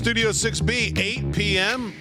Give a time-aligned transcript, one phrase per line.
[0.00, 1.92] Studio 6B, 8 p.m.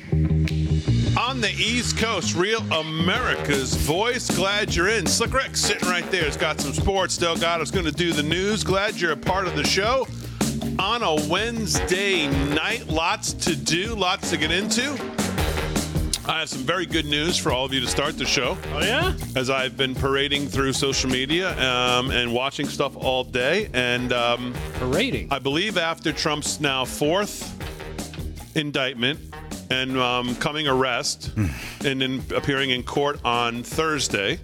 [1.19, 2.33] on the East Coast.
[2.33, 4.33] Real America's voice.
[4.33, 5.05] Glad you're in.
[5.05, 6.23] Slick Rick sitting right there.
[6.23, 7.13] Has got some sports.
[7.13, 8.63] Still got us going to do the news.
[8.63, 10.07] Glad you're a part of the show
[10.79, 12.87] on a Wednesday night.
[12.87, 14.93] Lots to do, lots to get into.
[16.25, 18.57] I have some very good news for all of you to start the show.
[18.73, 23.69] Oh yeah, As I've been parading through social media um, and watching stuff all day,
[23.73, 25.27] and um, parading.
[25.31, 27.58] I believe after Trump's now fourth
[28.55, 29.19] indictment
[29.69, 31.31] and um, coming arrest
[31.85, 34.39] and then appearing in court on Thursday,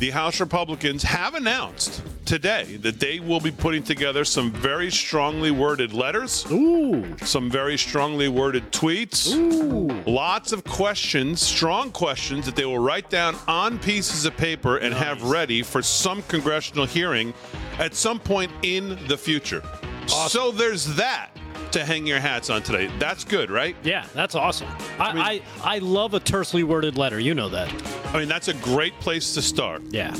[0.00, 5.50] the House Republicans have announced today that they will be putting together some very strongly
[5.50, 9.88] worded letters, Ooh, some very strongly worded tweets, ooh.
[10.10, 14.94] lots of questions, strong questions that they will write down on pieces of paper and
[14.94, 17.34] have ready for some congressional hearing
[17.78, 19.62] at some point in the future.
[20.06, 21.30] So there's that
[21.72, 22.90] to hang your hats on today.
[22.98, 23.76] That's good, right?
[23.82, 24.68] Yeah, that's awesome.
[24.98, 27.18] I, mean- I, I love a tersely worded letter.
[27.20, 27.72] You know that.
[28.14, 29.82] I mean, that's a great place to start.
[29.90, 30.14] Yeah.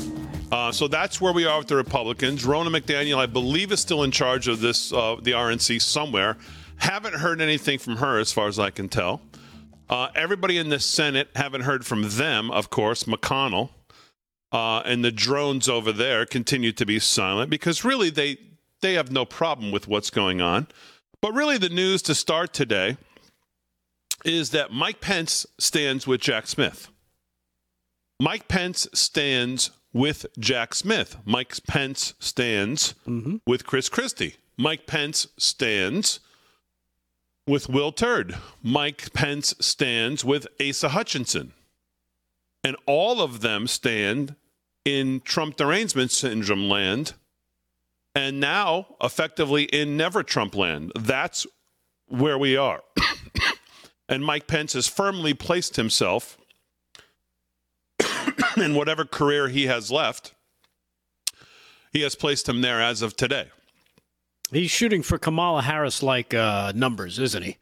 [0.51, 2.43] Uh, so that's where we are with the Republicans.
[2.43, 6.37] Ronna McDaniel, I believe, is still in charge of this, uh, the RNC somewhere.
[6.77, 9.21] Haven't heard anything from her, as far as I can tell.
[9.89, 13.03] Uh, everybody in the Senate haven't heard from them, of course.
[13.03, 13.69] McConnell
[14.51, 18.37] uh, and the drones over there continue to be silent because really they
[18.81, 20.67] they have no problem with what's going on.
[21.21, 22.97] But really, the news to start today
[24.25, 26.89] is that Mike Pence stands with Jack Smith.
[28.19, 31.17] Mike Pence stands with Jack Smith.
[31.25, 33.37] Mike Pence stands mm-hmm.
[33.45, 34.35] with Chris Christie.
[34.57, 36.19] Mike Pence stands
[37.47, 38.37] with Will Turd.
[38.63, 41.53] Mike Pence stands with Asa Hutchinson.
[42.63, 44.35] And all of them stand
[44.85, 47.13] in Trump derangement syndrome land
[48.15, 50.91] and now effectively in never Trump land.
[50.95, 51.45] That's
[52.07, 52.81] where we are.
[54.09, 56.37] and Mike Pence has firmly placed himself
[58.57, 60.33] in whatever career he has left,
[61.91, 63.47] he has placed him there as of today.
[64.51, 67.57] He's shooting for Kamala Harris like uh, numbers, isn't he?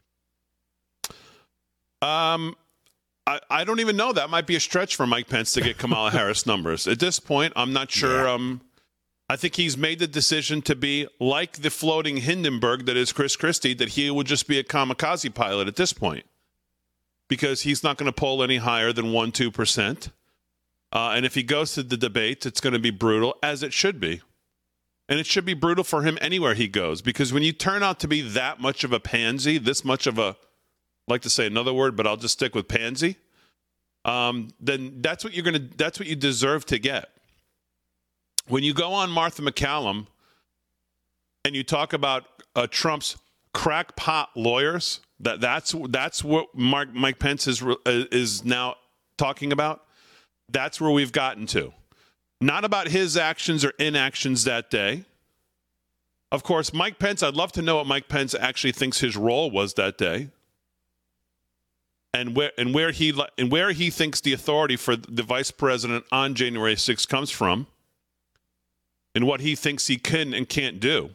[2.02, 2.56] Um,
[3.26, 4.12] I, I don't even know.
[4.12, 6.88] That might be a stretch for Mike Pence to get Kamala Harris numbers.
[6.88, 8.28] At this point, I'm not sure.
[8.28, 8.60] Um,
[9.30, 13.36] I think he's made the decision to be like the floating Hindenburg that is Chris
[13.36, 16.24] Christie, that he will just be a kamikaze pilot at this point
[17.28, 20.10] because he's not going to poll any higher than 1 2%.
[20.92, 23.72] Uh, and if he goes to the debates, it's going to be brutal, as it
[23.72, 24.20] should be.
[25.08, 28.00] And it should be brutal for him anywhere he goes because when you turn out
[28.00, 30.36] to be that much of a pansy, this much of a, I'd
[31.06, 33.14] like to say another word, but I'll just stick with pansy,
[34.04, 37.10] um, then that's what you're to, that's what you deserve to get.
[38.50, 40.08] When you go on Martha MacCallum
[41.44, 42.24] and you talk about
[42.56, 43.16] uh, Trump's
[43.54, 48.74] crackpot lawyers, that that's that's what Mark, Mike Pence is uh, is now
[49.16, 49.84] talking about.
[50.48, 51.72] That's where we've gotten to.
[52.40, 55.04] Not about his actions or inactions that day.
[56.32, 59.52] Of course, Mike Pence, I'd love to know what Mike Pence actually thinks his role
[59.52, 60.30] was that day.
[62.12, 66.04] And where and where he and where he thinks the authority for the vice president
[66.10, 67.68] on January 6th comes from
[69.14, 71.10] and what he thinks he can and can't do.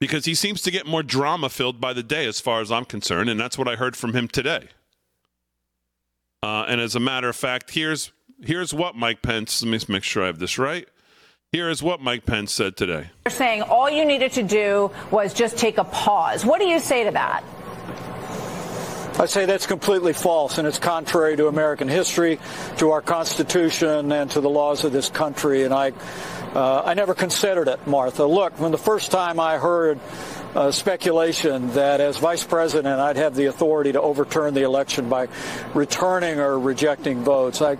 [0.00, 2.84] Because he seems to get more drama filled by the day, as far as I'm
[2.84, 4.68] concerned, and that's what I heard from him today.
[6.42, 9.62] Uh, and as a matter of fact, here's here's what Mike Pence.
[9.62, 10.86] Let me make sure I have this right.
[11.52, 13.10] Here is what Mike Pence said today.
[13.24, 16.44] You're saying all you needed to do was just take a pause.
[16.44, 17.44] What do you say to that?
[19.16, 22.40] I say that's completely false, and it's contrary to American history,
[22.78, 25.62] to our Constitution, and to the laws of this country.
[25.62, 25.92] And I,
[26.52, 28.24] uh, I never considered it, Martha.
[28.24, 30.00] Look, when the first time I heard
[30.56, 35.28] uh, speculation that as vice president I'd have the authority to overturn the election by
[35.74, 37.78] returning or rejecting votes, I,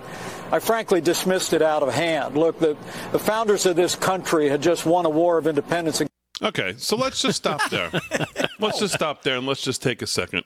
[0.53, 2.37] I frankly dismissed it out of hand.
[2.37, 2.77] Look, the,
[3.11, 6.01] the founders of this country had just won a war of independence.
[6.41, 7.91] Okay, so let's just stop there.
[8.61, 10.45] let's just stop there and let's just take a second.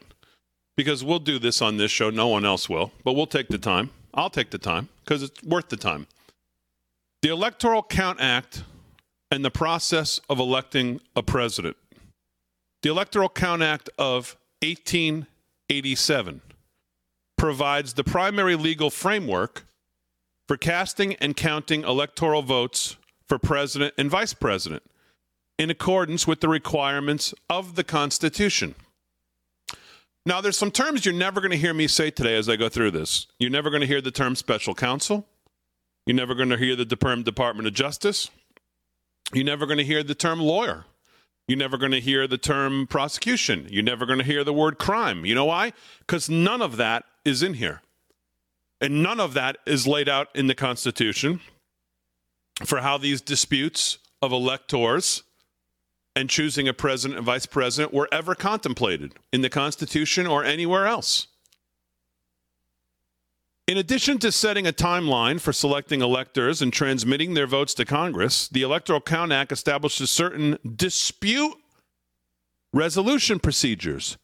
[0.78, 2.08] Because we'll do this on this show.
[2.08, 2.92] No one else will.
[3.02, 3.90] But we'll take the time.
[4.14, 6.06] I'll take the time because it's worth the time.
[7.20, 8.62] The Electoral Count Act
[9.28, 11.76] and the process of electing a president.
[12.82, 16.42] The Electoral Count Act of 1887
[17.36, 19.66] provides the primary legal framework
[20.46, 22.96] for casting and counting electoral votes
[23.26, 24.84] for president and vice president
[25.58, 28.76] in accordance with the requirements of the Constitution.
[30.28, 32.68] Now, there's some terms you're never going to hear me say today as I go
[32.68, 33.28] through this.
[33.38, 35.26] You're never going to hear the term special counsel.
[36.04, 38.30] You're never going to hear the term Department of Justice.
[39.32, 40.84] You're never going to hear the term lawyer.
[41.46, 43.68] You're never going to hear the term prosecution.
[43.70, 45.24] You're never going to hear the word crime.
[45.24, 45.72] You know why?
[46.00, 47.80] Because none of that is in here.
[48.82, 51.40] And none of that is laid out in the Constitution
[52.66, 55.22] for how these disputes of electors
[56.18, 60.84] and choosing a president and vice president were ever contemplated in the Constitution or anywhere
[60.84, 61.28] else.
[63.68, 68.48] In addition to setting a timeline for selecting electors and transmitting their votes to Congress,
[68.48, 71.54] the Electoral Count Act establishes certain dispute
[72.72, 74.18] resolution procedures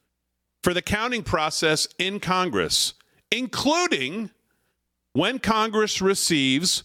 [0.64, 2.94] for the counting process in Congress,
[3.30, 4.30] including
[5.12, 6.82] when Congress receives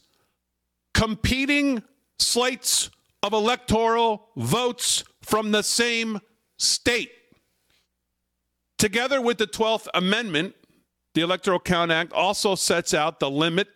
[0.94, 1.82] competing
[2.20, 2.92] slates
[3.24, 6.20] of electoral votes from the same
[6.58, 7.12] state.
[8.78, 10.56] Together with the 12th Amendment,
[11.14, 13.68] the Electoral Count Act also sets out the limit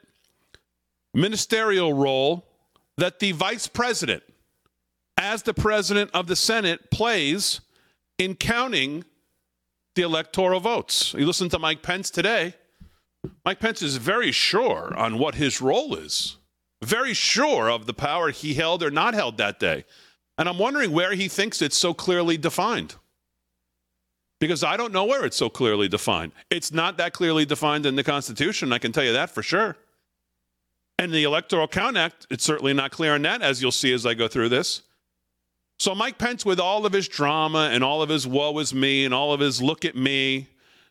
[1.13, 2.45] ministerial role
[2.97, 4.23] that the vice president,
[5.17, 7.61] as the president of the Senate, plays
[8.17, 9.03] in counting
[9.95, 11.13] the electoral votes.
[11.13, 12.55] You listen to Mike Pence today.
[13.45, 16.37] Mike Pence is very sure on what his role is,
[16.83, 19.85] very sure of the power he held or not held that day.
[20.37, 22.95] And I'm wondering where he thinks it's so clearly defined
[24.39, 26.33] because I don't know where it's so clearly defined.
[26.49, 29.77] It's not that clearly defined in the Constitution, I can tell you that for sure.
[30.99, 34.05] And the Electoral Count Act, it's certainly not clear on that, as you'll see as
[34.05, 34.83] I go through this.
[35.79, 39.05] So, Mike Pence, with all of his drama and all of his woe is me
[39.05, 40.49] and all of his look at me,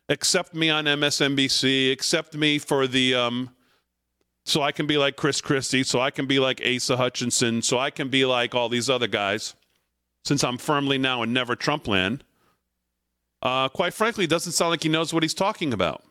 [0.08, 3.50] accept me on MSNBC, accept me for the, um,
[4.44, 7.78] so I can be like Chris Christie, so I can be like Asa Hutchinson, so
[7.78, 9.54] I can be like all these other guys,
[10.24, 12.24] since I'm firmly now in never Trump land
[13.42, 16.04] uh, quite frankly, doesn't sound like he knows what he's talking about.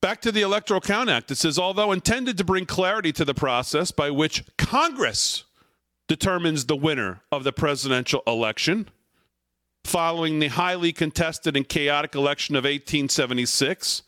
[0.00, 3.34] Back to the Electoral Count Act, it says, although intended to bring clarity to the
[3.34, 5.44] process by which Congress
[6.06, 8.88] determines the winner of the presidential election,
[9.82, 14.02] following the highly contested and chaotic election of 1876,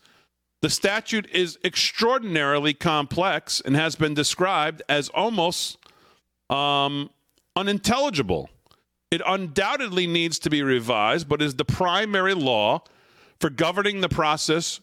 [0.61, 5.77] the statute is extraordinarily complex and has been described as almost
[6.49, 7.09] um,
[7.55, 8.49] unintelligible
[9.09, 12.83] it undoubtedly needs to be revised, but is the primary law
[13.39, 14.81] for governing the process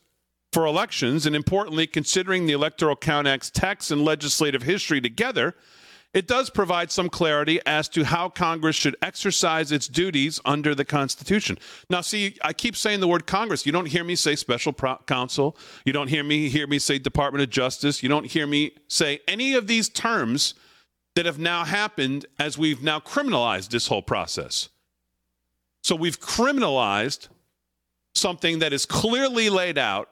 [0.53, 1.27] for elections.
[1.27, 5.55] And importantly, considering the Electoral Count Act's text and legislative history together,
[6.15, 10.85] it does provide some clarity as to how Congress should exercise its duties under the
[10.85, 11.59] Constitution.
[11.91, 13.67] Now, see, I keep saying the word Congress.
[13.67, 15.57] You don't hear me say special pro- counsel.
[15.85, 18.03] You don't hear me hear me say Department of Justice.
[18.03, 20.55] You don't hear me say any of these terms
[21.17, 24.69] that have now happened as we've now criminalized this whole process.
[25.83, 27.29] So we've criminalized
[28.15, 30.11] something that is clearly laid out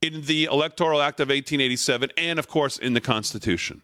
[0.00, 3.82] in the Electoral Act of 1887 and, of course, in the Constitution.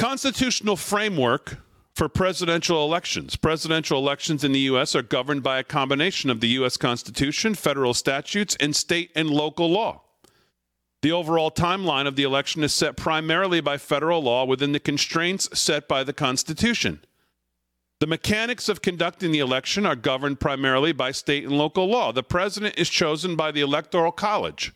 [0.00, 1.58] Constitutional framework
[1.94, 3.36] for presidential elections.
[3.36, 4.96] Presidential elections in the U.S.
[4.96, 6.78] are governed by a combination of the U.S.
[6.78, 10.00] Constitution, federal statutes, and state and local law.
[11.02, 15.50] The overall timeline of the election is set primarily by federal law within the constraints
[15.52, 17.04] set by the Constitution.
[17.98, 22.10] The mechanics of conducting the election are governed primarily by state and local law.
[22.10, 24.72] The president is chosen by the Electoral College,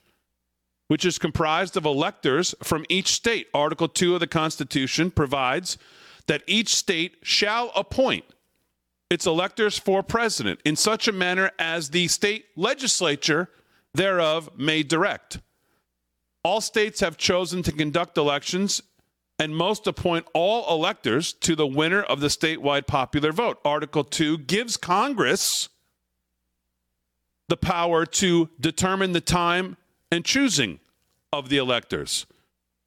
[0.89, 3.49] which is comprised of electors from each state.
[3.55, 5.79] Article 2 of the Constitution provides
[6.27, 8.25] that each state shall appoint
[9.11, 13.49] its electors for president in such a manner as the state legislature
[13.95, 15.41] thereof may direct.
[16.43, 18.83] All states have chosen to conduct elections
[19.39, 23.59] and most appoint all electors to the winner of the statewide popular vote.
[23.65, 25.69] Article 2 gives Congress
[27.49, 29.77] the power to determine the time
[30.11, 30.81] and choosing
[31.33, 32.27] of the electors.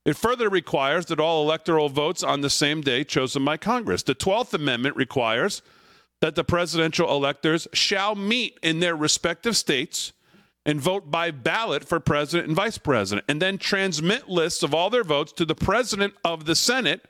[0.05, 4.03] It further requires that all electoral votes on the same day chosen by Congress.
[4.03, 5.61] The 12th Amendment requires
[6.21, 10.13] that the presidential electors shall meet in their respective states
[10.65, 14.89] and vote by ballot for president and vice president, and then transmit lists of all
[14.89, 17.05] their votes to the president of the Senate,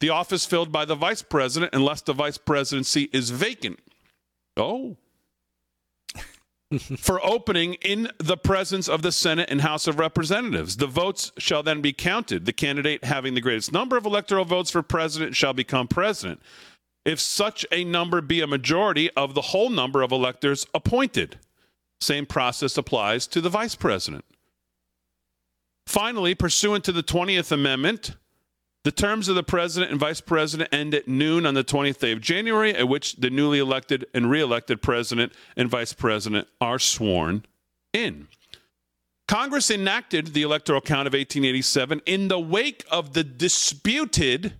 [0.00, 3.78] the office filled by the vice president, unless the vice presidency is vacant.
[4.56, 4.96] Oh.
[6.98, 10.76] For opening in the presence of the Senate and House of Representatives.
[10.76, 12.44] The votes shall then be counted.
[12.44, 16.42] The candidate having the greatest number of electoral votes for president shall become president.
[17.04, 21.38] If such a number be a majority of the whole number of electors appointed.
[22.00, 24.24] Same process applies to the vice president.
[25.86, 28.14] Finally, pursuant to the 20th Amendment,
[28.84, 32.12] the terms of the president and vice president end at noon on the 20th day
[32.12, 37.44] of January, at which the newly elected and reelected president and vice president are sworn
[37.92, 38.28] in.
[39.26, 44.54] Congress enacted the Electoral Count of 1887 in the wake of the disputed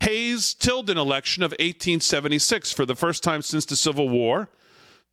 [0.00, 2.72] Hayes Tilden election of 1876.
[2.72, 4.48] For the first time since the Civil War,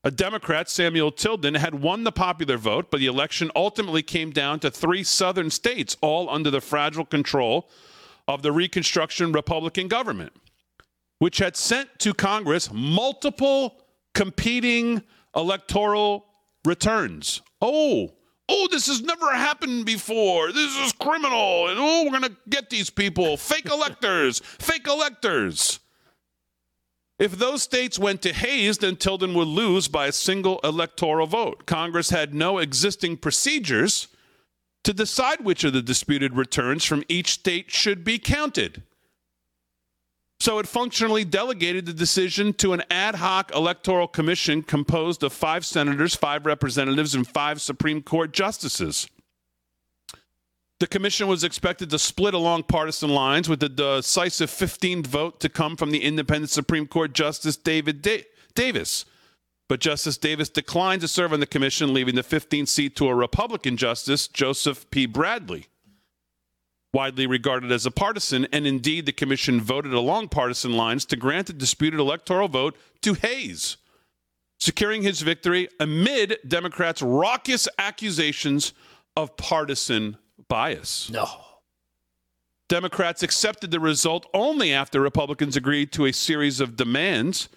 [0.04, 4.60] a Democrat, Samuel Tilden, had won the popular vote, but the election ultimately came down
[4.62, 7.70] to three southern states, all under the fragile control
[8.28, 10.34] of the Reconstruction Republican government,
[11.20, 13.82] which had sent to Congress multiple
[14.14, 15.02] competing
[15.36, 16.26] electoral
[16.66, 17.42] returns.
[17.62, 18.14] Oh,
[18.50, 20.52] oh, this has never happened before.
[20.52, 21.68] This is criminal.
[21.68, 23.38] And oh, we're going to get these people.
[23.38, 25.80] Fake electors, fake electors.
[27.20, 31.66] If those states went to Hayes, then Tilden would lose by a single electoral vote.
[31.66, 34.08] Congress had no existing procedures
[34.88, 38.84] to decide which of the disputed returns from each state should be counted.
[40.40, 45.66] So it functionally delegated the decision to an ad hoc electoral commission composed of five
[45.66, 49.10] senators, five representatives, and five Supreme Court justices.
[50.80, 55.50] The commission was expected to split along partisan lines with the decisive 15th vote to
[55.50, 58.26] come from the independent Supreme Court Justice David da-
[58.56, 59.04] Davis.
[59.68, 63.16] But Justice Davis declined to serve on the commission, leaving the 15th seat to a
[63.16, 65.06] Republican justice, Joseph P.
[65.06, 65.68] Bradley
[66.94, 71.46] widely regarded as a partisan, and indeed the commission voted along partisan lines to grant
[71.46, 73.78] the disputed electoral vote to Hayes,
[74.60, 78.74] securing his victory amid Democrats' raucous accusations
[79.16, 81.10] of partisan bias.
[81.12, 81.28] No.
[82.68, 87.48] Democrats accepted the result only after Republicans agreed to a series of demands,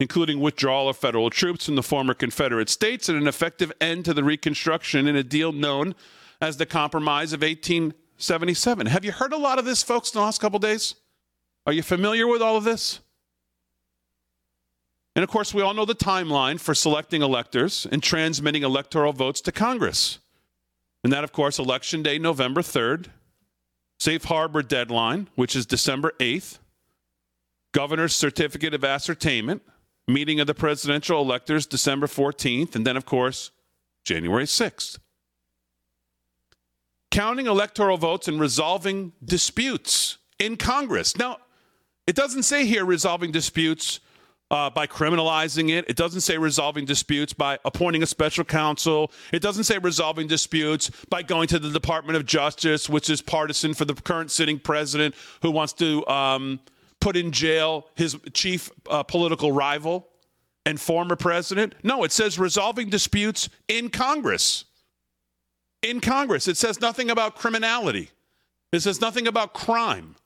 [0.00, 4.14] including withdrawal of federal troops from the former Confederate states and an effective end to
[4.14, 5.94] the Reconstruction in a deal known
[6.40, 8.86] as the Compromise of 1877.
[8.86, 10.94] Have you heard a lot of this, folks, in the last couple days?
[11.66, 13.00] Are you familiar with all of this?
[15.14, 19.42] And of course, we all know the timeline for selecting electors and transmitting electoral votes
[19.42, 20.18] to Congress.
[21.04, 23.06] And that, of course, election day, November 3rd,
[23.98, 26.58] safe harbor deadline, which is December 8th,
[27.72, 29.62] governor's certificate of ascertainment,
[30.08, 33.50] meeting of the presidential electors, December 14th, and then, of course,
[34.04, 34.98] January 6th
[37.10, 41.16] counting electoral votes and resolving disputes in Congress.
[41.16, 41.38] Now,
[42.06, 44.00] it doesn't say here resolving disputes
[44.50, 45.84] uh, by criminalizing it.
[45.88, 49.12] It doesn't say resolving disputes by appointing a special counsel.
[49.32, 53.74] It doesn't say resolving disputes by going to the Department of Justice, which is partisan
[53.74, 56.58] for the current sitting president who wants to um,
[57.00, 60.08] put in jail his chief uh, political rival
[60.66, 61.74] and former president.
[61.82, 64.64] No, it says resolving disputes in Congress
[65.82, 66.48] in Congress.
[66.48, 68.10] It says nothing about criminality,
[68.72, 70.16] it says nothing about crime.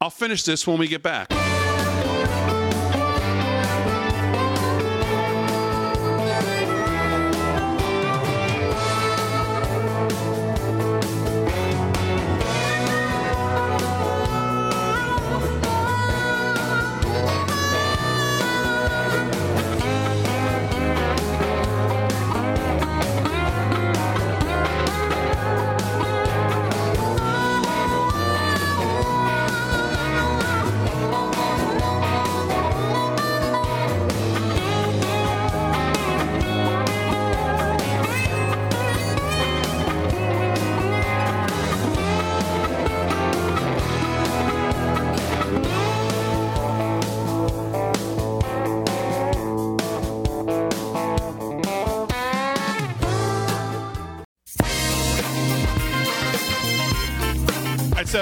[0.00, 1.41] I'll finish this when we get back.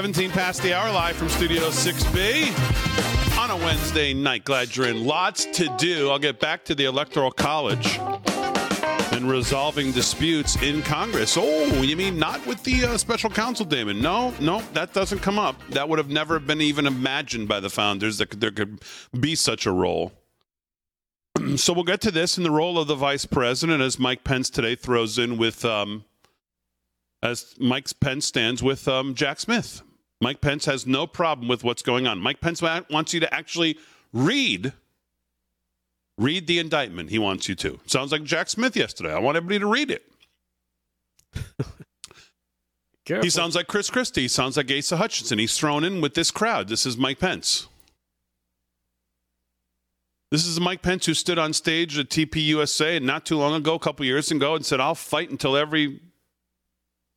[0.00, 4.44] 17 past the hour, live from Studio 6B on a Wednesday night.
[4.44, 5.04] Glad you're in.
[5.04, 6.08] Lots to do.
[6.08, 7.98] I'll get back to the Electoral College
[9.12, 11.36] and resolving disputes in Congress.
[11.38, 14.00] Oh, you mean not with the uh, special counsel, Damon?
[14.00, 15.56] No, no, that doesn't come up.
[15.68, 18.80] That would have never been even imagined by the founders that there could
[19.20, 20.12] be such a role.
[21.56, 24.48] so we'll get to this in the role of the vice president as Mike Pence
[24.48, 26.06] today throws in with um,
[27.22, 29.82] as Mike Pence stands with um, Jack Smith.
[30.20, 32.18] Mike Pence has no problem with what's going on.
[32.18, 33.78] Mike Pence wants you to actually
[34.12, 34.72] read
[36.18, 37.10] read the indictment.
[37.10, 37.80] He wants you to.
[37.86, 39.12] Sounds like Jack Smith yesterday.
[39.14, 40.12] I want everybody to read it.
[43.22, 44.22] He sounds like Chris Christie.
[44.22, 45.40] He sounds like Asa Hutchinson.
[45.40, 46.68] He's thrown in with this crowd.
[46.68, 47.66] This is Mike Pence.
[50.30, 53.80] This is Mike Pence who stood on stage at TPUSA not too long ago, a
[53.80, 56.00] couple years ago, and said, "I'll fight until every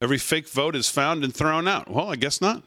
[0.01, 2.63] every fake vote is found and thrown out." Well, I guess not.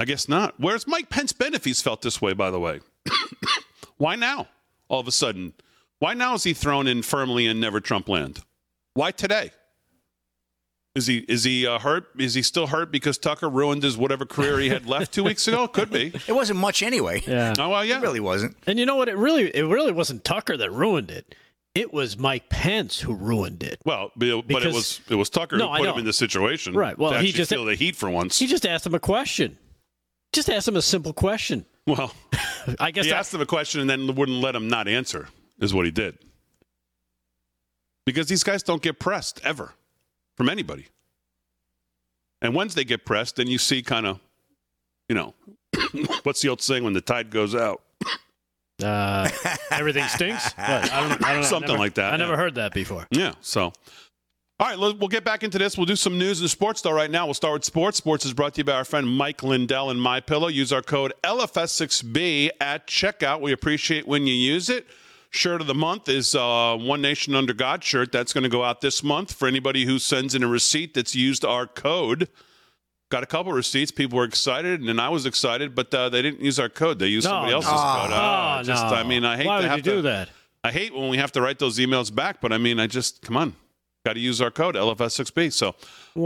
[0.00, 0.54] I guess not.
[0.58, 2.32] Where's Mike Pence been if he's felt this way?
[2.32, 2.80] By the way,
[3.96, 4.48] why now?
[4.88, 5.52] All of a sudden,
[5.98, 8.40] why now is he thrown in firmly in Never Trump land?
[8.94, 9.50] Why today?
[10.94, 12.06] Is he is he uh, hurt?
[12.18, 15.46] Is he still hurt because Tucker ruined his whatever career he had left two weeks
[15.46, 15.68] ago?
[15.68, 16.12] Could be.
[16.28, 17.22] It wasn't much anyway.
[17.26, 17.54] Yeah.
[17.58, 17.98] Oh well, yeah.
[17.98, 18.56] It really wasn't.
[18.66, 19.08] And you know what?
[19.08, 21.34] It really, it really wasn't Tucker that ruined it.
[21.74, 23.80] It was Mike Pence who ruined it.
[23.84, 24.26] Well, but
[24.64, 26.74] it was it was Tucker No, who put him in this situation.
[26.74, 28.38] Right, well, to he just- feel the heat for once.
[28.38, 29.58] He just asked him a question.
[30.32, 31.64] Just ask him a simple question.
[31.86, 32.12] well,
[32.80, 35.28] I guess he that- asked him a question and then wouldn't let him not answer.
[35.60, 36.16] Is what he did.
[38.06, 39.74] Because these guys don't get pressed ever
[40.36, 40.86] from anybody.
[42.40, 44.20] And once they get pressed, then you see kind of,
[45.08, 45.34] you know,
[46.22, 47.82] what's the old saying when the tide goes out?
[48.82, 49.28] uh,
[49.72, 50.52] everything stinks.
[50.52, 50.68] What?
[50.92, 51.46] I don't, I don't know.
[51.48, 52.38] Something Never- like that, I never yeah.
[52.38, 53.06] heard that before.
[53.10, 53.32] Yeah.
[53.40, 53.72] So,
[54.60, 55.76] all right, we'll get back into this.
[55.76, 56.90] We'll do some news and sports though.
[56.92, 57.98] Right now, we'll start with sports.
[57.98, 60.48] Sports is brought to you by our friend Mike Lindell and My Pillow.
[60.48, 63.40] Use our code LFS6B at checkout.
[63.40, 64.86] We appreciate when you use it.
[65.30, 68.10] Shirt of the month is uh, One Nation Under God shirt.
[68.12, 71.14] That's going to go out this month for anybody who sends in a receipt that's
[71.14, 72.28] used our code.
[73.10, 73.90] Got a couple receipts.
[73.90, 76.98] People were excited, and I was excited, but uh, they didn't use our code.
[76.98, 77.56] They used No, somebody no.
[77.56, 78.10] else's code.
[78.10, 78.90] Uh, oh, just, no.
[78.90, 80.30] I mean, I hate Why to would have you to do that?
[80.64, 83.22] I hate when we have to write those emails back, but I mean, I just
[83.22, 83.54] come on,
[84.08, 85.52] got to use our code LFS6B.
[85.52, 85.74] So,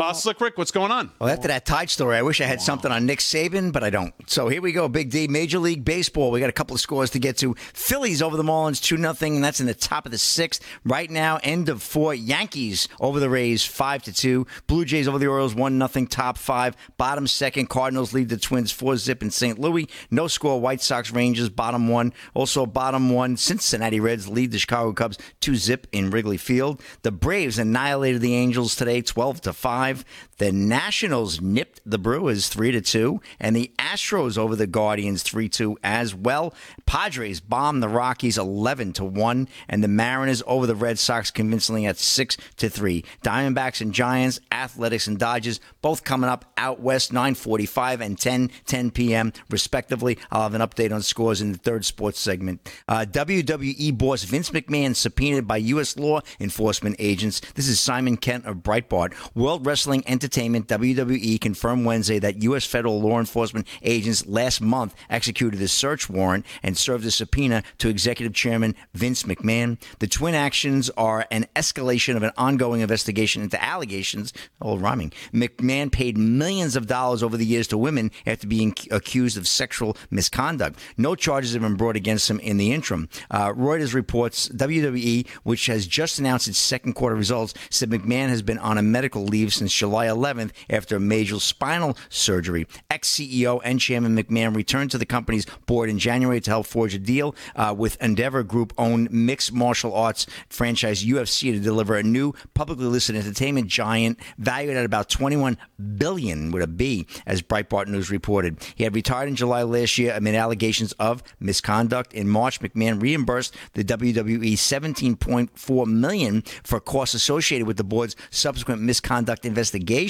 [0.01, 1.11] uh, Slick Rick, what's going on?
[1.19, 3.91] Well, after that Tide story, I wish I had something on Nick Saban, but I
[3.91, 4.15] don't.
[4.29, 6.31] So here we go, Big D, Major League Baseball.
[6.31, 7.55] We got a couple of scores to get to.
[7.75, 11.11] Phillies over the Marlins, two nothing, and that's in the top of the sixth right
[11.11, 11.39] now.
[11.43, 12.15] End of four.
[12.15, 14.47] Yankees over the Rays, five to two.
[14.67, 16.07] Blue Jays over the Orioles, one nothing.
[16.07, 16.77] Top five.
[16.97, 17.69] Bottom second.
[17.69, 19.59] Cardinals lead the Twins four zip in St.
[19.59, 19.89] Louis.
[20.11, 20.61] No score.
[20.61, 22.13] White Sox Rangers bottom one.
[22.35, 23.37] Also bottom one.
[23.37, 26.81] Cincinnati Reds lead the Chicago Cubs two zip in Wrigley Field.
[27.03, 30.05] The Braves annihilated the Angels today, twelve to five live
[30.43, 35.77] the Nationals nipped the Brewers 3 to 2 and the Astros over the Guardians 3-2
[35.85, 36.53] as well.
[36.85, 41.87] Padres bombed the Rockies 11 to 1 and the Mariners over the Red Sox convincingly
[41.87, 43.05] at 6 to 3.
[43.23, 48.91] Diamondbacks and Giants, Athletics and Dodgers both coming up out west 9:45 and 10 10
[48.91, 49.33] p.m.
[49.49, 50.19] respectively.
[50.33, 52.69] I'll have an update on scores in the third sports segment.
[52.89, 55.97] Uh, WWE boss Vince McMahon subpoenaed by U.S.
[55.97, 57.41] law enforcement agents.
[57.55, 59.15] This is Simon Kent of Breitbart.
[59.37, 62.65] World Wrestling Entertainment WWE confirmed Wednesday that U.S.
[62.65, 67.89] federal law enforcement agents last month executed a search warrant and served a subpoena to
[67.89, 69.79] Executive Chairman Vince McMahon.
[69.99, 75.13] The twin actions are an escalation of an ongoing investigation into allegations, all rhyming.
[75.33, 79.97] McMahon paid millions of dollars over the years to women after being accused of sexual
[80.11, 80.79] misconduct.
[80.97, 83.09] No charges have been brought against him in the interim.
[83.31, 88.43] Uh, Reuters reports WWE, which has just announced its second quarter results, said McMahon has
[88.43, 92.67] been on a medical leave since July 11th after a major spinal surgery.
[92.91, 96.95] Ex CEO and Chairman McMahon returned to the company's board in January to help forge
[96.95, 102.03] a deal uh, with Endeavor Group owned mixed martial arts franchise UFC to deliver a
[102.03, 105.57] new publicly listed entertainment giant valued at about 21
[105.97, 108.59] billion with a B, as Breitbart News reported.
[108.75, 112.13] He had retired in July last year amid allegations of misconduct.
[112.13, 118.83] In March, McMahon reimbursed the WWE 17.4 million for costs associated with the board's subsequent
[118.83, 120.02] misconduct investigation.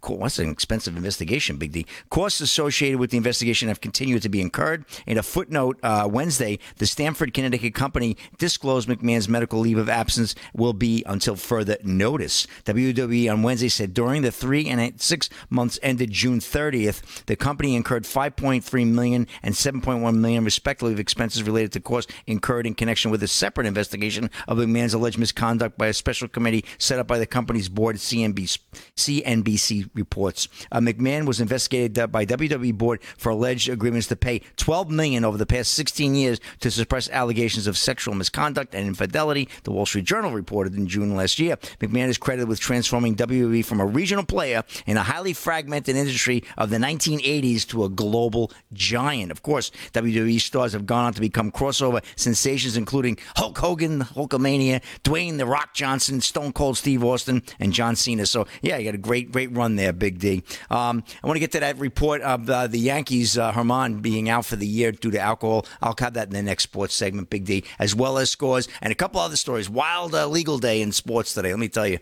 [0.00, 1.86] Cool, That's an expensive investigation, Big D.
[2.10, 4.84] Costs associated with the investigation have continued to be incurred.
[5.06, 10.34] In a footnote uh, Wednesday, the Stamford, Connecticut company disclosed McMahon's medical leave of absence
[10.52, 12.46] will be until further notice.
[12.64, 17.76] WWE on Wednesday said during the three and six months ended June 30th, the company
[17.76, 23.10] incurred 5.3 million and 7.1 million respectively of expenses related to costs incurred in connection
[23.10, 27.18] with a separate investigation of McMahon's alleged misconduct by a special committee set up by
[27.18, 27.96] the company's board.
[27.96, 30.48] CNBC, CNBC reports.
[30.70, 35.24] Uh, McMahon was investigated uh, by WWE board for alleged agreements to pay 12 million
[35.24, 39.48] over the past 16 years to suppress allegations of sexual misconduct and infidelity.
[39.64, 41.56] The Wall Street Journal reported in June last year.
[41.80, 46.42] McMahon is credited with transforming WWE from a regional player in a highly fragmented industry
[46.56, 49.30] of the 1980s to a global giant.
[49.30, 54.82] Of course, WWE stars have gone on to become crossover sensations, including Hulk Hogan, Hulkamania,
[55.04, 58.26] Dwayne The Rock Johnson, Stone Cold Steve Austin, and John Cena.
[58.26, 60.42] So, yeah, you got a great, great run there, Big D.
[60.70, 64.28] Um, I want to get to that report of uh, the Yankees, uh, Germán being
[64.28, 65.66] out for the year due to alcohol.
[65.82, 68.92] I'll have that in the next sports segment, Big D, as well as scores and
[68.92, 69.68] a couple other stories.
[69.68, 71.98] Wild uh, legal day in sports today, let me tell you.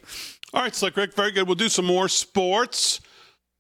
[0.53, 1.47] All right, Slick Rick, very good.
[1.49, 3.01] We'll do some more sports.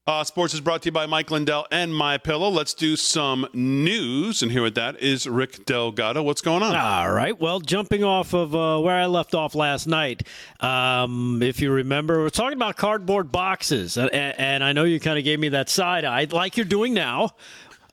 [0.06, 2.50] Uh, sports is brought to you by Mike Lindell and My Pillow.
[2.50, 6.22] Let's do some news, and here with that is Rick Delgado.
[6.22, 6.76] What's going on?
[6.76, 7.40] All right.
[7.40, 10.28] Well, jumping off of uh, where I left off last night,
[10.60, 15.16] um, if you remember, we're talking about cardboard boxes, and, and I know you kind
[15.16, 17.30] of gave me that side eye, like you're doing now.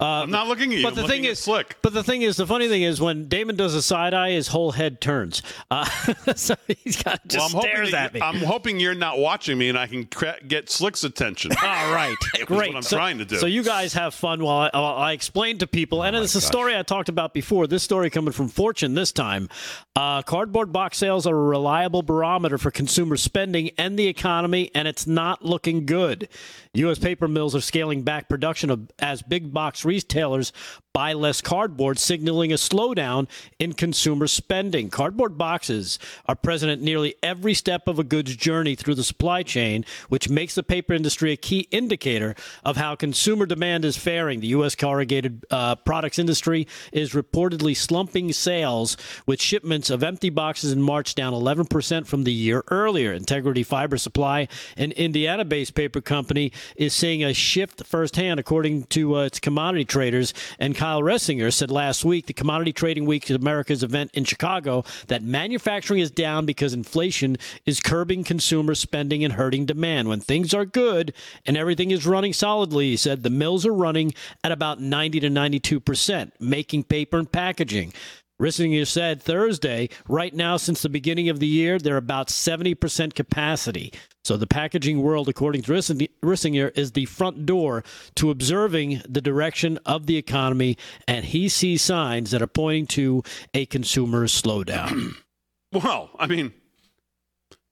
[0.01, 0.83] Uh, I'm not looking at you.
[0.83, 1.77] But the thing is, Slick.
[1.83, 4.47] but the thing is, the funny thing is, when Damon does a side eye, his
[4.47, 5.43] whole head turns.
[5.69, 5.85] Uh,
[6.35, 8.21] so he's got just Well, stares at me.
[8.21, 11.51] I'm hoping you're not watching me and I can cra- get Slick's attention.
[11.63, 12.15] All right,
[12.47, 12.69] great.
[12.69, 13.37] what I'm so, trying to do.
[13.37, 16.41] So you guys have fun while I, while I explain to people, and it's a
[16.41, 17.67] story I talked about before.
[17.67, 19.49] This story coming from Fortune this time.
[19.95, 24.87] Uh, cardboard box sales are a reliable barometer for consumer spending and the economy, and
[24.87, 26.27] it's not looking good.
[26.73, 26.97] U.S.
[26.97, 30.53] paper mills are scaling back production of as big box retailers
[30.93, 33.27] buy less cardboard, signaling a slowdown
[33.59, 34.89] in consumer spending.
[34.89, 39.43] Cardboard boxes are present at nearly every step of a goods journey through the supply
[39.43, 44.39] chain, which makes the paper industry a key indicator of how consumer demand is faring.
[44.39, 44.75] The U.S.
[44.75, 51.15] corrugated uh, products industry is reportedly slumping sales, with shipments of empty boxes in March
[51.15, 53.13] down 11% from the year earlier.
[53.13, 59.17] Integrity Fiber Supply, an Indiana based paper company, is seeing a shift firsthand, according to
[59.17, 60.33] uh, its commodity traders.
[60.59, 65.21] And Kyle Rissinger said last week, the Commodity Trading Week, America's event in Chicago, that
[65.21, 70.09] manufacturing is down because inflation is curbing consumer spending and hurting demand.
[70.09, 71.13] When things are good
[71.45, 75.29] and everything is running solidly, he said, the mills are running at about 90 to
[75.29, 77.93] 92%, making paper and packaging.
[78.41, 83.93] Rissinger said Thursday, right now, since the beginning of the year, they're about 70% capacity.
[84.23, 87.83] So the packaging world, according to Rissinger- is the front door
[88.15, 90.77] to observing the direction of the economy,
[91.07, 93.23] and he sees signs that are pointing to
[93.53, 95.15] a consumer slowdown.
[95.71, 96.51] well, I mean,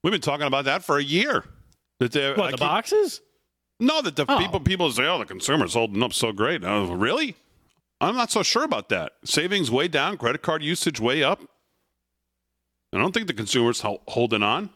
[0.03, 1.45] we've been talking about that for a year.
[1.99, 3.21] That what, I the keep- boxes?
[3.79, 4.37] No, that the Oh.
[4.37, 7.35] people people say, "Oh, the consumer's holding up so great." Uh, really?
[8.01, 9.13] I'm not so sure about that.
[9.25, 11.41] Savings way down, credit card usage way up.
[12.93, 14.69] I don't think the consumer's holding on.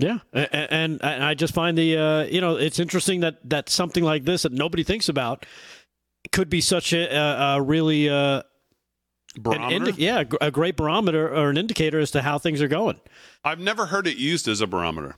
[0.00, 4.04] Yeah, and, and I just find the uh, you know it's interesting that that something
[4.04, 5.44] like this that nobody thinks about
[6.30, 8.42] could be such a, a, a really uh,
[9.36, 9.74] Barometer.
[9.90, 13.00] indi- yeah a great barometer or an indicator as to how things are going.
[13.44, 15.16] I've never heard it used as a barometer.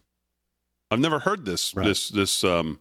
[0.90, 1.85] I've never heard this Right.
[1.87, 2.81] this this um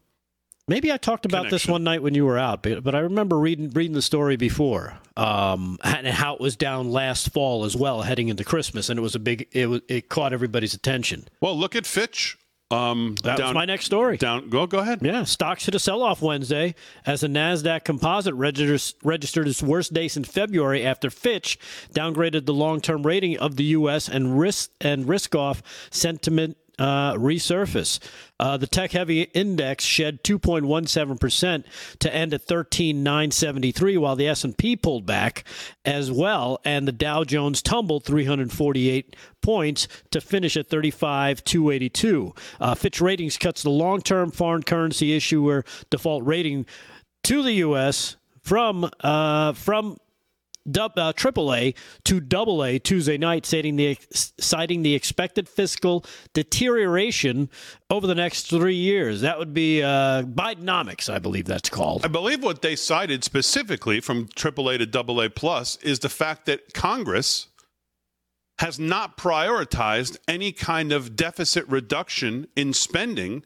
[0.69, 3.39] Maybe I talked about this one night when you were out, but, but I remember
[3.39, 8.03] reading reading the story before, um, and how it was down last fall as well,
[8.03, 11.27] heading into Christmas, and it was a big it was, it caught everybody's attention.
[11.41, 12.38] well, look at Fitch.
[12.71, 14.17] Um That down, was my next story.
[14.17, 14.99] down go go ahead.
[15.01, 20.08] Yeah, stocks hit a sell-off Wednesday as the Nasdaq Composite registers, registered its worst day
[20.08, 21.58] since February after Fitch
[21.95, 24.08] downgraded the long-term rating of the U.S.
[24.08, 28.00] and risk and risk-off sentiment uh, resurface.
[28.39, 31.65] Uh, the tech-heavy index shed 2.17 percent
[32.00, 35.44] to end at 13,973, while the S&P pulled back
[35.84, 42.34] as well, and the Dow Jones tumbled 348 points to finish at 35,282.
[42.60, 46.65] Uh, Fitch Ratings cuts the long-term foreign currency issuer default rating
[47.24, 48.15] to the U.S.
[48.42, 49.98] from uh, from
[50.97, 57.49] uh, AAA to AA Tuesday night, citing the citing the expected fiscal deterioration
[57.89, 59.21] over the next three years.
[59.21, 62.05] That would be uh, Bidenomics, I believe that's called.
[62.05, 66.73] I believe what they cited specifically from AAA to AA plus is the fact that
[66.73, 67.47] Congress
[68.60, 73.43] has not prioritized any kind of deficit reduction in spending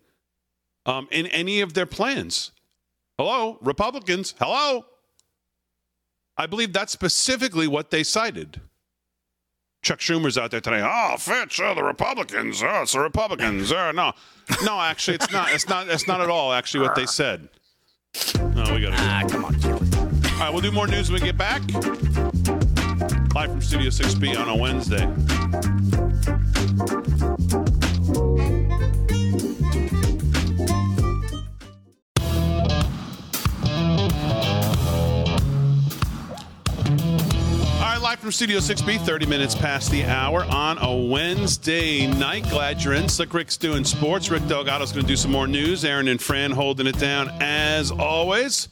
[0.85, 2.51] um, in any of their plans.
[3.17, 4.33] Hello, Republicans.
[4.39, 4.85] Hello.
[6.37, 8.61] I believe that's specifically what they cited.
[9.83, 10.81] Chuck Schumer's out there today.
[10.81, 12.63] Oh, Fitch, oh, the Republicans.
[12.63, 13.71] Oh, it's the Republicans.
[13.71, 14.13] Oh, no,
[14.63, 15.51] no, actually, it's not.
[15.51, 15.89] It's not.
[15.89, 16.53] It's not at all.
[16.53, 17.49] Actually, what they said.
[18.37, 18.95] No, we got to.
[18.97, 19.55] Ah, come on.
[19.65, 21.61] All right, we'll do more news when we get back.
[23.33, 25.05] Live from Studio 6B on a Wednesday.
[38.23, 42.43] From Studio 6B, 30 minutes past the hour on a Wednesday night.
[42.49, 43.09] Glad you're in.
[43.09, 44.31] Slick Rick's doing sports.
[44.31, 45.83] Rick Delgado's going to do some more news.
[45.83, 48.69] Aaron and Fran holding it down as always.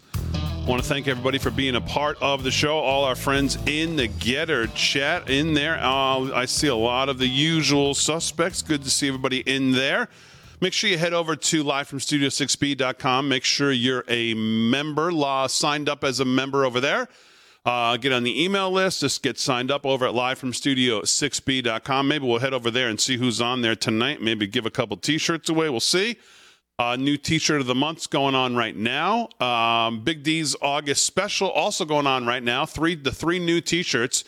[0.66, 2.78] Want to thank everybody for being a part of the show.
[2.78, 5.78] All our friends in the Gettr chat in there.
[5.84, 8.62] Uh, I see a lot of the usual suspects.
[8.62, 10.08] Good to see everybody in there.
[10.62, 13.28] Make sure you head over to livefromstudio6b.com.
[13.28, 17.10] Make sure you're a member, law signed up as a member over there.
[17.64, 19.02] Uh, get on the email list.
[19.02, 22.08] Just get signed up over at livefromstudio6b.com.
[22.08, 24.22] Maybe we'll head over there and see who's on there tonight.
[24.22, 25.70] Maybe give a couple T-shirts away.
[25.70, 26.18] We'll see.
[26.80, 29.30] Uh, new T-shirt of the month's going on right now.
[29.40, 32.66] Um, Big D's August special also going on right now.
[32.66, 34.24] Three the three new T-shirts.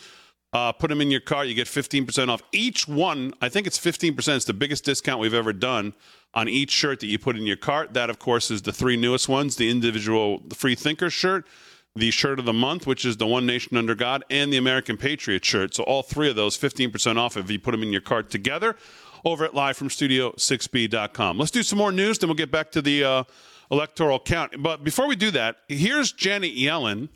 [0.53, 1.47] Uh, put them in your cart.
[1.47, 3.33] You get 15% off each one.
[3.41, 4.35] I think it's 15%.
[4.35, 5.95] It's the biggest discount we've ever done
[6.35, 7.95] on each shirt that you put in your cart.
[7.95, 9.55] That, of course, is the three newest ones.
[9.55, 11.47] The individual the Free Thinker shirt,
[11.95, 14.97] the shirt of the month, which is the One Nation Under God, and the American
[14.97, 15.75] Patriot shirt.
[15.75, 18.75] So all three of those, 15% off if you put them in your cart together
[19.23, 21.37] over at livefromstudio6b.com.
[21.37, 23.23] Let's do some more news, then we'll get back to the uh,
[23.71, 24.61] electoral count.
[24.61, 27.09] But before we do that, here's Janet Yellen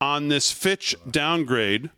[0.00, 1.90] on this Fitch downgrade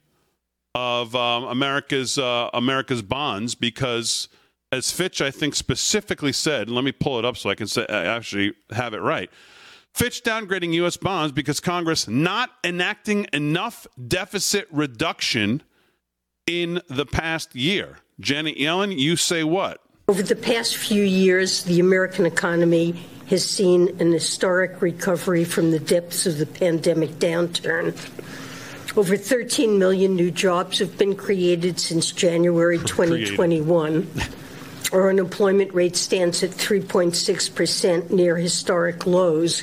[0.75, 4.29] of um, America's uh, America's bonds because,
[4.73, 7.87] as Fitch I think specifically said, let me pull it up so I can say,
[7.89, 9.31] I actually have it right.
[9.95, 10.97] Fitch downgrading U.S.
[10.97, 15.63] bonds because Congress not enacting enough deficit reduction
[16.49, 17.99] in the past year.
[18.19, 19.81] Janet Yellen, you say what?
[20.09, 25.79] Over the past few years, the American economy has seen an historic recovery from the
[25.79, 27.97] depths of the pandemic downturn.
[28.97, 34.11] Over 13 million new jobs have been created since January 2021.
[34.93, 39.63] Our unemployment rate stands at 3.6%, near historic lows.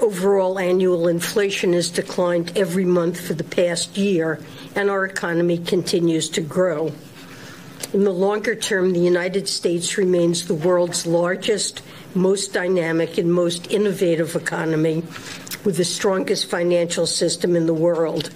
[0.00, 4.40] Overall annual inflation has declined every month for the past year,
[4.74, 6.92] and our economy continues to grow.
[7.94, 11.82] In the longer term, the United States remains the world's largest,
[12.14, 15.02] most dynamic, and most innovative economy
[15.64, 18.32] with the strongest financial system in the world.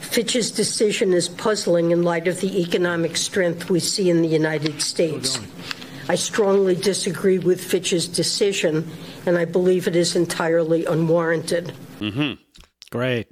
[0.00, 4.80] Fitch's decision is puzzling in light of the economic strength we see in the United
[4.80, 5.38] States.
[6.08, 8.90] I strongly disagree with Fitch's decision,
[9.26, 11.72] and I believe it is entirely unwarranted.
[12.00, 12.40] Mm-hmm.
[12.90, 13.28] Great.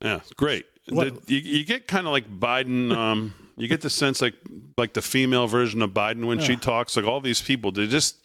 [0.00, 0.66] Yeah, great.
[0.86, 2.92] The, you, you, get kind of like Biden.
[2.92, 4.34] Um, you get the sense like
[4.76, 6.46] like the female version of Biden when yeah.
[6.46, 6.96] she talks.
[6.96, 8.16] Like all these people, they just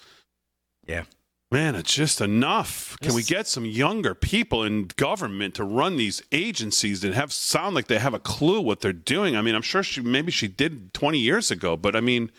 [0.87, 1.03] yeah.
[1.51, 2.97] Man, it's just enough.
[3.01, 7.75] Can we get some younger people in government to run these agencies and have sound
[7.75, 9.37] like they have a clue what they're doing?
[9.37, 12.31] I mean, I'm sure she maybe she did 20 years ago, but I mean,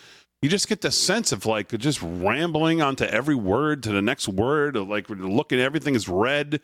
[0.47, 4.29] you just get the sense of like just rambling onto every word to the next
[4.29, 6.61] word, like looking everything is red,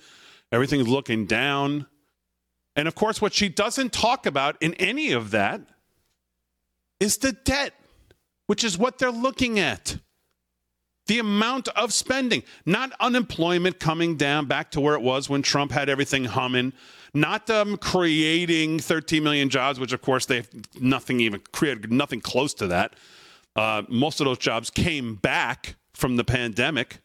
[0.53, 1.87] everything is looking down.
[2.77, 5.63] And of course, what she doesn't talk about in any of that
[7.01, 7.75] is the debt,
[8.47, 9.97] which is what they're looking at.
[11.07, 15.73] The amount of spending, not unemployment coming down back to where it was when Trump
[15.73, 16.73] had everything humming,
[17.15, 20.49] not them creating 13 million jobs, which of course they've
[20.81, 22.95] nothing even created, nothing close to that.
[23.55, 27.01] Uh, most of those jobs came back from the pandemic,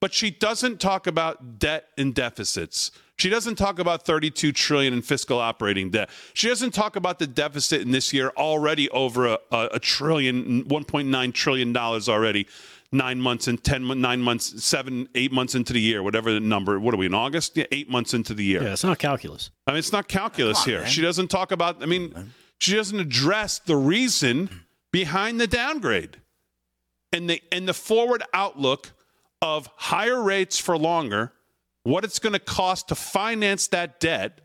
[0.00, 2.90] but she doesn't talk about debt and deficits.
[3.20, 6.08] She doesn't talk about 32 trillion in fiscal operating debt.
[6.32, 10.64] She doesn't talk about the deficit in this year already over a, a, a trillion,
[10.64, 12.46] 1.9 trillion dollars already.
[12.92, 16.80] Nine months and ten, nine months, seven, eight months into the year, whatever the number.
[16.80, 17.56] What are we in August?
[17.56, 18.64] Yeah, eight months into the year.
[18.64, 19.52] Yeah, it's not calculus.
[19.64, 20.80] I mean, it's not calculus on, here.
[20.80, 20.88] Man.
[20.88, 21.84] She doesn't talk about.
[21.84, 24.50] I mean, she doesn't address the reason
[24.92, 26.18] behind the downgrade
[27.12, 28.92] and the and the forward outlook
[29.42, 31.32] of higher rates for longer,
[31.82, 34.40] what it's going to cost to finance that debt,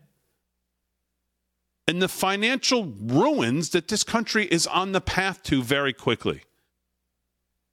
[1.86, 6.42] and the financial ruins that this country is on the path to very quickly.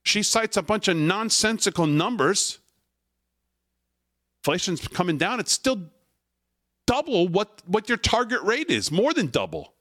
[0.03, 2.59] She cites a bunch of nonsensical numbers.
[4.41, 5.39] Inflation's coming down.
[5.39, 5.89] It's still
[6.85, 9.72] double what, what your target rate is, more than double.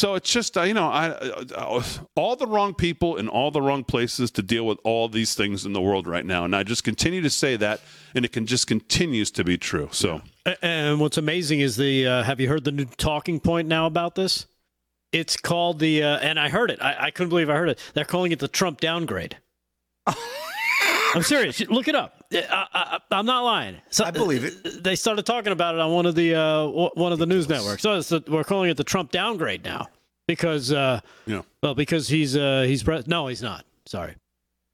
[0.00, 1.82] So it's just uh, you know I, uh,
[2.16, 5.66] all the wrong people in all the wrong places to deal with all these things
[5.66, 7.82] in the world right now, and I just continue to say that,
[8.14, 9.90] and it can just continues to be true.
[9.92, 10.22] So,
[10.62, 14.14] and what's amazing is the uh, have you heard the new talking point now about
[14.14, 14.46] this?
[15.12, 16.80] It's called the uh, and I heard it.
[16.80, 17.78] I, I couldn't believe I heard it.
[17.92, 19.36] They're calling it the Trump downgrade.
[21.14, 21.60] I'm serious.
[21.68, 22.24] Look it up.
[22.32, 23.76] I, am not lying.
[23.90, 24.84] So, I believe it.
[24.84, 27.82] They started talking about it on one of the uh, one of the news networks.
[27.82, 29.88] So the, we're calling it the Trump downgrade now
[30.26, 31.42] because uh, yeah.
[31.62, 33.64] Well, because he's uh, he's pre- no, he's not.
[33.86, 34.14] Sorry.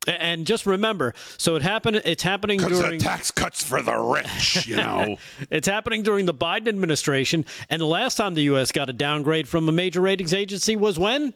[0.06, 2.00] And just remember, so it happened.
[2.04, 4.66] It's happening during tax cuts for the rich.
[4.66, 5.16] You know,
[5.50, 7.44] it's happening during the Biden administration.
[7.70, 8.70] And the last time the U.S.
[8.70, 11.32] got a downgrade from a major ratings agency was when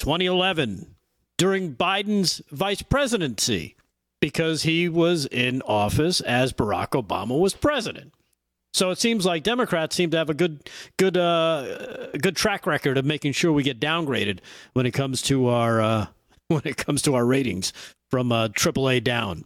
[0.00, 0.96] 2011,
[1.36, 3.76] during Biden's vice presidency
[4.22, 8.14] because he was in office as Barack Obama was president.
[8.72, 12.96] So it seems like Democrats seem to have a good, good, uh, good track record
[12.96, 14.38] of making sure we get downgraded
[14.74, 16.06] when it comes to our uh,
[16.48, 17.72] when it comes to our ratings
[18.12, 19.44] from uh, AAA down.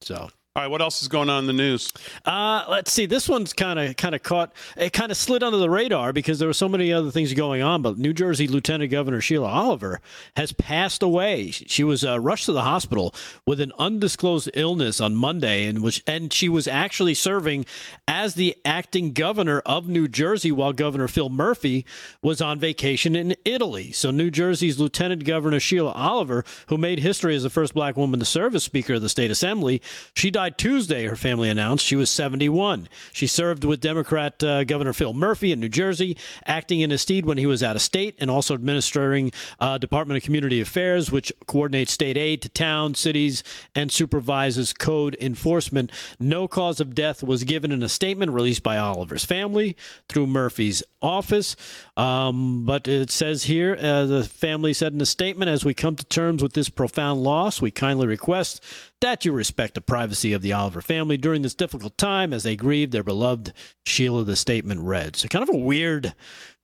[0.00, 1.92] So all right, what else is going on in the news?
[2.24, 3.04] Uh, let's see.
[3.04, 4.54] This one's kind of kind of caught.
[4.78, 7.60] It kind of slid under the radar because there were so many other things going
[7.60, 7.82] on.
[7.82, 10.00] But New Jersey Lieutenant Governor Sheila Oliver
[10.34, 11.50] has passed away.
[11.50, 13.14] She was uh, rushed to the hospital
[13.44, 17.66] with an undisclosed illness on Monday, and which and she was actually serving
[18.08, 21.84] as the acting governor of New Jersey while Governor Phil Murphy
[22.22, 23.92] was on vacation in Italy.
[23.92, 28.20] So New Jersey's Lieutenant Governor Sheila Oliver, who made history as the first black woman
[28.20, 29.82] to serve as Speaker of the State Assembly,
[30.14, 31.84] she died died Tuesday, her family announced.
[31.84, 32.88] She was 71.
[33.12, 37.26] She served with Democrat uh, Governor Phil Murphy in New Jersey, acting in his stead
[37.26, 41.32] when he was out of state, and also administering uh, Department of Community Affairs, which
[41.46, 43.42] coordinates state aid to towns, cities,
[43.74, 45.90] and supervises code enforcement.
[46.20, 49.76] No cause of death was given in a statement released by Oliver's family
[50.08, 51.56] through Murphy's office.
[51.96, 55.96] Um, but it says here uh, the family said in a statement as we come
[55.96, 58.62] to terms with this profound loss, we kindly request
[59.00, 62.54] that you respect the privacy of the Oliver family during this difficult time as they
[62.54, 63.52] grieve their beloved
[63.84, 65.16] Sheila, the statement read.
[65.16, 66.14] So, kind of a weird,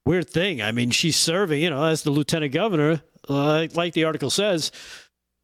[0.06, 0.62] weird thing.
[0.62, 4.70] I mean, she's serving, you know, as the lieutenant governor, uh, like the article says.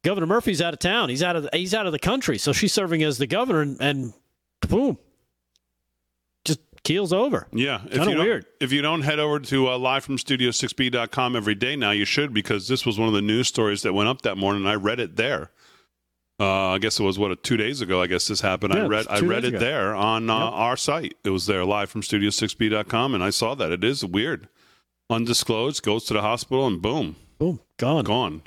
[0.03, 1.09] Governor Murphy's out of town.
[1.09, 2.37] He's out of the, he's out of the country.
[2.37, 4.13] So she's serving as the governor, and, and
[4.61, 4.97] boom,
[6.45, 7.47] just keels over.
[7.51, 8.45] Yeah, if Kinda weird.
[8.61, 12.85] If you don't head over to uh, livefromstudio6b.com every day now, you should because this
[12.85, 14.65] was one of the news stories that went up that morning.
[14.65, 15.51] I read it there.
[16.39, 18.01] Uh, I guess it was what two days ago.
[18.01, 18.73] I guess this happened.
[18.73, 19.59] Yeah, I read I read it ago.
[19.59, 20.53] there on uh, Yep.
[20.53, 21.17] our site.
[21.25, 23.71] It was there live from studio6b.com, and I saw that.
[23.71, 24.47] It is weird,
[25.09, 25.83] undisclosed.
[25.83, 28.03] Goes to the hospital, and boom, Boom, gone.
[28.05, 28.41] gone.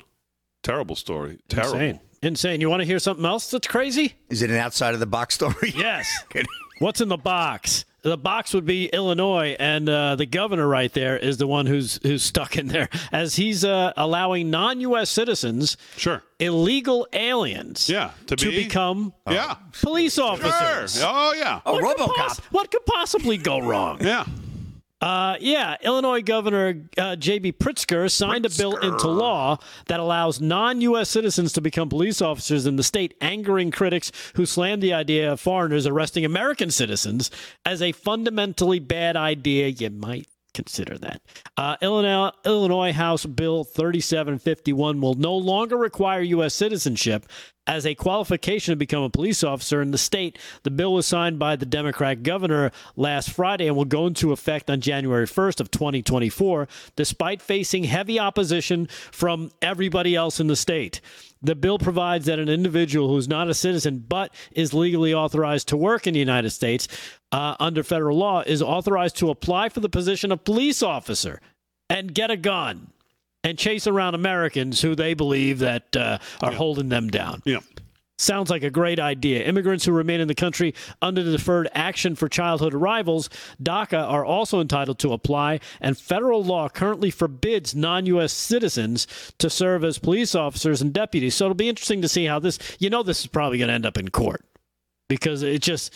[0.63, 1.39] Terrible story.
[1.49, 1.73] Terrible.
[1.79, 1.99] Insane.
[2.21, 2.61] Insane.
[2.61, 4.13] You want to hear something else that's crazy?
[4.29, 5.73] Is it an outside of the box story?
[5.75, 6.09] Yes.
[6.79, 7.85] What's in the box?
[8.03, 11.99] The box would be Illinois, and uh, the governor right there is the one who's
[12.03, 15.09] who's stuck in there, as he's uh, allowing non-U.S.
[15.09, 16.21] citizens, Sure.
[16.37, 18.11] illegal aliens, Yeah.
[18.27, 18.63] To, to be.
[18.65, 19.55] become yeah.
[19.81, 20.31] police Sure.
[20.33, 21.01] officers.
[21.01, 21.61] Oh yeah.
[21.65, 22.15] a What could RoboCop.
[22.15, 23.97] poss- what could possibly go wrong?
[24.01, 24.25] Yeah.
[25.03, 27.51] Uh, yeah, Illinois Governor uh, J.B.
[27.53, 31.09] Pritzker signed a bill into law that allows non-U.S.
[31.09, 35.41] citizens to become police officers in the state, angering critics who slammed the idea of
[35.41, 37.29] foreigners arresting American citizens
[37.65, 39.67] as a fundamentally bad idea.
[39.67, 41.21] You might consider that.
[41.57, 46.53] Uh, Illinois, Illinois House Bill 3751 will no longer require U.S.
[46.53, 47.25] citizenship
[47.67, 50.37] as a qualification to become a police officer in the state.
[50.63, 54.69] The bill was signed by the Democrat governor last Friday and will go into effect
[54.69, 60.99] on January 1st of 2024, despite facing heavy opposition from everybody else in the state.
[61.41, 65.67] The bill provides that an individual who is not a citizen but is legally authorized
[65.69, 66.87] to work in the United States
[67.33, 71.41] uh, under federal law is authorized to apply for the position of police officer
[71.89, 72.92] and get a gun
[73.43, 77.41] and chase around Americans who they believe that uh, are holding them down.
[77.45, 77.59] Yeah.
[78.19, 79.43] Sounds like a great idea.
[79.43, 83.27] Immigrants who remain in the country under the Deferred Action for Childhood Arrivals,
[83.61, 88.31] DACA, are also entitled to apply, and federal law currently forbids non U.S.
[88.31, 89.07] citizens
[89.39, 91.33] to serve as police officers and deputies.
[91.35, 93.73] So it'll be interesting to see how this, you know, this is probably going to
[93.73, 94.45] end up in court
[95.09, 95.93] because it just,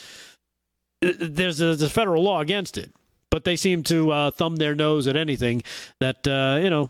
[1.01, 2.91] there's a, there's a federal law against it.
[3.29, 5.61] But they seem to uh, thumb their nose at anything
[5.99, 6.89] that, uh, you know,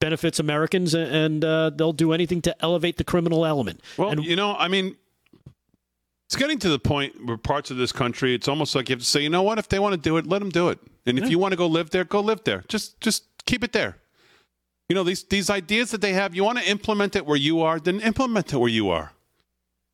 [0.00, 3.80] benefits Americans, and uh, they'll do anything to elevate the criminal element.
[3.96, 4.96] Well, and you know, I mean,
[6.26, 9.00] it's getting to the point where parts of this country, it's almost like you have
[9.00, 9.58] to say, you know what?
[9.58, 10.78] If they want to do it, let them do it.
[11.06, 12.64] And if you want to go live there, go live there.
[12.66, 13.98] Just, just keep it there.
[14.88, 17.60] You know, these these ideas that they have, you want to implement it where you
[17.60, 19.12] are, then implement it where you are.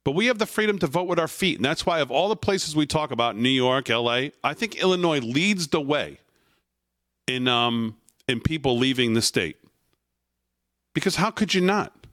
[0.04, 2.28] But we have the freedom to vote with our feet, and that's why of all
[2.28, 6.18] the places we talk about, New York, L.A., I think Illinois leads the way
[7.26, 7.96] in um
[8.28, 9.56] in people leaving the state.
[10.94, 12.06] Because how could you not?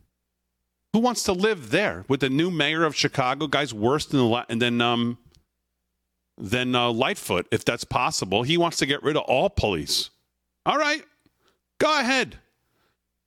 [0.94, 3.48] Who wants to live there with the new mayor of Chicago?
[3.48, 5.18] Guy's worse than the and then um
[6.38, 8.44] than uh, Lightfoot, if that's possible.
[8.44, 10.10] He wants to get rid of all police.
[10.65, 11.04] All right,
[11.80, 12.38] go ahead.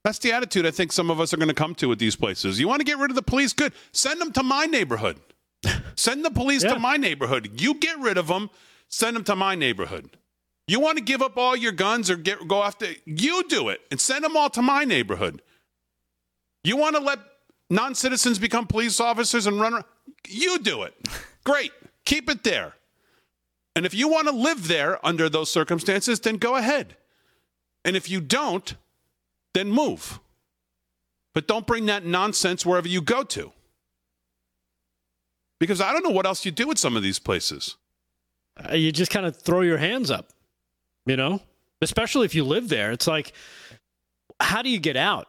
[0.03, 2.15] That's the attitude I think some of us are going to come to with these
[2.15, 2.59] places.
[2.59, 3.53] You want to get rid of the police?
[3.53, 3.71] Good.
[3.93, 5.17] Send them to my neighborhood.
[5.95, 6.73] Send the police Yeah.
[6.73, 7.61] to my neighborhood.
[7.61, 8.49] You get rid of them.
[8.89, 10.09] Send them to my neighborhood.
[10.67, 13.81] You want to give up all your guns or get go after you do it
[13.91, 15.41] and send them all to my neighborhood.
[16.63, 17.19] You want to let
[17.69, 19.85] non-citizens become police officers and run around?
[20.27, 20.93] You do it.
[21.43, 21.71] Great.
[22.05, 22.73] Keep it there.
[23.75, 26.95] And if you want to live there under those circumstances, then go ahead.
[27.83, 28.75] And if you don't,
[29.53, 30.19] then move.
[31.33, 33.51] But don't bring that nonsense wherever you go to.
[35.59, 37.77] Because I don't know what else you do with some of these places.
[38.69, 40.32] uh, you just kind of throw your hands up,
[41.05, 41.41] you know?
[41.81, 42.91] Especially if you live there.
[42.91, 43.33] It's like,
[44.39, 45.27] how do you get out?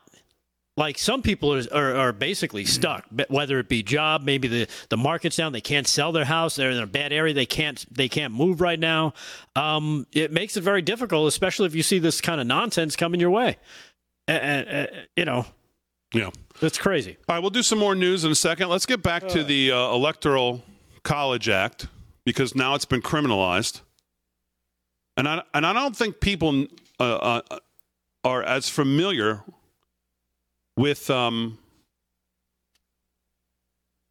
[0.76, 4.96] Like some people are, are, are basically stuck, whether it be job, maybe the, the
[4.96, 8.08] market's down, they can't sell their house, they're in a bad area, they can't they
[8.08, 9.14] can't move right now.
[9.54, 13.20] Um, it makes it very difficult, especially if you see this kind of nonsense coming
[13.20, 13.56] your way.
[14.26, 15.46] And, you know,
[16.12, 16.30] Yeah.
[16.60, 17.18] that's crazy.
[17.28, 18.68] All right, we'll do some more news in a second.
[18.68, 20.64] Let's get back to the uh, Electoral
[21.04, 21.86] College Act
[22.24, 23.82] because now it's been criminalized,
[25.16, 26.66] and I and I don't think people
[26.98, 27.58] uh, uh,
[28.24, 29.42] are as familiar
[30.76, 31.58] with um,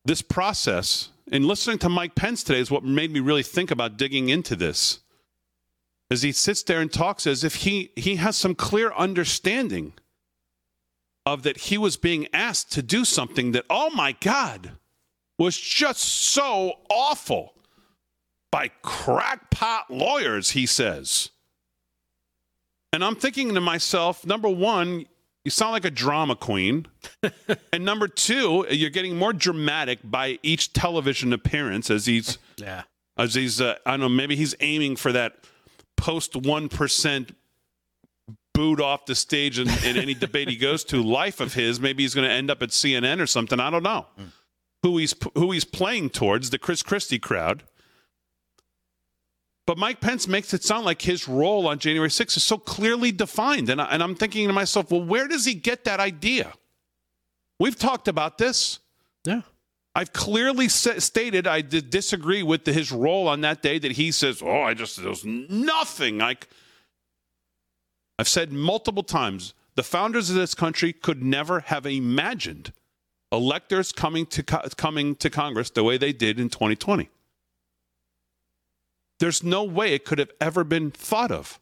[0.06, 3.97] this process and listening to Mike Pence today is what made me really think about
[3.97, 4.99] digging into this.
[6.12, 9.93] As he sits there and talks as if he, he has some clear understanding
[11.26, 14.74] of that he was being asked to do something that, oh my God,
[15.39, 17.54] was just so awful
[18.54, 21.32] by crackpot lawyers, he says.
[22.93, 25.06] And I'm thinking to myself, number one,
[25.43, 26.86] you sound like a drama queen.
[27.74, 32.84] and number two, you're getting more dramatic by each television appearance as he's Yeah.
[33.18, 35.34] as he's uh, I don't know, maybe he's aiming for that
[35.97, 37.36] post one percent
[38.54, 41.80] booed off the stage in, in any debate he goes to life of his.
[41.80, 43.60] Maybe he's going to end up at CNN or something.
[43.60, 44.06] I don't know
[44.84, 47.64] who he's who he's playing towards the Chris Christie crowd.
[49.66, 53.11] But Mike Pence makes it sound like his role on January 6th is so clearly
[53.11, 53.70] defined.
[53.70, 56.53] And, I, and I'm thinking to myself, well, where does he get that idea?
[57.59, 58.80] We've talked about this.
[59.24, 59.41] Yeah.
[59.95, 63.78] I've clearly stated I disagree with the, his role on that day.
[63.78, 66.47] That he says, "Oh, I just there's nothing." Like
[68.18, 72.74] I've said multiple times, the founders of this country could never have imagined
[73.32, 77.09] electors coming to co- coming to Congress the way they did in 2020.
[79.24, 81.58] There's no way it could have ever been thought of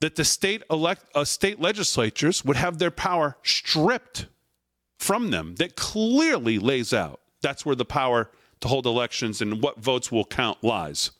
[0.00, 4.26] that the state elect uh, state legislatures would have their power stripped
[5.00, 9.80] from them that clearly lays out that's where the power to hold elections and what
[9.80, 11.10] votes will count lies.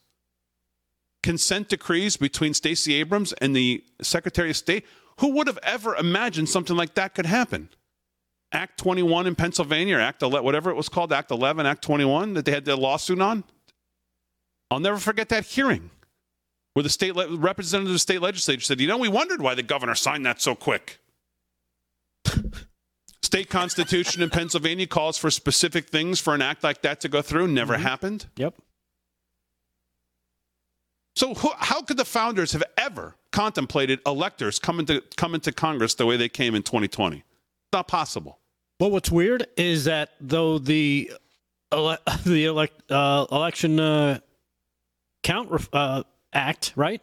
[1.21, 4.85] Consent decrees between Stacey Abrams and the Secretary of State.
[5.19, 7.67] Who would have ever imagined something like that could happen?
[8.53, 12.35] Act 21 in Pennsylvania, or Act 11, whatever it was called, Act 11, Act 21
[12.35, 13.43] that they had their lawsuit on.
[14.69, 15.89] I'll never forget that hearing
[16.73, 19.55] where the state le- representative of the state legislature said, "You know, we wondered why
[19.55, 20.99] the governor signed that so quick."
[23.23, 27.21] State constitution in Pennsylvania calls for specific things for an act like that to go
[27.21, 27.47] through.
[27.47, 28.27] Never happened.
[28.37, 28.53] Yep.
[31.15, 35.95] So who, how could the founders have ever contemplated electors coming to coming to Congress
[35.95, 37.23] the way they came in 2020?
[37.73, 38.39] Not possible.
[38.79, 41.11] But what's weird is that though the
[41.71, 44.19] ele- the elect, uh, election uh,
[45.27, 47.01] count uh, act, right,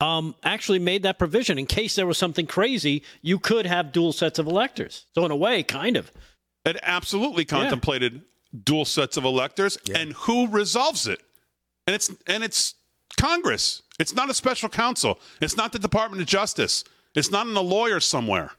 [0.00, 4.12] um, actually made that provision in case there was something crazy, you could have dual
[4.12, 5.06] sets of electors.
[5.14, 6.12] So in a way, kind of.
[6.66, 8.22] It absolutely contemplated
[8.64, 11.20] dual sets of electors, and who resolves it?
[11.86, 12.74] And it's and it's
[13.18, 13.82] Congress.
[13.98, 15.18] It's not a special counsel.
[15.40, 16.84] It's not the Department of Justice.
[17.14, 18.52] It's not in a lawyer somewhere.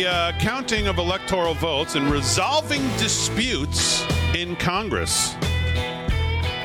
[0.00, 4.02] The uh, counting of electoral votes and resolving disputes
[4.34, 5.34] in Congress.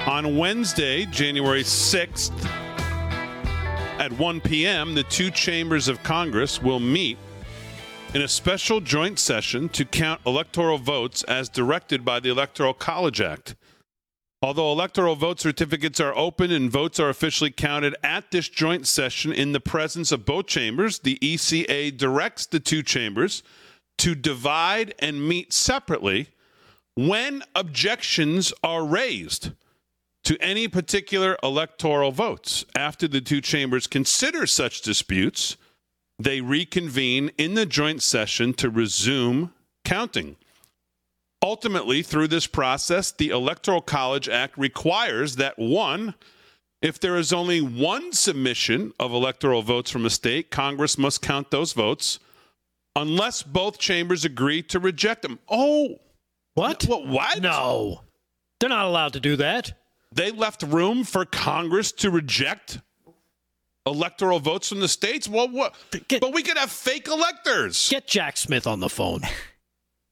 [0.07, 2.31] On Wednesday, January 6th,
[3.99, 7.17] at 1 p.m., the two chambers of Congress will meet
[8.13, 13.19] in a special joint session to count electoral votes as directed by the Electoral College
[13.19, 13.57] Act.
[14.45, 19.33] Although electoral vote certificates are open and votes are officially counted at this joint session
[19.33, 23.41] in the presence of both chambers, the ECA directs the two chambers
[23.97, 26.27] to divide and meet separately
[26.93, 29.49] when objections are raised
[30.25, 32.65] to any particular electoral votes.
[32.75, 35.57] After the two chambers consider such disputes,
[36.19, 40.35] they reconvene in the joint session to resume counting.
[41.43, 46.15] Ultimately, through this process, the Electoral College Act requires that one,
[46.81, 51.51] if there is only one submission of electoral votes from a state, Congress must count
[51.51, 52.19] those votes
[52.95, 55.38] unless both chambers agree to reject them.
[55.49, 55.99] Oh,
[56.55, 56.83] What?
[56.86, 57.05] what?
[57.07, 57.41] what?
[57.41, 58.01] No,
[58.59, 59.73] they're not allowed to do that.
[60.11, 62.79] They left room for Congress to reject
[63.86, 65.27] electoral votes from the states.
[65.27, 65.75] Well, what?
[66.07, 67.89] Get- but we could have fake electors.
[67.89, 69.21] Get Jack Smith on the phone.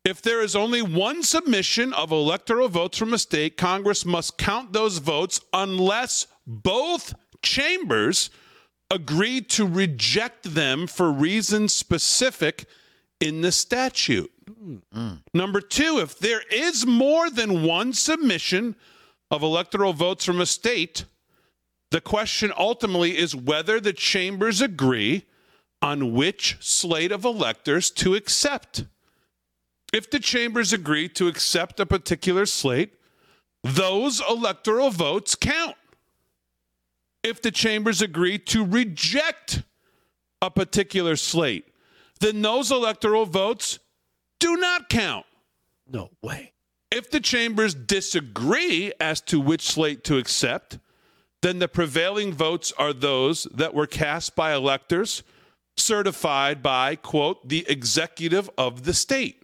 [0.05, 4.73] If there is only one submission of electoral votes from a state, Congress must count
[4.73, 8.29] those votes unless both chambers
[8.91, 12.65] agree to reject them for reasons specific
[13.21, 14.31] in the statute.
[15.33, 18.75] Number two, if there is more than one submission
[19.31, 21.05] of electoral votes from a state,
[21.91, 25.25] the question ultimately is whether the chambers agree
[25.81, 28.83] on which slate of electors to accept.
[29.93, 32.95] If the chambers agree to accept a particular slate,
[33.63, 35.75] those electoral votes count.
[37.21, 39.61] If the chambers agree to reject
[40.41, 41.67] a particular slate,
[42.19, 43.77] then those electoral votes
[44.39, 45.27] do not count.
[45.87, 46.53] No way.
[46.91, 50.79] If the chambers disagree as to which slate to accept,
[51.43, 55.21] then the prevailing votes are those that were cast by electors
[55.77, 59.42] certified by, quote, the executive of the state.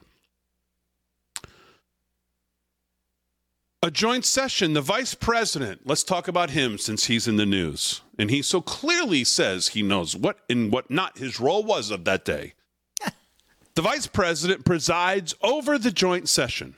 [3.81, 8.01] A joint session, the vice president, let's talk about him since he's in the news.
[8.17, 12.03] And he so clearly says he knows what and what not his role was of
[12.03, 12.55] that day.
[13.75, 16.75] the vice president presides over the joint session,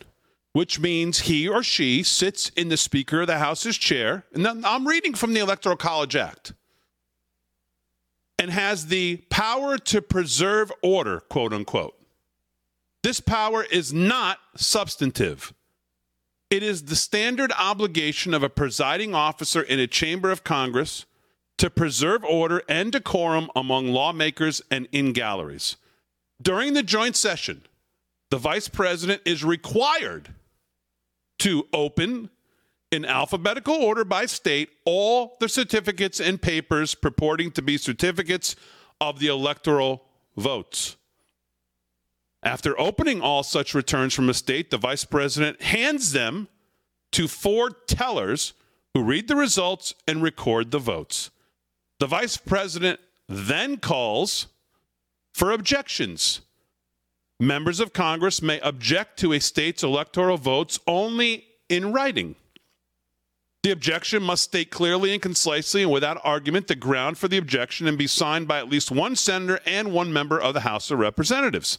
[0.54, 4.26] which means he or she sits in the Speaker of the House's chair.
[4.32, 6.54] And I'm reading from the Electoral College Act
[8.38, 11.96] and has the power to preserve order, quote unquote.
[13.02, 15.52] This power is not substantive.
[16.52, 21.06] It is the standard obligation of a presiding officer in a chamber of Congress
[21.58, 25.78] to preserve order and decorum among lawmakers and in galleries.
[26.42, 27.62] During the joint session,
[28.32, 30.34] the vice president is required
[31.40, 32.30] to open
[32.92, 38.58] in alphabetical order by state all the certificates and papers purporting to be certificates
[39.00, 40.04] of the electoral
[40.36, 40.98] votes.
[42.44, 46.48] After opening all such returns from a state, the vice president hands them
[47.12, 48.54] to four tellers
[48.94, 51.30] who read the results and record the votes.
[52.00, 54.48] The vice president then calls
[55.34, 56.42] for objections.
[57.40, 62.36] Members of Congress may object to a state's electoral votes only in writing.
[63.64, 67.88] The objection must state clearly and concisely and without argument the ground for the objection
[67.88, 70.98] and be signed by at least one senator and one member of the House of
[70.98, 71.78] Representatives.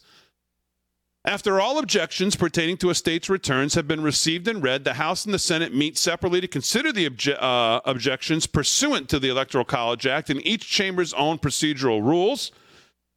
[1.24, 5.24] After all objections pertaining to a state's returns have been received and read, the House
[5.24, 9.64] and the Senate meet separately to consider the obje- uh, objections pursuant to the Electoral
[9.64, 12.50] College Act and each chamber's own procedural rules.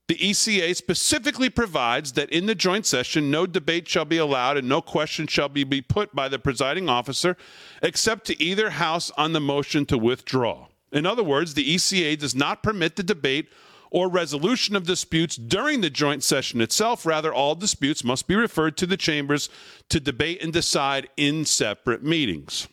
[0.07, 4.69] The ECA specifically provides that in the joint session, no debate shall be allowed and
[4.69, 7.35] no question shall be, be put by the presiding officer
[7.81, 10.67] except to either House on the motion to withdraw.
[10.91, 13.49] In other words, the ECA does not permit the debate
[13.95, 17.05] or resolution of disputes during the joint session itself.
[17.05, 19.47] Rather, all disputes must be referred to the chambers
[19.87, 22.67] to debate and decide in separate meetings.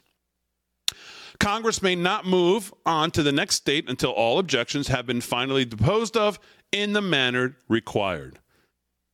[1.38, 5.64] Congress may not move on to the next state until all objections have been finally
[5.64, 6.40] disposed of
[6.72, 8.40] in the manner required.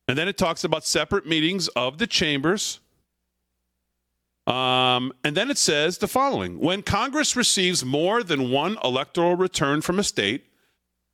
[0.07, 2.79] And then it talks about separate meetings of the chambers.
[4.47, 9.81] Um, and then it says the following When Congress receives more than one electoral return
[9.81, 10.48] from a state,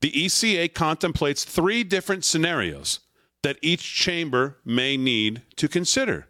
[0.02, 3.00] the ECA contemplates three different scenarios
[3.44, 6.28] that each chamber may need to consider.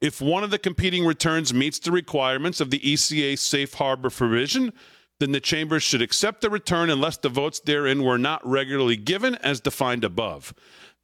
[0.00, 4.72] If one of the competing returns meets the requirements of the ECA safe harbor provision,
[5.20, 9.36] then the chamber should accept the return unless the votes therein were not regularly given
[9.36, 10.52] as defined above.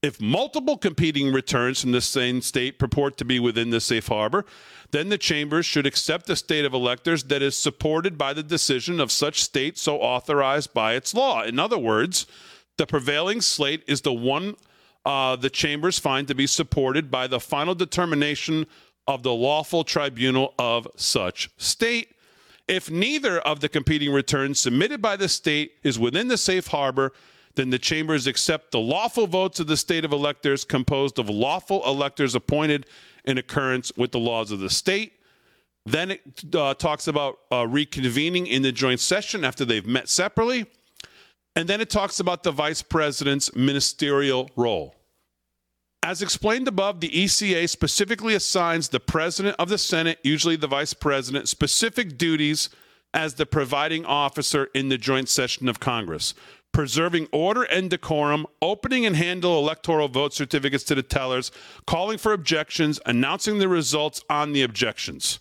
[0.00, 4.44] If multiple competing returns from the same state purport to be within the safe harbor,
[4.92, 9.00] then the chambers should accept the state of electors that is supported by the decision
[9.00, 11.42] of such state so authorized by its law.
[11.42, 12.26] In other words,
[12.76, 14.54] the prevailing slate is the one
[15.04, 18.66] uh, the chambers find to be supported by the final determination
[19.06, 22.14] of the lawful tribunal of such state.
[22.68, 27.12] If neither of the competing returns submitted by the state is within the safe harbor,
[27.58, 31.82] then the chambers accept the lawful votes of the state of electors composed of lawful
[31.84, 32.86] electors appointed
[33.24, 35.14] in accordance with the laws of the state.
[35.84, 40.66] Then it uh, talks about uh, reconvening in the joint session after they've met separately.
[41.56, 44.94] And then it talks about the vice president's ministerial role.
[46.04, 50.94] As explained above, the ECA specifically assigns the president of the Senate, usually the vice
[50.94, 52.70] president, specific duties
[53.12, 56.34] as the providing officer in the joint session of Congress,
[56.72, 61.50] preserving order and decorum, opening and handle electoral vote certificates to the tellers,
[61.86, 65.40] calling for objections, announcing the results on the objections.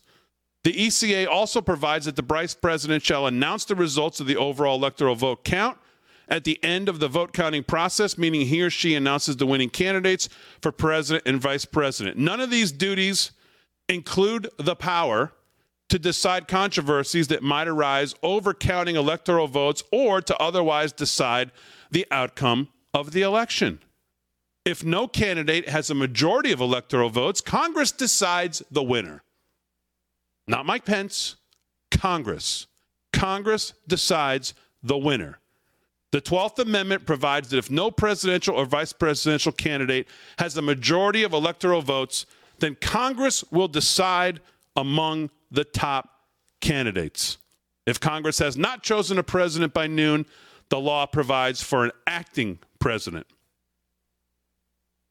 [0.64, 4.76] The ECA also provides that the vice president shall announce the results of the overall
[4.76, 5.78] electoral vote count
[6.28, 9.70] at the end of the vote counting process, meaning he or she announces the winning
[9.70, 10.28] candidates
[10.62, 12.18] for president and vice president.
[12.18, 13.32] None of these duties
[13.88, 15.32] include the power
[15.90, 21.52] to decide controversies that might arise over counting electoral votes or to otherwise decide
[21.92, 23.80] the outcome of the election.
[24.66, 29.24] If no candidate has a majority of electoral votes, Congress decides the winner.
[30.46, 31.38] Not Mike Pence,
[31.90, 32.68] Congress.
[33.14, 35.40] Congress decides the winner.
[36.12, 40.08] The 12th Amendment provides that if no presidential or vice presidential candidate
[40.40, 42.26] has a majority of electoral votes,
[42.60, 44.40] then Congress will decide
[44.76, 46.10] among the top
[46.62, 47.38] candidates.
[47.86, 50.26] If Congress has not chosen a president by noon,
[50.70, 53.28] the law provides for an acting president.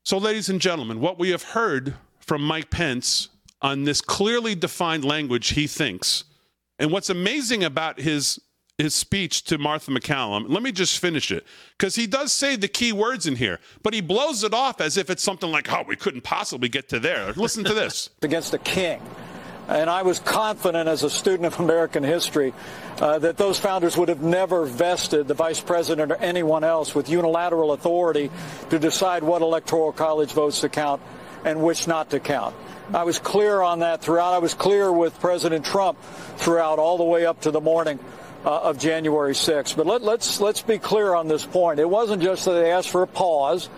[0.05, 3.29] So, ladies and gentlemen, what we have heard from Mike Pence
[3.63, 6.25] on this clearly defined language he thinks,
[6.79, 8.39] and what's amazing about his
[8.79, 10.51] his speech to Martha MacCallum.
[10.51, 11.47] let me just finish it
[11.79, 14.99] because he does say the key words in here, but he blows it off as
[14.99, 18.11] if it's something like, "Oh, we couldn't possibly get to there." Listen to this.
[18.23, 19.01] against the king.
[19.69, 22.55] And I was confident as a student of American history
[23.01, 27.09] uh, that those founders would have never vested the vice president or anyone else with
[27.09, 28.31] unilateral authority
[28.71, 31.03] to decide what electoral college votes to count
[31.45, 32.55] and which not to count.
[32.95, 34.35] I was clear on that throughout.
[34.35, 36.01] I was clear with President Trump
[36.37, 37.99] throughout, all the way up to the morning
[38.45, 39.77] uh, of January 6th.
[39.77, 41.81] But let, let's let's be clear on this point.
[41.81, 43.69] It wasn't just that they asked for a pause.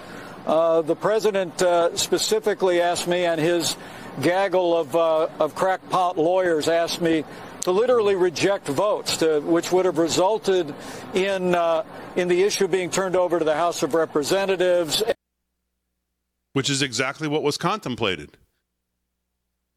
[0.46, 3.76] Uh, the president uh, specifically asked me, and his
[4.22, 7.24] gaggle of, uh, of crackpot lawyers asked me
[7.62, 10.74] to literally reject votes, to, which would have resulted
[11.14, 11.84] in uh,
[12.16, 15.02] in the issue being turned over to the House of Representatives.
[16.52, 18.36] Which is exactly what was contemplated.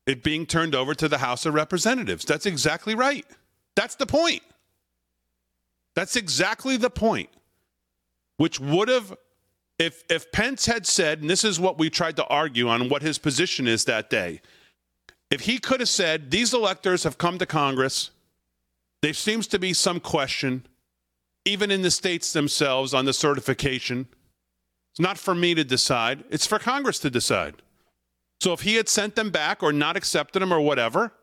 [0.07, 2.25] It being turned over to the House of Representatives.
[2.25, 3.25] That's exactly right.
[3.75, 4.41] That's the point.
[5.95, 7.29] That's exactly the point.
[8.37, 9.15] Which would have
[9.81, 13.01] if if Pence had said, and this is what we tried to argue on what
[13.01, 14.41] his position is that day,
[15.31, 18.11] if he could have said, these electors have come to Congress,
[19.01, 20.67] there seems to be some question,
[21.45, 24.07] even in the states themselves, on the certification.
[24.91, 27.55] It's not for me to decide, it's for Congress to decide.
[28.39, 31.13] So if he had sent them back or not accepted them or whatever,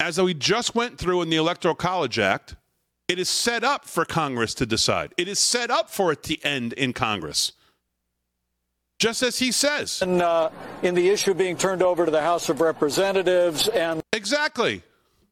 [0.00, 2.56] as we just went through in the Electoral College Act,
[3.12, 5.12] it is set up for Congress to decide.
[5.18, 7.52] It is set up for it to end in Congress.
[8.98, 10.00] Just as he says.
[10.00, 10.48] And, uh,
[10.82, 14.82] in the issue being turned over to the House of Representatives, and exactly.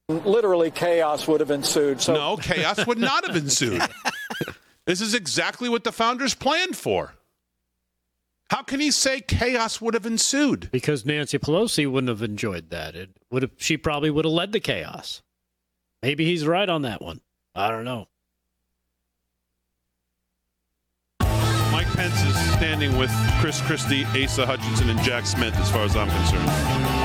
[0.09, 2.03] Literally, chaos would have ensued.
[2.03, 3.81] So no, chaos would not have ensued.
[4.87, 7.15] this is exactly what the founders planned for.
[8.51, 10.69] How can he say chaos would have ensued?
[10.71, 12.95] Because Nancy Pelosi wouldn't have enjoyed that.
[12.95, 13.53] It would have.
[13.57, 15.23] She probably would have led the chaos.
[16.03, 17.21] Maybe he's right on that one.
[17.55, 18.07] I don't know.
[21.73, 25.97] Mike Pence is standing with Chris Christie, Asa Hutchinson, and Jack Smith, as far as
[25.97, 27.00] I'm concerned.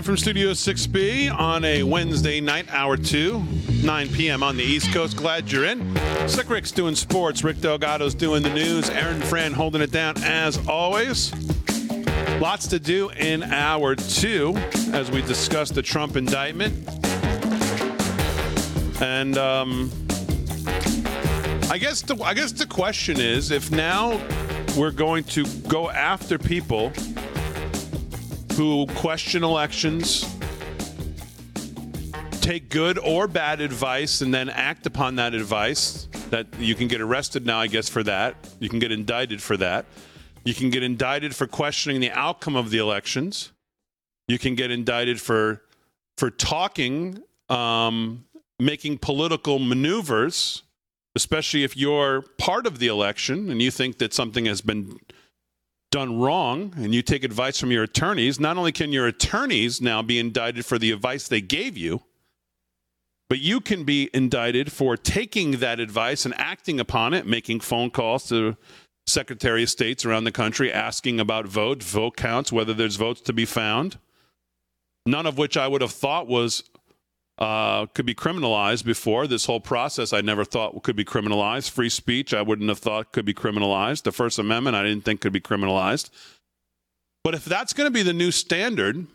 [0.00, 3.44] Live from Studio 6B on a Wednesday night, hour two,
[3.84, 4.42] 9 p.m.
[4.42, 5.14] on the East Coast.
[5.14, 5.94] Glad you're in.
[6.26, 7.44] Slick Rick's doing sports.
[7.44, 8.88] Rick Delgado's doing the news.
[8.88, 11.34] Aaron Fran holding it down as always.
[12.40, 14.54] Lots to do in hour two
[14.94, 16.72] as we discuss the Trump indictment.
[19.02, 19.90] And um,
[21.70, 24.18] I guess the I guess the question is if now
[24.78, 26.90] we're going to go after people
[28.52, 30.24] who question elections,
[32.40, 36.08] take good or bad advice, and then act upon that advice.
[36.30, 38.36] That you can get arrested now, I guess, for that.
[38.60, 39.86] You can get indicted for that.
[40.44, 43.52] You can get indicted for questioning the outcome of the elections.
[44.28, 45.62] You can get indicted for
[46.16, 48.24] for talking, um,
[48.58, 50.62] making political maneuvers,
[51.16, 54.98] especially if you're part of the election and you think that something has been
[55.90, 60.02] done wrong and you take advice from your attorneys, not only can your attorneys now
[60.02, 62.02] be indicted for the advice they gave you,
[63.28, 67.90] but you can be indicted for taking that advice and acting upon it, making phone
[67.90, 68.56] calls to
[69.06, 73.32] Secretary of States around the country asking about votes, vote counts, whether there's votes to
[73.32, 73.98] be found.
[75.06, 76.64] None of which I would have thought was
[77.40, 79.26] uh, could be criminalized before.
[79.26, 81.70] This whole process I never thought could be criminalized.
[81.70, 84.02] Free speech I wouldn't have thought could be criminalized.
[84.02, 86.10] The First Amendment I didn't think could be criminalized.
[87.24, 89.06] But if that's going to be the new standard,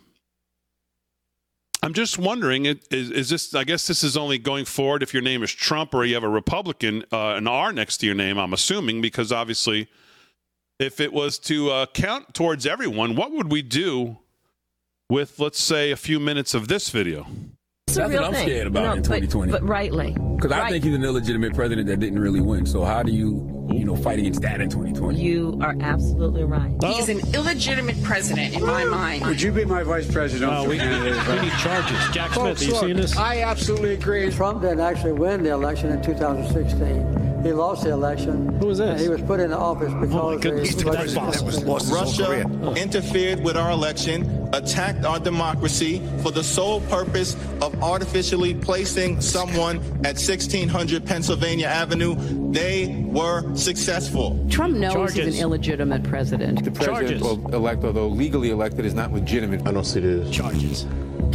[1.84, 3.54] I'm just wondering, is, is this?
[3.54, 6.24] I guess this is only going forward if your name is Trump or you have
[6.24, 8.40] a Republican, uh, an R next to your name.
[8.40, 9.88] I'm assuming because obviously,
[10.80, 14.18] if it was to uh, count towards everyone, what would we do
[15.12, 17.28] with, let's say, a few minutes of this video?
[17.88, 18.48] It's That's what I'm thing.
[18.48, 19.52] scared about no, in 2020.
[19.52, 20.64] But, but rightly, because right.
[20.64, 22.66] I think he's an illegitimate president that didn't really win.
[22.66, 25.20] So how do you you know, fight against that in 2020.
[25.20, 26.72] You are absolutely right.
[26.84, 29.26] He's an illegitimate president in my mind.
[29.26, 30.52] Would you be my vice president?
[30.52, 31.98] No, we, we need charges.
[32.12, 33.16] Jack Smith, are you seeing this?
[33.18, 34.30] I absolutely agree.
[34.32, 37.26] Trump didn't actually win the election in 2016.
[37.46, 38.58] He lost the election.
[38.60, 39.00] Who was this?
[39.00, 42.42] he was put into office oh because oh the Russia
[42.76, 49.78] interfered with our election, attacked our democracy for the sole purpose of artificially placing someone
[50.04, 52.16] at 1600 Pennsylvania Avenue.
[52.52, 54.46] They were successful.
[54.50, 55.26] Trump knows Charges.
[55.26, 56.64] he's an illegitimate president.
[56.64, 59.68] The president-elect, although legally elected, is not legitimate.
[59.68, 60.30] I don't see this.
[60.36, 60.86] Charges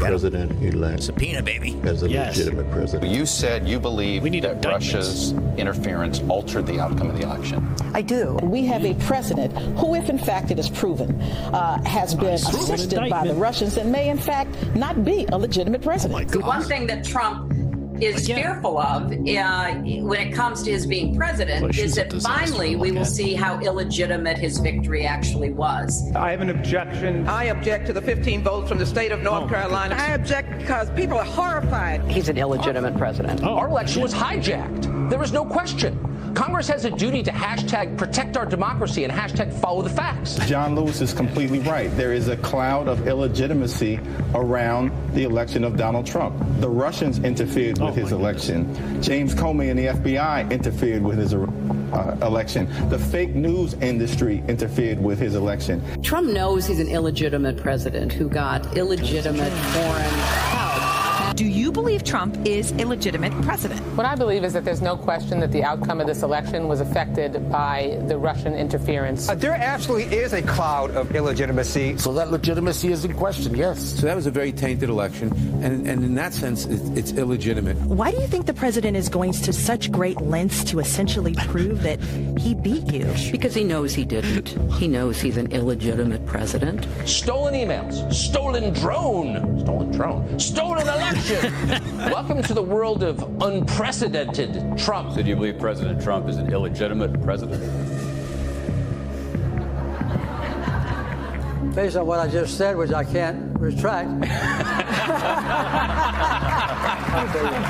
[0.01, 1.03] president elect.
[1.03, 1.79] Subpoena, baby.
[1.85, 2.37] As a yes.
[2.37, 3.13] legitimate president.
[3.13, 7.75] You said you believe we need that Russia's interference altered the outcome of the election.
[7.93, 8.39] I do.
[8.43, 13.11] We have a president who, if in fact it is proven, uh, has been assisted
[13.11, 16.35] by the Russians and may in fact not be a legitimate president.
[16.35, 17.50] Oh One thing that Trump
[18.03, 18.37] is Again.
[18.37, 22.93] fearful of uh, when it comes to his being president well, is that finally we
[22.93, 26.11] will see how illegitimate his victory actually was.
[26.15, 27.27] I have an objection.
[27.29, 29.95] I object to the 15 votes from the state of North oh, Carolina.
[29.99, 32.03] I object because people are horrified.
[32.11, 33.43] He's an illegitimate president.
[33.43, 33.57] Oh.
[33.57, 35.11] Our election was hijacked.
[35.11, 36.10] There is no question.
[36.35, 40.37] Congress has a duty to hashtag protect our democracy and hashtag follow the facts.
[40.47, 41.95] John Lewis is completely right.
[41.97, 44.01] There is a cloud of illegitimacy
[44.35, 46.37] around the election of Donald Trump.
[46.61, 49.03] The Russians interfered with oh his election.
[49.03, 52.69] James Comey and the FBI interfered with his uh, election.
[52.89, 56.03] The fake news industry interfered with his election.
[56.03, 60.50] Trump knows he's an illegitimate president who got illegitimate foreign
[61.41, 63.81] do you believe Trump is a legitimate president?
[63.97, 66.83] What I believe is that there's no question that the outcome of this election was
[66.83, 69.27] affected by the Russian interference.
[69.27, 71.97] Uh, there absolutely is a cloud of illegitimacy.
[71.97, 73.81] So that legitimacy is in question, yes.
[73.81, 75.33] So that was a very tainted election,
[75.65, 77.79] and, and in that sense, it's, it's illegitimate.
[77.79, 81.83] Why do you think the president is going to such great lengths to essentially prove
[81.85, 82.01] that
[82.39, 83.11] he beat you?
[83.33, 84.49] Because he knows he didn't.
[84.75, 86.87] He knows he's an illegitimate president.
[87.09, 91.30] Stolen emails, stolen drone, stolen drone, stolen election.
[91.31, 95.15] Welcome to the world of unprecedented Trump.
[95.15, 97.61] So do you believe President Trump is an illegitimate president?
[101.73, 104.11] Based on what I just said, which I can't retract.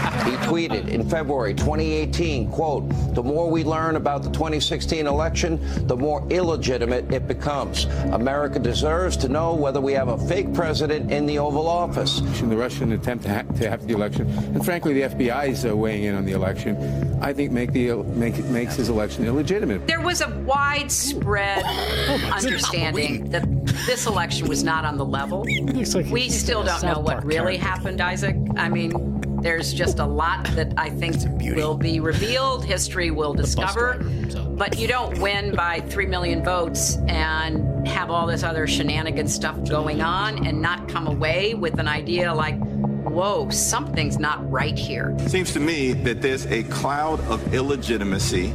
[0.24, 5.96] he tweeted in February 2018, quote, the more we learn about the 2016 election, the
[5.96, 7.84] more illegitimate it becomes.
[8.12, 12.20] America deserves to know whether we have a fake president in the Oval Office.
[12.20, 15.76] The Russian attempt to, ha- to have the election, and frankly, the FBI is uh,
[15.76, 16.76] weighing in on the election,
[17.22, 19.86] I think make the make makes his election illegitimate.
[19.86, 21.62] There was a widespread
[22.32, 23.44] understanding that
[23.86, 25.44] this election was not on the level.
[25.44, 28.36] Like we still don't know what really happened, Isaac.
[28.56, 28.90] I mean,
[29.42, 31.16] there's just a lot that I think
[31.56, 32.64] will be revealed.
[32.64, 33.98] History will discover.
[34.50, 39.56] But you don't win by 3 million votes and have all this other shenanigan stuff
[39.68, 42.58] going on and not come away with an idea like,
[43.04, 45.16] whoa, something's not right here.
[45.26, 48.52] Seems to me that there's a cloud of illegitimacy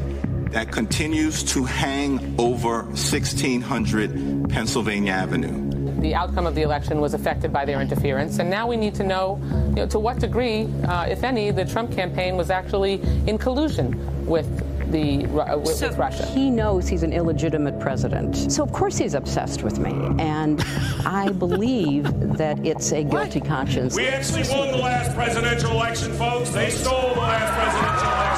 [0.51, 5.64] that continues to hang over 1600 Pennsylvania Avenue
[6.05, 8.37] the outcome of the election was affected by their interference.
[8.37, 9.39] And now we need to know,
[9.69, 13.87] you know to what degree, uh, if any, the Trump campaign was actually in collusion
[14.27, 14.47] with
[14.95, 16.25] the uh, with, so with, Russia.
[16.27, 18.51] He knows he's an illegitimate president.
[18.51, 20.63] So of course he's obsessed with me, and
[21.05, 22.03] I believe
[22.37, 23.49] that it's a guilty what?
[23.49, 23.95] conscience.
[23.95, 26.49] We actually won the last presidential election, folks.
[26.51, 28.35] They stole the last presidential election.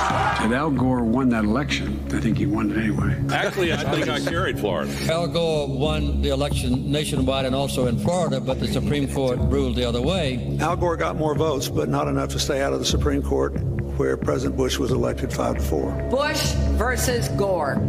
[0.47, 3.15] If Al Gore won that election, I think he won it anyway.
[3.31, 4.91] Actually, I think I carried Florida.
[5.11, 9.75] Al Gore won the election nationwide and also in Florida, but the Supreme Court ruled
[9.75, 10.57] the other way.
[10.59, 13.55] Al Gore got more votes, but not enough to stay out of the Supreme Court
[13.97, 15.91] where President Bush was elected five to four.
[16.09, 17.81] Bush versus Gore.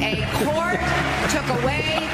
[0.00, 0.80] A court
[1.30, 2.08] took away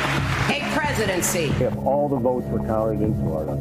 [0.49, 1.53] a presidency.
[1.65, 3.57] If all the votes were counted in Florida,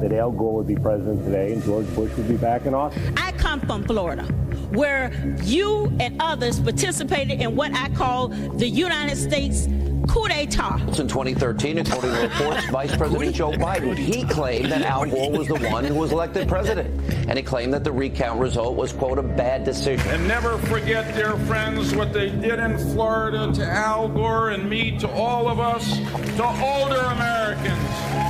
[0.00, 3.02] that Al Gore would be president today and George Bush would be back in office.
[3.16, 4.24] I come from Florida
[4.70, 5.12] where
[5.42, 9.66] you and others participated in what I call the United States
[10.06, 10.80] coup d'etat.
[10.98, 15.48] In 2013, according to reports, Vice President Joe Biden, he claimed that Al Gore was
[15.48, 16.88] the one who was elected president.
[17.28, 20.08] And he claimed that the recount result was, quote, a bad decision.
[20.08, 24.98] And never forget, dear friends, what they did in Florida to Al Gore and me,
[24.98, 27.88] to all of us, to older Americans,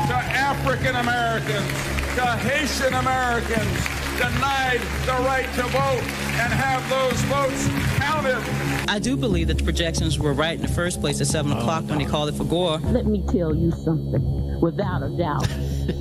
[0.09, 1.69] to African Americans,
[2.17, 6.03] to Haitian Americans denied the right to vote
[6.41, 8.37] and have those votes counted.
[8.89, 11.85] I do believe that the projections were right in the first place at 7 o'clock
[11.89, 12.79] when they called it for Gore.
[12.79, 14.61] Let me tell you something.
[14.61, 15.47] Without a doubt,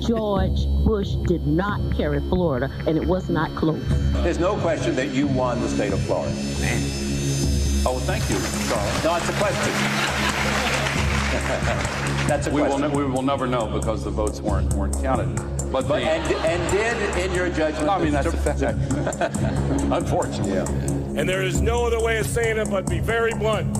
[0.00, 3.82] George Bush did not carry Florida, and it was not close.
[4.22, 6.32] There's no question that you won the state of Florida.
[6.60, 6.80] Man.
[7.84, 8.36] Oh, well, thank you,
[8.68, 9.04] Charles.
[9.04, 9.72] No, it's a question.
[12.26, 12.80] That's a we question.
[12.80, 15.36] Will ne- we will never know because the votes weren't weren't counted.
[15.70, 18.62] But, but the, and, and did, in your judgment, I mean, that's a fact.
[19.92, 20.54] Unfortunately.
[20.54, 20.95] Yeah.
[21.16, 23.74] And there is no other way of saying it but be very blunt.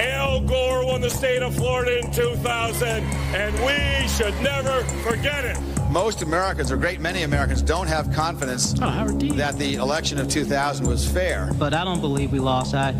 [0.00, 5.73] Al Gore won the state of Florida in 2000, and we should never forget it.
[5.90, 10.86] Most Americans, or great many Americans, don't have confidence oh, that the election of 2000
[10.86, 11.50] was fair.
[11.58, 12.74] But I don't believe we lost.
[12.74, 12.94] I,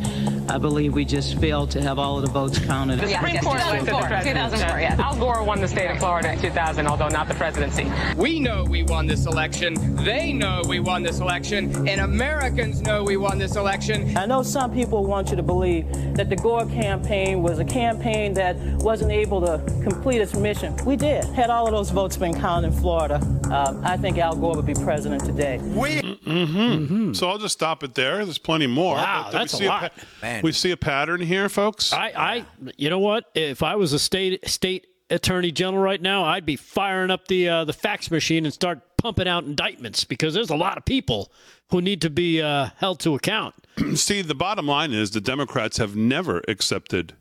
[0.48, 3.00] I believe we just failed to have all of the votes counted.
[3.00, 4.52] The Supreme Court elected the president.
[4.52, 4.96] 2004, yeah.
[4.98, 7.90] Al Gore won the state of Florida in 2000, although not the presidency.
[8.16, 9.96] We know we won this election.
[9.96, 11.88] They know we won this election.
[11.88, 14.16] And Americans know we won this election.
[14.16, 18.34] I know some people want you to believe that the Gore campaign was a campaign
[18.34, 20.76] that wasn't able to complete its mission.
[20.84, 21.24] We did.
[21.24, 23.16] Had all of those votes been counted in Florida,
[23.50, 25.58] um, I think Al Gore would be president today.
[25.62, 26.02] We.
[26.02, 26.30] Mm-hmm.
[26.30, 27.12] Mm-hmm.
[27.12, 28.24] So I'll just stop it there.
[28.24, 28.96] There's plenty more.
[28.96, 29.92] Wow, that's a lot.
[29.96, 31.92] A pa- we see a pattern here, folks.
[31.92, 32.46] I, I,
[32.76, 33.30] you know what?
[33.34, 37.48] If I was a state state attorney general right now, I'd be firing up the
[37.48, 41.30] uh, the fax machine and start pumping out indictments because there's a lot of people
[41.70, 43.54] who need to be uh, held to account.
[43.94, 47.14] see, the bottom line is the Democrats have never accepted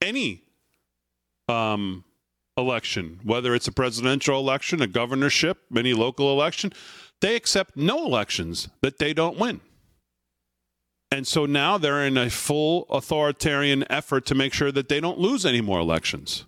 [0.00, 0.42] any
[1.48, 2.04] um,
[2.58, 6.72] election, whether it's a presidential election, a governorship, any local election.
[7.20, 9.60] They accept no elections that they don't win.
[11.10, 15.18] And so now they're in a full authoritarian effort to make sure that they don't
[15.18, 16.44] lose any more elections.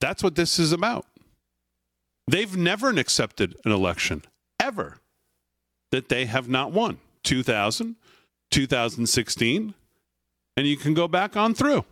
[0.00, 1.06] That's what this is about.
[2.26, 4.22] They've never accepted an election,
[4.60, 4.98] ever,
[5.92, 6.98] that they have not won.
[7.22, 7.96] 2000,
[8.50, 9.74] 2016,
[10.56, 11.84] and you can go back on through.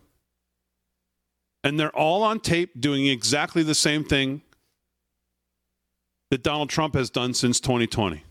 [1.63, 4.41] And they're all on tape doing exactly the same thing
[6.29, 8.23] that Donald Trump has done since 2020.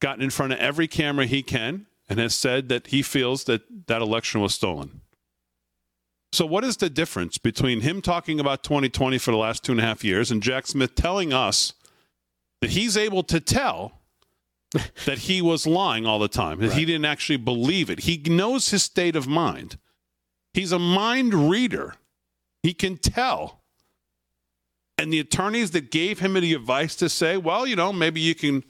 [0.00, 3.62] Gotten in front of every camera he can and has said that he feels that
[3.86, 5.00] that election was stolen.
[6.32, 9.80] So, what is the difference between him talking about 2020 for the last two and
[9.80, 11.72] a half years and Jack Smith telling us
[12.60, 14.00] that he's able to tell
[15.06, 16.78] that he was lying all the time, that right.
[16.78, 18.00] he didn't actually believe it?
[18.00, 19.78] He knows his state of mind.
[20.56, 21.96] He's a mind reader.
[22.62, 23.60] He can tell.
[24.96, 28.34] And the attorneys that gave him the advice to say, well, you know, maybe you
[28.34, 28.64] can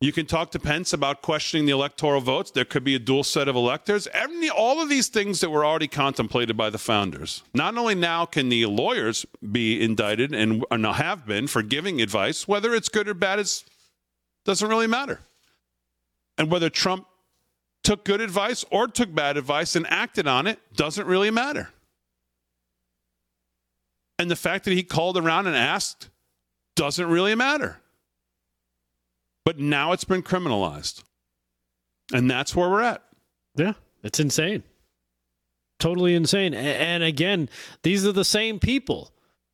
[0.00, 2.50] you can talk to Pence about questioning the electoral votes.
[2.50, 4.08] There could be a dual set of electors.
[4.14, 7.44] Every, all of these things that were already contemplated by the founders.
[7.54, 12.48] Not only now can the lawyers be indicted and, and have been for giving advice,
[12.48, 13.62] whether it's good or bad, it
[14.46, 15.20] doesn't really matter.
[16.36, 17.06] And whether Trump
[17.82, 21.70] took good advice or took bad advice and acted on it doesn't really matter.
[24.18, 26.08] And the fact that he called around and asked
[26.76, 27.80] doesn't really matter.
[29.44, 31.02] But now it's been criminalized.
[32.12, 33.02] And that's where we're at.
[33.56, 33.72] Yeah,
[34.02, 34.62] it's insane.
[35.80, 36.54] Totally insane.
[36.54, 37.48] And again,
[37.82, 39.10] these are the same people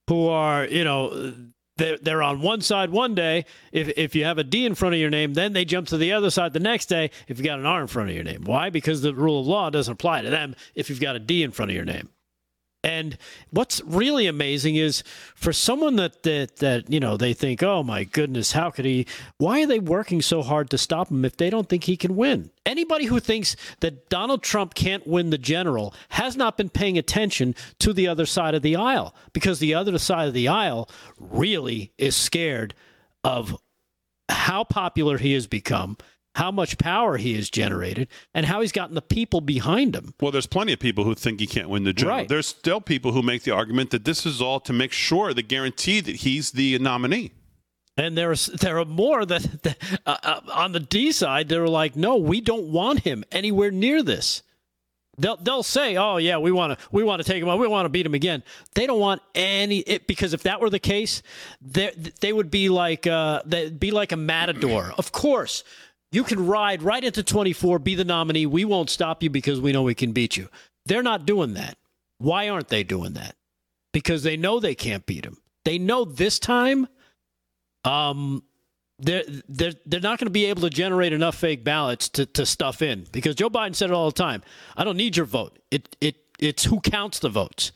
[0.08, 1.34] who are, you know,
[1.78, 3.44] they're, on one side one day.
[3.72, 5.96] If, if you have a D in front of your name, then they jump to
[5.96, 8.24] the other side the next day if you got an R in front of your
[8.24, 8.44] name.
[8.44, 8.70] Why?
[8.70, 11.52] Because the rule of law doesn't apply to them if you've got a D in
[11.52, 12.10] front of your name.
[12.84, 13.18] And
[13.50, 15.02] what's really amazing is
[15.34, 19.06] for someone that, that that you know they think, oh my goodness, how could he?
[19.38, 22.14] Why are they working so hard to stop him if they don't think he can
[22.14, 22.50] win?
[22.64, 27.56] Anybody who thinks that Donald Trump can't win the general has not been paying attention
[27.80, 31.92] to the other side of the aisle because the other side of the aisle really
[31.98, 32.74] is scared
[33.24, 33.56] of
[34.28, 35.96] how popular he has become
[36.38, 40.14] how much power he has generated and how he's gotten the people behind him.
[40.20, 42.18] Well, there's plenty of people who think he can't win the general.
[42.18, 42.28] Right.
[42.28, 45.42] There's still people who make the argument that this is all to make sure the
[45.42, 47.32] guarantee that he's the nominee.
[47.96, 49.76] And there's there are more that, that
[50.06, 54.04] uh, uh, on the D side they're like, no, we don't want him anywhere near
[54.04, 54.42] this.
[55.20, 57.66] They'll they'll say, oh yeah, we want to we want to take him out, we
[57.66, 58.44] want to beat him again.
[58.76, 61.22] They don't want any it, because if that were the case,
[61.60, 64.92] they they would be like uh, they'd be like a matador.
[64.96, 65.64] Of course,
[66.10, 68.46] you can ride right into 24, be the nominee.
[68.46, 70.48] We won't stop you because we know we can beat you.
[70.86, 71.76] They're not doing that.
[72.18, 73.36] Why aren't they doing that?
[73.92, 75.38] Because they know they can't beat him.
[75.64, 76.88] They know this time
[77.84, 78.42] um,
[78.98, 82.44] they're, they're, they're not going to be able to generate enough fake ballots to, to
[82.44, 84.42] stuff in because Joe Biden said it all the time.
[84.76, 85.58] I don't need your vote.
[85.70, 87.72] It, it, it's who counts the votes.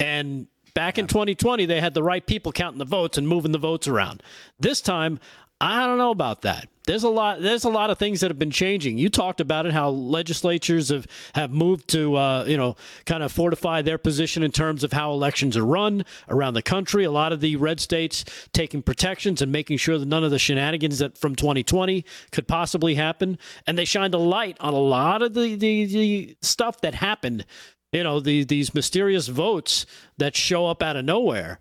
[0.00, 3.58] And back in 2020, they had the right people counting the votes and moving the
[3.58, 4.22] votes around.
[4.58, 5.20] This time,
[5.60, 6.68] I don't know about that.
[6.88, 7.42] There's a lot.
[7.42, 8.96] There's a lot of things that have been changing.
[8.96, 13.30] You talked about it, how legislatures have have moved to, uh, you know, kind of
[13.30, 17.04] fortify their position in terms of how elections are run around the country.
[17.04, 18.24] A lot of the red states
[18.54, 22.94] taking protections and making sure that none of the shenanigans that from 2020 could possibly
[22.94, 23.36] happen.
[23.66, 27.44] And they shined a light on a lot of the the, the stuff that happened.
[27.92, 29.84] You know, the, these mysterious votes
[30.16, 31.60] that show up out of nowhere.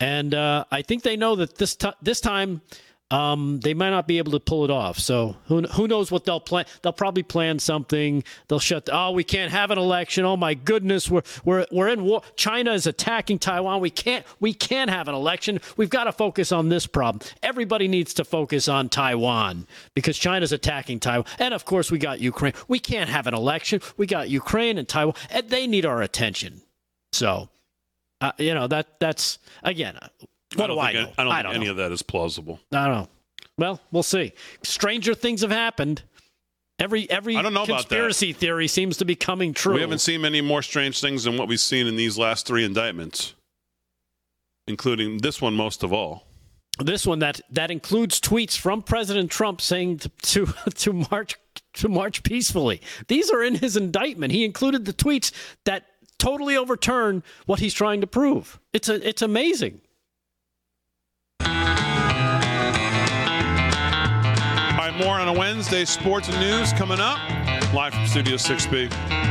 [0.00, 2.62] And uh, I think they know that this t- this time
[3.14, 4.98] um, they might not be able to pull it off.
[4.98, 6.64] So who who knows what they'll plan?
[6.82, 8.24] They'll probably plan something.
[8.48, 8.86] They'll shut.
[8.86, 10.24] The, oh, we can't have an election.
[10.24, 12.22] Oh my goodness, we're we're we're in war.
[12.34, 13.80] China is attacking Taiwan.
[13.80, 15.60] We can't we can't have an election.
[15.76, 17.24] We've got to focus on this problem.
[17.40, 22.18] Everybody needs to focus on Taiwan because China's attacking Taiwan, and of course we got
[22.18, 22.54] Ukraine.
[22.66, 23.80] We can't have an election.
[23.96, 26.62] We got Ukraine and Taiwan, and they need our attention.
[27.12, 27.48] So,
[28.20, 29.96] uh, you know that that's again
[30.56, 31.12] what I don't do I know?
[31.18, 31.70] I don't I think don't any know.
[31.72, 32.60] of that is plausible.
[32.72, 33.08] I don't know.
[33.56, 34.32] Well, we'll see.
[34.62, 36.02] Stranger things have happened.
[36.78, 37.88] Every every I don't know about that.
[37.88, 39.74] conspiracy theory seems to be coming true.
[39.74, 42.64] We haven't seen many more strange things than what we've seen in these last three
[42.64, 43.34] indictments,
[44.66, 46.26] including this one most of all.
[46.80, 51.36] this one that that includes tweets from President Trump saying to to, to march
[51.74, 52.80] to march peacefully.
[53.06, 54.32] These are in his indictment.
[54.32, 55.30] He included the tweets
[55.64, 55.84] that
[56.18, 58.58] totally overturn what he's trying to prove.
[58.72, 59.80] It's a it's amazing.
[64.96, 67.18] More on a Wednesday sports and news coming up.
[67.72, 69.23] Live from Studio 6B.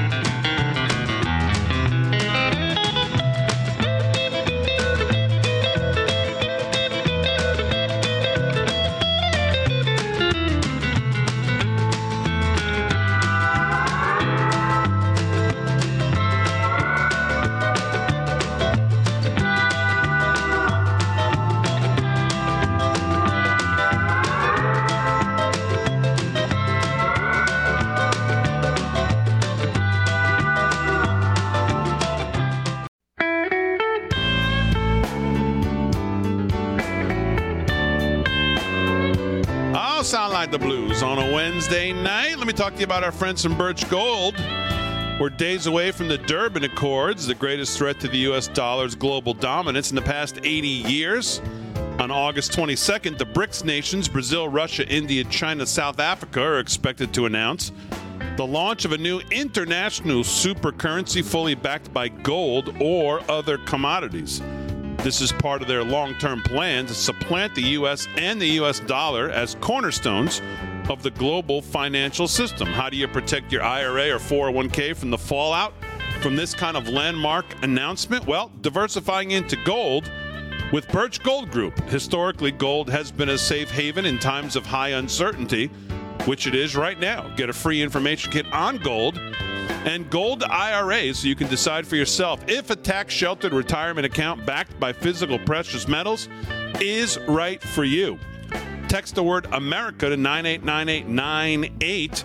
[41.53, 42.35] Wednesday night.
[42.39, 44.33] Let me talk to you about our friends from Birch Gold.
[45.19, 48.47] We're days away from the Durban Accords, the greatest threat to the U.S.
[48.47, 51.41] dollar's global dominance in the past 80 years.
[51.99, 57.27] On August 22nd, the BRICS nations, Brazil, Russia, India, China, South Africa, are expected to
[57.27, 57.71] announce
[58.35, 64.41] the launch of a new international super currency fully backed by gold or other commodities.
[65.03, 68.07] This is part of their long term plan to supplant the U.S.
[68.17, 68.79] and the U.S.
[68.79, 70.41] dollar as cornerstones
[70.89, 72.67] of the global financial system.
[72.67, 75.73] How do you protect your IRA or 401k from the fallout
[76.21, 78.25] from this kind of landmark announcement?
[78.25, 80.11] Well, diversifying into gold
[80.71, 81.79] with Birch Gold Group.
[81.89, 85.67] Historically, gold has been a safe haven in times of high uncertainty,
[86.25, 87.33] which it is right now.
[87.35, 89.19] Get a free information kit on gold
[89.85, 94.45] and gold IRAs so you can decide for yourself if a tax sheltered retirement account
[94.45, 96.29] backed by physical precious metals
[96.79, 98.17] is right for you.
[98.93, 102.23] Text the word America to 989898.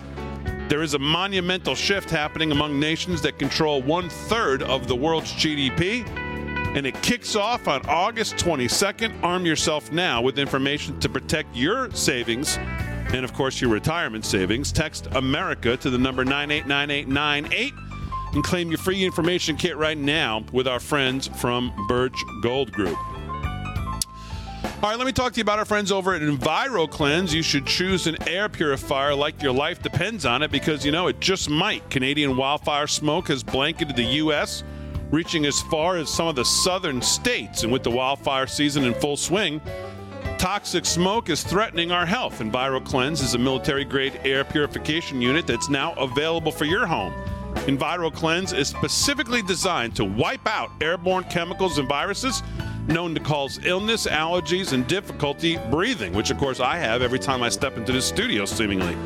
[0.69, 5.33] There is a monumental shift happening among nations that control one third of the world's
[5.33, 6.07] GDP,
[6.75, 9.23] and it kicks off on August 22nd.
[9.23, 14.71] Arm yourself now with information to protect your savings and, of course, your retirement savings.
[14.71, 17.73] Text America to the number 989898
[18.35, 22.13] and claim your free information kit right now with our friends from Birch
[22.43, 22.95] Gold Group.
[24.81, 27.33] All right, let me talk to you about our friends over at EnviroKlenz.
[27.33, 31.07] You should choose an air purifier like your life depends on it because you know
[31.07, 31.89] it just might.
[31.89, 34.63] Canadian wildfire smoke has blanketed the U.S.,
[35.11, 37.63] reaching as far as some of the southern states.
[37.63, 39.59] And with the wildfire season in full swing,
[40.37, 42.39] toxic smoke is threatening our health.
[42.39, 47.11] EnviroKlenz is a military grade air purification unit that's now available for your home.
[47.65, 52.43] EnviroKlenz is specifically designed to wipe out airborne chemicals and viruses
[52.89, 57.43] known to cause illness, allergies, and difficulty breathing, which of course I have every time
[57.43, 58.97] I step into this studio, seemingly.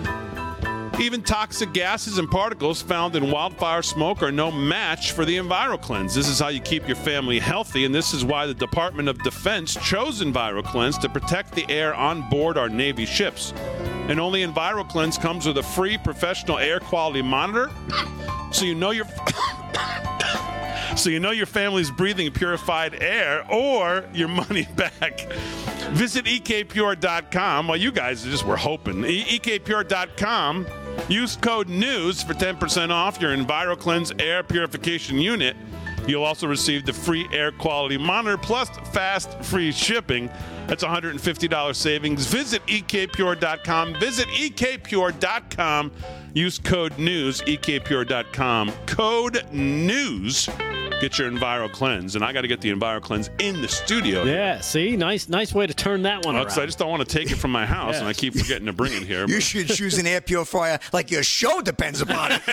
[0.99, 6.13] Even toxic gases and particles found in wildfire smoke are no match for the EnviroKlenz.
[6.13, 9.21] This is how you keep your family healthy, and this is why the Department of
[9.23, 13.53] Defense chose EnviroKlenz to protect the air on board our Navy ships.
[14.07, 17.71] And only EnviroKlenz comes with a free professional air quality monitor,
[18.51, 19.05] so you know your
[20.97, 25.19] so you know your family's breathing purified air or your money back.
[25.91, 27.67] Visit ekpure.com.
[27.67, 29.03] Well, you guys just were hoping.
[29.05, 30.65] E- ekpure.com.
[31.09, 35.55] Use code NEWS for 10% off your EnviroKlenz air purification unit.
[36.07, 40.29] You'll also receive the free air quality monitor plus fast free shipping.
[40.67, 42.25] That's $150 savings.
[42.25, 43.99] Visit ekpure.com.
[43.99, 45.91] Visit ekpure.com.
[46.33, 48.71] Use code NEWS, ekpure.com.
[48.87, 50.49] Code NEWS.
[50.99, 52.15] Get your EnviroKlenz.
[52.15, 54.23] And I got to get the EnviroKlenz in the studio.
[54.23, 54.95] Yeah, see?
[54.95, 56.49] Nice nice way to turn that one Well, around.
[56.49, 58.67] 'cause I just don't want to take it from my house, and I keep forgetting
[58.67, 59.25] to bring it here.
[59.33, 62.41] You should choose an air purifier like your show depends upon it.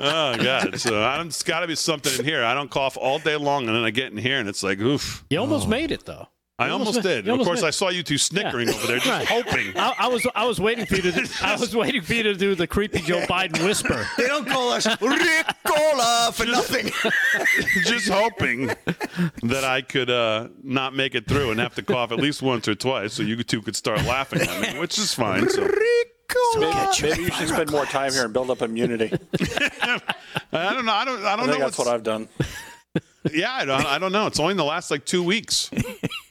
[0.00, 0.78] oh god!
[0.80, 2.44] So I don't, it's got to be something in here.
[2.44, 4.80] I don't cough all day long, and then I get in here, and it's like,
[4.80, 5.24] oof.
[5.30, 5.70] You almost oh.
[5.70, 6.28] made it though.
[6.58, 7.26] I You almost, did.
[7.26, 8.74] you And of course, made I saw you two snickering Yeah.
[8.74, 9.26] over there, just Right.
[9.28, 9.76] hoping.
[9.76, 12.22] I, I was I was waiting for you to do, I was waiting for you
[12.22, 14.06] to do the creepy Joe Biden whisper.
[14.16, 16.86] They don't call us Ricola for nothing.
[17.84, 18.68] just hoping
[19.42, 22.66] that I could uh, not make it through and have to cough at least once
[22.68, 25.48] or twice, so you two could start laughing at me, which is fine.
[25.50, 25.60] So
[26.58, 29.12] Maybe, maybe you should spend more time here and build up immunity.
[30.52, 30.92] I don't know.
[30.92, 31.22] I don't.
[31.24, 31.64] I I don't think know.
[31.66, 32.28] that's what's- what I've done.
[33.32, 34.26] Yeah, I don't, I don't know.
[34.26, 35.68] It's only in the last like two weeks.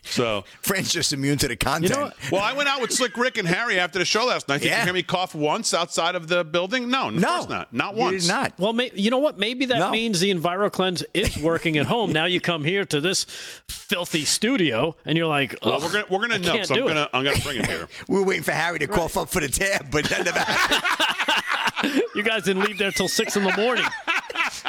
[0.06, 2.14] So Frank's just immune to the content.
[2.32, 4.62] Well, I went out with Slick Rick and Harry after the show last night.
[4.62, 6.90] Did you hear me cough once outside of the building?
[6.90, 7.74] No, of course not.
[7.74, 8.28] Not once.
[8.28, 8.54] not.
[8.60, 9.38] Well, may, you know what?
[9.38, 12.12] Maybe that means the EnviroKlenz is working at home.
[12.14, 13.26] Now you come here to this
[13.68, 16.64] filthy studio, and you're like, Well, we're gonna we're gonna I know.
[16.64, 17.88] So I'm do it." gonna I'm gonna bring it here.
[18.08, 22.02] we were waiting for Harry to cough up for the tab, but that never happened.
[22.16, 23.86] You guys didn't leave there till six in the morning.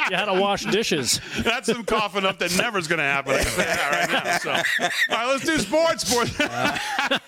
[0.09, 1.19] You had to wash dishes.
[1.39, 3.33] That's some coughing up that never is going to happen.
[3.35, 4.37] I can say that right now.
[4.37, 6.07] So, all right, let's do sports.
[6.07, 6.31] Sports.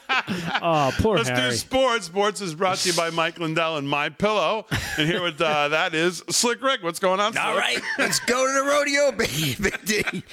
[0.62, 1.52] Oh, poor let's Harry.
[1.52, 2.08] do sports.
[2.08, 4.66] Sports is brought to you by Mike Lindell and My Pillow.
[4.98, 6.84] And here with uh, that is Slick Rick.
[6.84, 7.38] What's going on?
[7.38, 7.64] All Slick?
[7.64, 10.24] right, let's go to the rodeo, baby.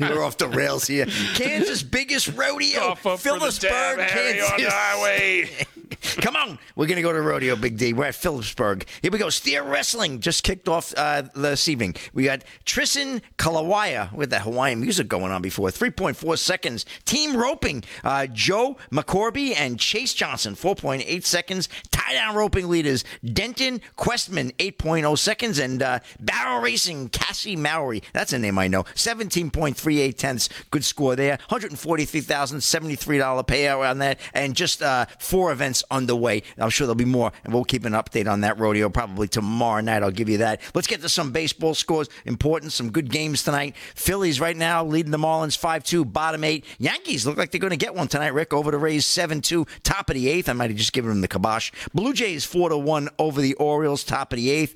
[0.14, 1.06] We're off the rails here.
[1.34, 5.66] Kansas' biggest rodeo, Cough up Phillipsburg, tab, on the Kansas.
[6.16, 7.92] Come on, we're gonna go to rodeo, Big D.
[7.92, 8.86] We're at Phillipsburg.
[9.02, 9.30] Here we go.
[9.30, 11.94] Steer wrestling just kicked off uh, this evening.
[12.12, 15.68] We got Tristan Kalawaya with that Hawaiian music going on before.
[15.68, 16.84] 3.4 seconds.
[17.04, 17.84] Team roping.
[18.02, 20.54] Uh, Joe McCorby and Chase Johnson.
[20.54, 21.68] 4.8 seconds.
[21.90, 23.04] Tie down roping leaders.
[23.24, 24.52] Denton Questman.
[24.56, 25.58] 8.0 seconds.
[25.58, 27.10] And uh, barrel racing.
[27.10, 28.02] Kassie Mowry.
[28.12, 28.82] That's a name I know.
[28.94, 30.48] 17.38 tenths.
[30.70, 31.38] Good score there.
[31.50, 34.18] $143,073 payout on that.
[34.34, 36.42] And just uh, four events underway.
[36.58, 39.80] I'm sure there'll be more, and we'll keep an update on that rodeo probably tomorrow
[39.80, 40.02] night.
[40.02, 40.60] I'll give you that.
[40.74, 42.08] Let's get to some baseball scores.
[42.24, 43.76] Important, some good games tonight.
[43.94, 46.64] Phillies right now leading the Marlins 5 2, bottom eight.
[46.78, 49.66] Yankees look like they're going to get one tonight, Rick, over the Rays 7 2,
[49.82, 50.48] top of the eighth.
[50.48, 51.72] I might have just given them the kibosh.
[51.94, 54.74] Blue Jays 4 to 1 over the Orioles, top of the eighth.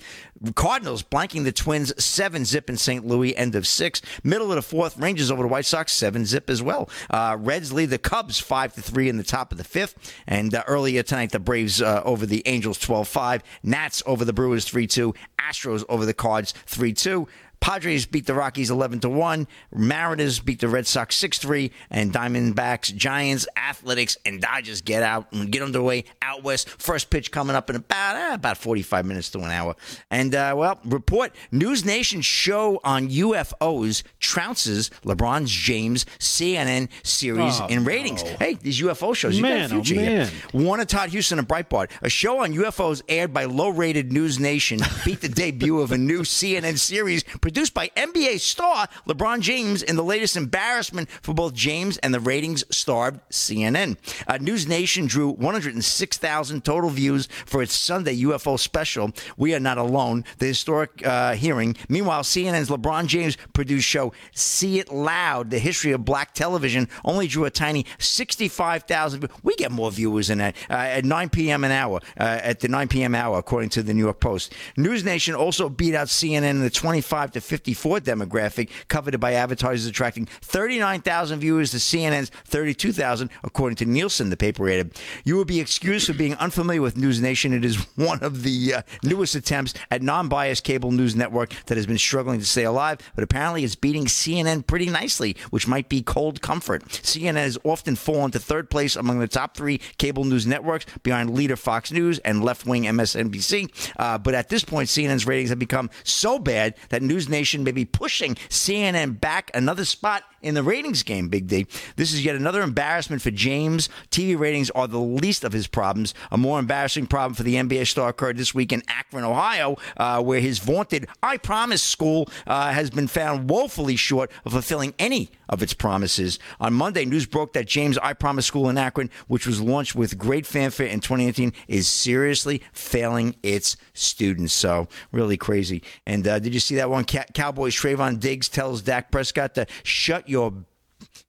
[0.54, 3.06] Cardinals blanking the Twins 7 zip in St.
[3.06, 4.00] Louis, end of six.
[4.24, 6.88] Middle of the fourth, Rangers over the White Sox 7 zip as well.
[7.10, 10.14] Uh, Reds lead the Cubs 5 to 3 in the top of the fifth.
[10.26, 13.42] And uh, earlier tonight, the Braves uh, over the Angels 12 5.
[13.62, 15.14] Nats over the Brewers 3 2.
[15.38, 17.28] Astros over the Cards 3 2.
[17.60, 19.46] Padres beat the Rockies 11 to 1.
[19.74, 21.70] Mariners beat the Red Sox 6 3.
[21.90, 26.68] And Diamondbacks, Giants, Athletics, and Dodgers get out and get underway out west.
[26.68, 29.76] First pitch coming up in about uh, about 45 minutes to an hour.
[30.10, 37.66] And, uh, well, report News Nation show on UFOs trounces LeBron James CNN series Oh,
[37.66, 38.24] in ratings.
[38.24, 38.30] no.
[38.38, 40.18] Hey, these UFO shows, you Man, got a oh, future here.
[40.24, 40.30] man.
[40.52, 41.90] Warner Todd Huston and Breitbart.
[42.02, 45.98] A show on UFOs aired by low rated News Nation beat the debut of a
[45.98, 51.52] new CNN series produced by NBA star LeBron James in the latest embarrassment for both
[51.52, 53.96] James and the ratings starved CNN.
[54.28, 59.78] Uh, News Nation drew 106,000 total views for its Sunday UFO special, We Are Not
[59.78, 61.76] Alone, the historic uh, hearing.
[61.88, 67.26] Meanwhile, CNN's LeBron James produced show See It Loud, the history of black television, only
[67.26, 69.28] drew a tiny 65,000.
[69.42, 71.64] We get more viewers than that uh, at 9 p.m.
[71.64, 73.16] an hour, uh, at the 9 p.m.
[73.16, 74.54] hour, according to the New York Post.
[74.76, 79.86] News Nation also beat out CNN in the 25 to 54 demographic, coveted by advertisers
[79.86, 84.98] attracting 39,000 viewers to CNN's 32,000, according to Nielsen, the paper added.
[85.24, 87.52] You will be excused for being unfamiliar with News Nation.
[87.52, 91.76] It is one of the uh, newest attempts at non biased cable news network that
[91.76, 95.88] has been struggling to stay alive, but apparently it's beating CNN pretty nicely, which might
[95.88, 96.84] be cold comfort.
[96.86, 101.34] CNN has often fallen to third place among the top three cable news networks behind
[101.34, 103.92] leader Fox News and left wing MSNBC.
[103.96, 107.72] Uh, but at this point, CNN's ratings have become so bad that News Nation may
[107.72, 111.66] be pushing CNN back another spot in the ratings game, Big D.
[111.96, 113.88] This is yet another embarrassment for James.
[114.10, 116.14] TV ratings are the least of his problems.
[116.30, 120.22] A more embarrassing problem for the NBA star occurred this week in Akron, Ohio, uh,
[120.22, 125.30] where his vaunted I Promise school uh, has been found woefully short of fulfilling any
[125.48, 126.38] of its promises.
[126.60, 130.16] On Monday, news broke that James I Promise School in Akron, which was launched with
[130.16, 134.52] great fanfare in 2018, is seriously failing its students.
[134.52, 135.82] So, really crazy.
[136.06, 137.04] And uh, did you see that one?
[137.20, 140.52] Ca- Cowboys Trevon Diggs tells Dak Prescott to shut your.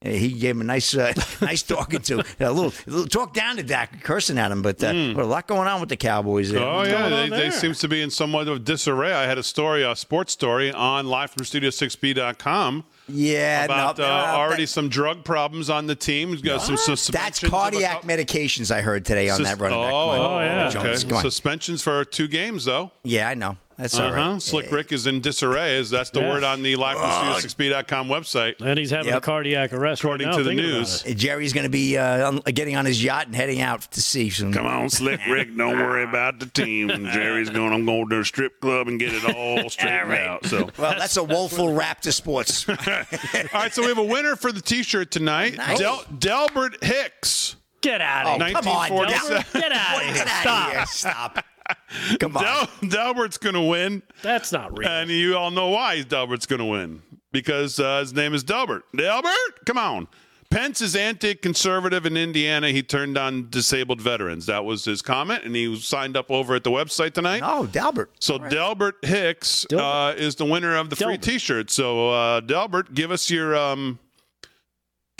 [0.03, 3.33] Uh, He gave him a nice, uh, nice talking to a little, a little talk
[3.33, 4.61] down to Dak, cursing at him.
[4.63, 5.17] But uh, Mm.
[5.17, 6.51] a lot going on with the Cowboys.
[6.51, 6.61] There.
[6.61, 9.13] Oh yeah, they, they seems to be in somewhat of disarray.
[9.13, 12.83] I had a story, a sports story on live from Studio6B.com.
[13.07, 16.31] Yeah, about no, uh, no, already some drug problems on the team.
[16.31, 17.43] We've got some That's suspensions.
[17.43, 18.71] of cardiac medications.
[18.71, 19.93] I heard today on Sus- that running back.
[19.93, 20.71] Oh, Come on, yeah.
[20.75, 21.21] Okay.
[21.21, 22.91] Suspensions for two games, though.
[23.03, 23.57] Yeah, I know.
[23.81, 24.31] That's all uh-huh.
[24.33, 24.41] right.
[24.41, 25.77] Slick Rick is in disarray.
[25.77, 26.29] Is that's the Yeah.
[26.29, 28.61] word on the live from Studio6B.com website?
[28.61, 29.17] And he's having Yep.
[29.17, 31.01] a cardiac arrest According right now, to the news.
[31.03, 34.29] Jerry's going to be uh, getting on his yacht and heading out to sea.
[34.29, 35.55] Some, Come on, Slick Rick.
[35.57, 36.89] Don't worry about the team.
[37.11, 37.73] Jerry's going.
[37.73, 40.45] I'm going to a strip club and get it all straightened out.
[40.45, 40.69] So.
[40.77, 42.67] Well, that's a woeful rap to sports.
[42.69, 42.75] All
[43.53, 45.57] right, so we have a winner for the T-shirt tonight.
[45.57, 45.79] Nice.
[45.79, 47.55] Del- Delbert Hicks.
[47.81, 48.53] Get out Oh, of here.
[48.53, 49.31] come on, 1947.
[49.31, 50.13] Delbert, Get out of here.
[50.13, 50.87] Get out Stop.
[50.87, 51.45] Stop.
[52.19, 52.43] Come on.
[52.43, 54.87] Del- Delbert's going to win, That's not real.
[54.87, 58.83] and you all know why Delbert's going to win because uh, his name is Delbert.
[58.95, 60.07] Delbert, come on.
[60.49, 62.71] Pence is anti-conservative in Indiana.
[62.71, 64.47] He turned on disabled veterans.
[64.47, 67.41] That was his comment, and he signed up over at the website tonight.
[67.41, 68.11] Oh, Delbert.
[68.19, 71.71] So Delbert Hicks uh, is the winner of the free T-shirt.
[71.71, 73.97] So uh, Delbert, give us your um,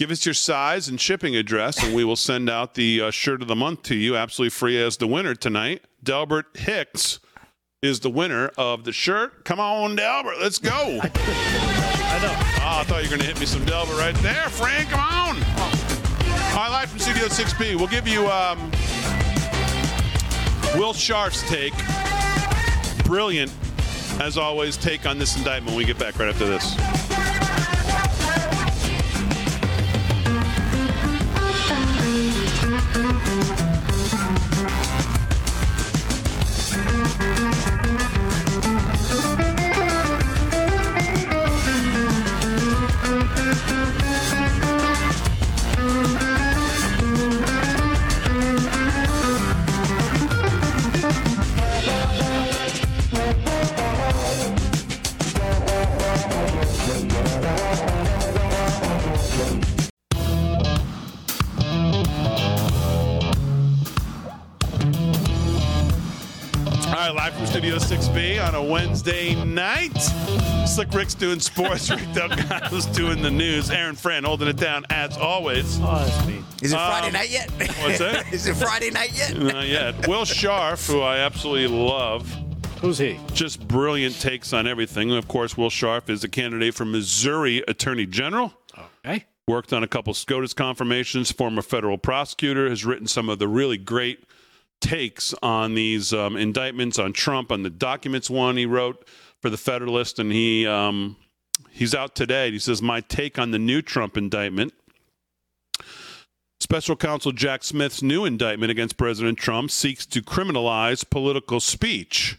[0.02, 3.40] give us your size and shipping address, and we will send out the uh, shirt
[3.44, 5.84] of the month to you, absolutely free as the winner tonight.
[6.04, 7.20] Delbert Hicks
[7.84, 9.46] is the winner of the shirt.
[9.46, 10.72] Come on, Delbert, let's go.
[10.74, 12.34] I know.
[12.34, 14.90] Oh, I thought you were going to hit me some Delbert right there, Frank.
[14.90, 15.36] Come on.
[15.38, 17.76] All right, live from Studio 6B.
[17.76, 18.58] We'll give you um,
[20.80, 21.76] Will Scharf's take
[23.06, 23.54] brilliant,
[24.20, 26.76] as always, take on this indictment when we get back right after this.
[67.22, 69.96] Live from Studio 6B on a Wednesday night.
[70.68, 71.88] Slick Rick's doing sports.
[71.92, 73.70] Rick Delgado's doing the news.
[73.70, 75.78] Aaron Fran holding it down as always.
[75.84, 76.42] Oh, that's me.
[76.64, 77.52] Is it Friday Um, night yet?
[77.52, 78.26] what's that?
[78.34, 79.38] Is it Friday night yet?
[79.38, 80.08] Not yet.
[80.08, 82.28] Will Scharf, who I absolutely love,
[82.82, 83.20] Who's he?
[83.34, 85.12] just brilliant takes on everything.
[85.12, 88.52] Of course, Will Scharf is a candidate for Missouri Attorney General.
[89.06, 89.26] Okay.
[89.48, 93.78] Worked on a couple SCOTUS confirmations, former federal prosecutor, has written some of the really
[93.78, 94.24] great
[94.82, 99.08] takes on these um, indictments on Trump, on the documents one he wrote
[99.42, 101.16] for the Federalist, and he um,
[101.70, 102.52] he's out today.
[102.52, 104.74] He says, "My take on the new Trump indictment."
[106.60, 112.38] Special counsel Jack Smith's new indictment against President Trump seeks to criminalize political speech.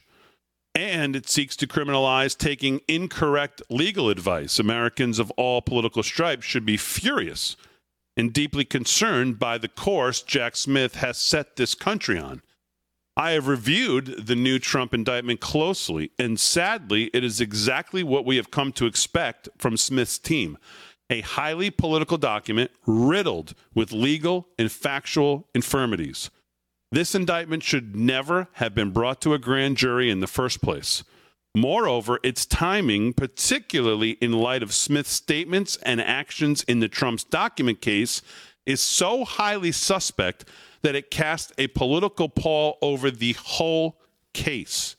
[0.75, 4.59] And it seeks to criminalize taking incorrect legal advice.
[4.59, 7.57] Americans of all political stripes should be furious
[8.17, 12.43] and deeply concerned by the course Jack Smith has set this country on.
[13.17, 18.37] I have reviewed the new Trump indictment closely, and sadly, it is exactly what we
[18.37, 20.57] have come to expect from Smith's team
[21.11, 26.31] a highly political document riddled with legal and factual infirmities.
[26.91, 31.05] This indictment should never have been brought to a grand jury in the first place.
[31.55, 37.81] Moreover, its timing, particularly in light of Smith's statements and actions in the Trump's document
[37.83, 38.23] case,
[38.65, 40.47] is so highly suspect
[40.81, 44.01] that it casts a political pall over the whole
[44.33, 44.97] case.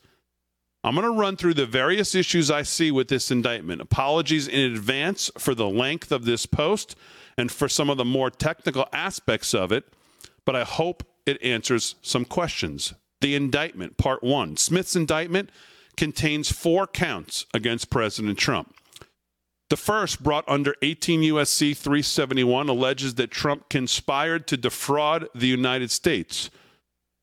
[0.84, 3.80] I'm going to run through the various issues I see with this indictment.
[3.80, 6.94] Apologies in advance for the length of this post
[7.36, 9.84] and for some of the more technical aspects of it,
[10.44, 12.92] but I hope it answers some questions.
[13.22, 15.50] The indictment, part one Smith's indictment
[15.96, 18.74] contains four counts against President Trump.
[19.70, 21.74] The first, brought under 18 U.S.C.
[21.74, 26.50] 371, alleges that Trump conspired to defraud the United States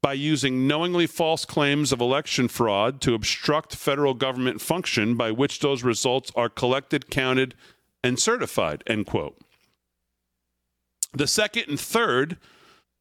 [0.01, 5.59] by using knowingly false claims of election fraud to obstruct federal government function by which
[5.59, 7.53] those results are collected, counted,
[8.03, 8.83] and certified.
[8.87, 9.37] End quote.
[11.13, 12.37] The second and third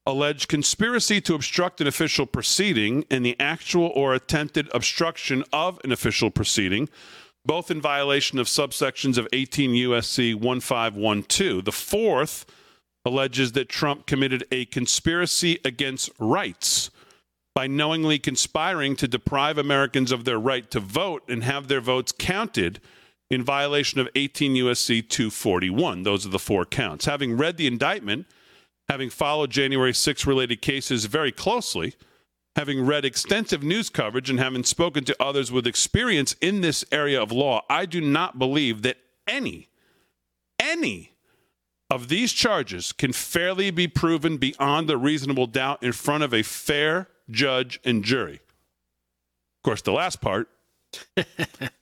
[0.06, 5.92] allege conspiracy to obstruct an official proceeding and the actual or attempted obstruction of an
[5.92, 6.88] official proceeding,
[7.44, 11.64] both in violation of subsections of 18 USC 1512.
[11.64, 12.46] The fourth
[13.04, 16.90] alleges that Trump committed a conspiracy against rights
[17.54, 22.12] by knowingly conspiring to deprive Americans of their right to vote and have their votes
[22.12, 22.80] counted
[23.30, 26.02] in violation of 18 USC 241.
[26.02, 27.04] Those are the four counts.
[27.04, 28.26] Having read the indictment,
[28.90, 31.94] having followed January 6 related cases very closely,
[32.56, 37.22] having read extensive news coverage, and having spoken to others with experience in this area
[37.22, 38.96] of law, I do not believe that
[39.28, 39.68] any,
[40.58, 41.12] any
[41.88, 46.42] of these charges can fairly be proven beyond a reasonable doubt in front of a
[46.42, 48.40] fair judge and jury.
[49.58, 50.48] Of course, the last part.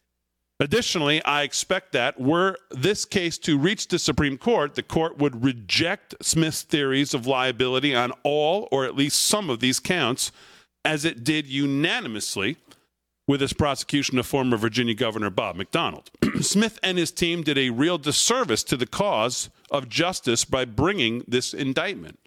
[0.60, 5.44] Additionally, I expect that were this case to reach the Supreme Court, the court would
[5.44, 10.32] reject Smith's theories of liability on all or at least some of these counts,
[10.85, 12.56] as it did unanimously
[13.28, 16.06] with his prosecution of former Virginia Governor Bob McDonnell.
[16.43, 21.22] Smith and his team did a real disservice to the cause of justice by bringing
[21.28, 22.18] this indictment.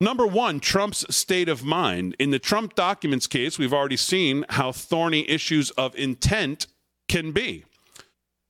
[0.00, 2.16] Number one, Trump's state of mind.
[2.18, 6.66] In the Trump documents case, we've already seen how thorny issues of intent
[7.14, 7.64] can be.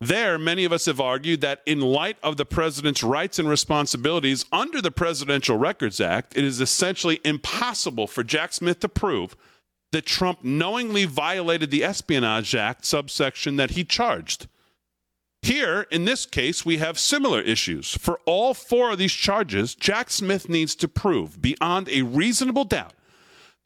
[0.00, 4.46] There, many of us have argued that in light of the president's rights and responsibilities
[4.50, 9.36] under the Presidential Records Act, it is essentially impossible for Jack Smith to prove
[9.92, 14.48] that Trump knowingly violated the Espionage Act subsection that he charged.
[15.42, 17.94] Here, in this case, we have similar issues.
[17.98, 22.94] For all four of these charges, Jack Smith needs to prove beyond a reasonable doubt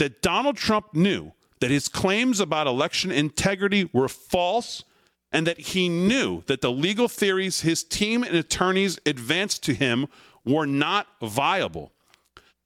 [0.00, 4.82] that Donald Trump knew that his claims about election integrity were false
[5.32, 10.06] and that he knew that the legal theories his team and attorneys advanced to him
[10.44, 11.92] were not viable.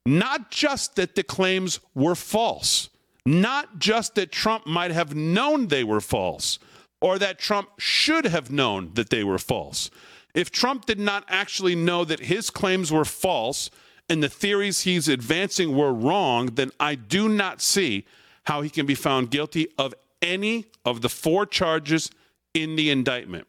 [0.05, 2.89] Not just that the claims were false,
[3.25, 6.59] not just that Trump might have known they were false
[7.01, 9.89] or that Trump should have known that they were false.
[10.33, 13.69] If Trump did not actually know that his claims were false
[14.09, 18.05] and the theories he's advancing were wrong, then I do not see
[18.45, 22.09] how he can be found guilty of any of the four charges
[22.53, 23.47] in the indictment.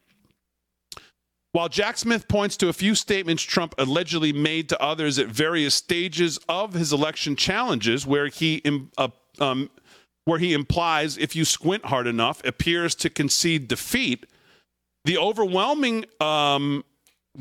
[1.52, 5.74] While Jack Smith points to a few statements Trump allegedly made to others at various
[5.74, 8.60] stages of his election challenges, where he
[8.98, 9.08] uh,
[9.38, 9.70] um,
[10.24, 14.26] where he implies, if you squint hard enough, appears to concede defeat,
[15.04, 16.82] the overwhelming um,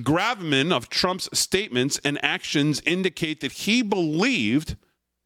[0.01, 4.75] gravamen of Trump's statements and actions indicate that he believed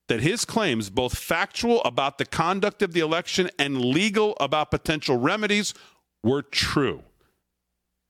[0.07, 5.18] that his claims, both factual about the conduct of the election and legal about potential
[5.18, 5.73] remedies,
[6.27, 7.03] were true.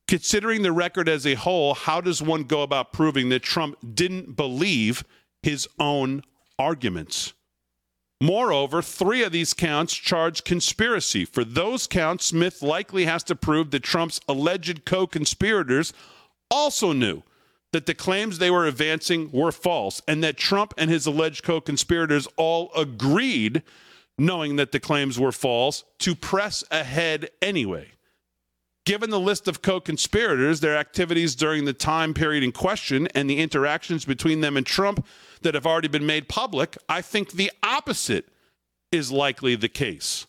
[0.08, 4.36] Considering the record as a whole, how does one go about proving that Trump didn't
[4.36, 5.04] believe
[5.44, 6.24] his own
[6.58, 7.34] arguments?
[8.20, 11.24] Moreover, three of these counts charge conspiracy.
[11.26, 15.94] For those counts, Smith likely has to prove that Trump's alleged co conspirators
[16.50, 17.22] also knew
[17.74, 21.62] that the claims they were advancing were false and that Trump and his alleged co
[21.62, 23.62] conspirators all agreed,
[24.18, 27.92] knowing that the claims were false, to press ahead anyway.
[28.88, 33.30] Given the list of co conspirators, their activities during the time period in question, and
[33.30, 35.06] the interactions between them and Trump
[35.42, 38.30] that have already been made public, I think the opposite
[38.90, 40.26] is likely the case.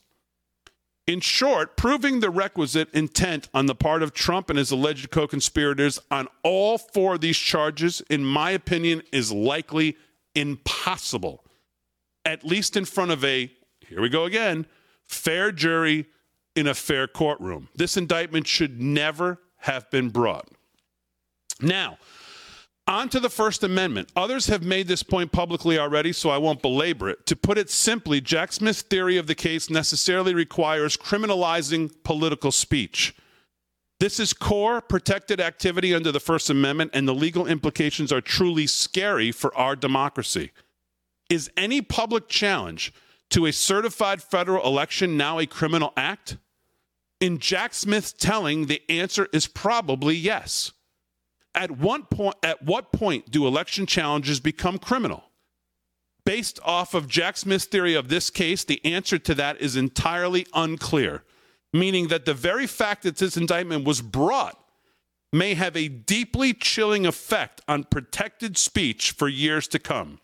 [1.07, 5.29] In short, proving the requisite intent on the part of Trump and his alleged co
[5.29, 9.97] conspirators on all four of these charges, in my opinion, is likely
[10.35, 11.45] impossible,
[12.25, 13.53] at least in front of a,
[13.87, 14.67] here we go again,
[15.05, 16.07] fair jury
[16.59, 17.69] in a fair courtroom.
[17.75, 20.49] This indictment should never have been brought.
[21.61, 21.99] Now,
[22.87, 24.11] on to the First Amendment.
[24.17, 27.27] Others have made this point publicly already, so I won't belabor it.
[27.27, 33.15] To put it simply, Jack Smith's theory of the case necessarily requires criminalizing political speech.
[34.01, 38.67] This is core protected activity under the First Amendment, and the legal implications are truly
[38.67, 40.51] scary for our democracy.
[41.29, 42.95] Is any public challenge
[43.31, 46.39] to a certified federal election now a criminal act?
[47.21, 50.73] In Jack Smith's telling, the answer is probably yes.
[51.55, 55.25] At what point, at what point do election challenges become criminal?
[56.25, 60.47] Based off of Jack Smith's theory of this case, the answer to that is entirely
[60.55, 61.25] unclear,
[61.73, 64.63] meaning that the very fact that this indictment was brought
[65.33, 70.21] may have a deeply chilling effect on protected speech for years to come.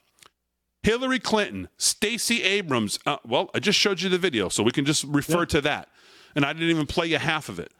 [0.82, 4.84] Hillary Clinton, Stacey Abrams, uh, well, I just showed you the video, so we can
[4.84, 5.46] just refer yeah.
[5.46, 5.88] to that
[6.34, 7.72] and I didn't even play you half of it.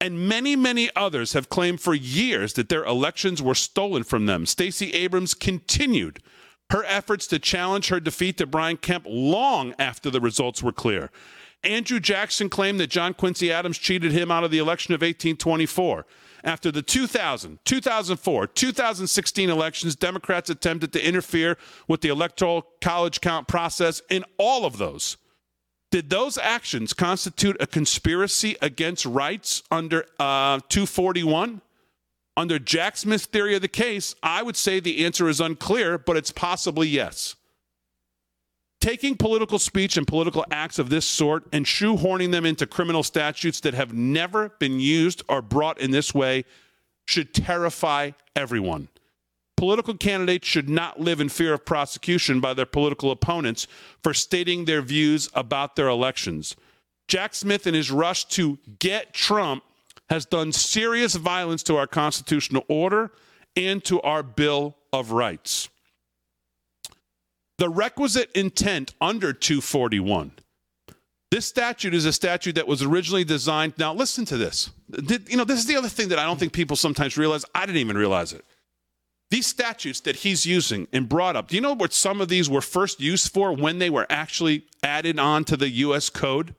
[0.00, 4.46] And many, many others have claimed for years that their elections were stolen from them.
[4.46, 6.20] Stacey Abrams continued
[6.70, 11.10] her efforts to challenge her defeat to Brian Kemp long after the results were clear.
[11.62, 16.06] Andrew Jackson claimed that John Quincy Adams cheated him out of the election of 1824.
[16.42, 23.46] After the 2000, 2004, 2016 elections, Democrats attempted to interfere with the electoral college count
[23.46, 25.18] process in all of those.
[25.90, 31.60] Did those actions constitute a conspiracy against rights under uh, 241?
[32.36, 36.16] Under Jack Smith's theory of the case, I would say the answer is unclear, but
[36.16, 37.34] it's possibly yes.
[38.80, 43.60] Taking political speech and political acts of this sort and shoehorning them into criminal statutes
[43.60, 46.44] that have never been used or brought in this way
[47.04, 48.88] should terrify everyone.
[49.60, 53.66] Political candidates should not live in fear of prosecution by their political opponents
[54.02, 56.56] for stating their views about their elections.
[57.08, 59.62] Jack Smith, in his rush to get Trump,
[60.08, 63.10] has done serious violence to our constitutional order
[63.54, 65.68] and to our Bill of Rights.
[67.58, 70.32] The requisite intent under 241.
[71.30, 73.74] This statute is a statute that was originally designed.
[73.76, 74.70] Now, listen to this.
[75.28, 77.44] You know, this is the other thing that I don't think people sometimes realize.
[77.54, 78.42] I didn't even realize it.
[79.30, 82.50] These statutes that he's using and brought up, do you know what some of these
[82.50, 86.10] were first used for when they were actually added on to the U.S.
[86.10, 86.54] Code?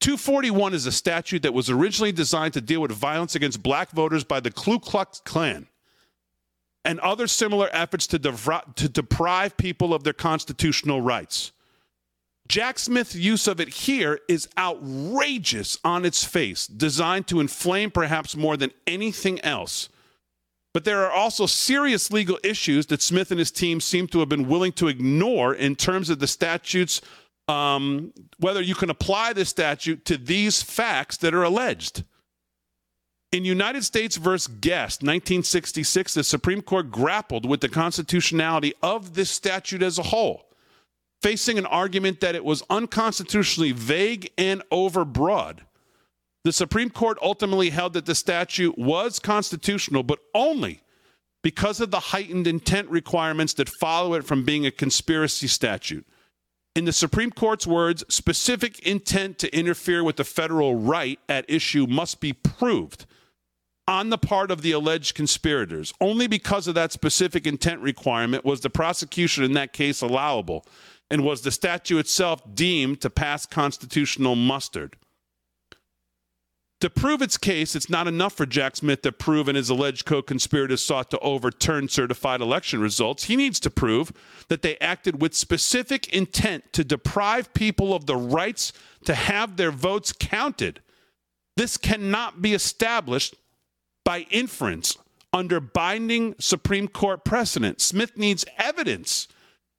[0.00, 4.24] 241 is a statute that was originally designed to deal with violence against black voters
[4.24, 5.66] by the Ku Klux Klan
[6.84, 11.52] and other similar efforts to, devra- to deprive people of their constitutional rights.
[12.48, 18.34] Jack Smith's use of it here is outrageous on its face, designed to inflame perhaps
[18.34, 19.90] more than anything else.
[20.74, 24.28] But there are also serious legal issues that Smith and his team seem to have
[24.28, 27.00] been willing to ignore in terms of the statutes,
[27.48, 32.04] um, whether you can apply the statute to these facts that are alleged.
[33.32, 39.30] In United States versus Guest, 1966, the Supreme Court grappled with the constitutionality of this
[39.30, 40.48] statute as a whole
[41.22, 45.60] facing an argument that it was unconstitutionally vague and overbroad.
[46.48, 50.80] The Supreme Court ultimately held that the statute was constitutional, but only
[51.42, 56.06] because of the heightened intent requirements that follow it from being a conspiracy statute.
[56.74, 61.86] In the Supreme Court's words, specific intent to interfere with the federal right at issue
[61.86, 63.04] must be proved
[63.86, 65.92] on the part of the alleged conspirators.
[66.00, 70.64] Only because of that specific intent requirement was the prosecution in that case allowable
[71.10, 74.96] and was the statute itself deemed to pass constitutional mustard.
[76.80, 80.04] To prove its case, it's not enough for Jack Smith to prove and his alleged
[80.04, 83.24] co conspirators sought to overturn certified election results.
[83.24, 84.12] He needs to prove
[84.46, 88.72] that they acted with specific intent to deprive people of the rights
[89.06, 90.80] to have their votes counted.
[91.56, 93.34] This cannot be established
[94.04, 94.96] by inference
[95.32, 97.80] under binding Supreme Court precedent.
[97.80, 99.26] Smith needs evidence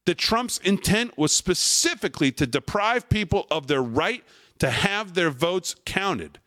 [0.05, 4.23] that Trump's intent was specifically to deprive people of their right
[4.59, 6.39] to have their votes counted.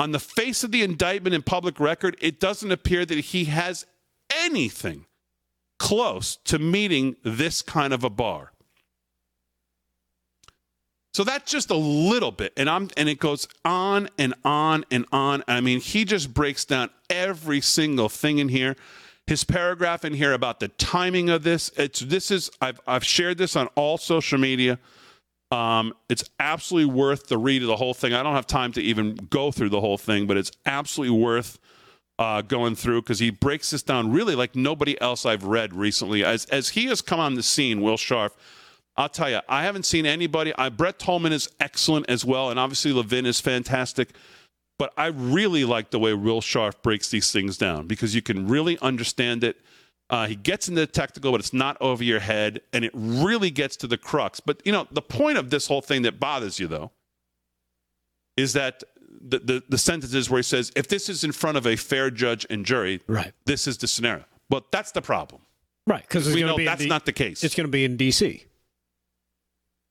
[0.00, 3.84] On the face of the indictment and public record, it doesn't appear that he has
[4.34, 5.04] anything
[5.78, 8.52] close to meeting this kind of a bar.
[11.12, 15.04] So that's just a little bit, and I'm and it goes on and on and
[15.12, 15.44] on.
[15.46, 18.76] I mean, he just breaks down every single thing in here
[19.26, 21.70] his paragraph in here about the timing of this.
[21.76, 24.78] It's this is I've I've shared this on all social media.
[25.50, 28.14] Um, it's absolutely worth the read of the whole thing.
[28.14, 31.58] I don't have time to even go through the whole thing, but it's absolutely worth
[32.20, 36.22] uh, going through because he breaks this down really like nobody else I've read recently.
[36.22, 38.30] As as he has come on the scene, Will Scharf,
[38.96, 40.52] I'll tell you, I haven't seen anybody.
[40.56, 44.10] I, Brett Tolman is excellent as well, and obviously Levin is fantastic.
[44.78, 48.46] But I really like the way Will Scharf breaks these things down because you can
[48.46, 49.60] really understand it.
[50.10, 53.50] Uh, he gets into the technical, but it's not over your head, and it really
[53.50, 54.40] gets to the crux.
[54.40, 56.90] But you know, the point of this whole thing that bothers you, though,
[58.36, 58.82] is that
[59.20, 62.10] the, the, the sentences where he says, "If this is in front of a fair
[62.10, 65.42] judge and jury, right, this is the scenario." But that's the problem,
[65.86, 66.02] right?
[66.02, 67.44] Because we know that's not the case.
[67.44, 68.44] It's going to be in D.C.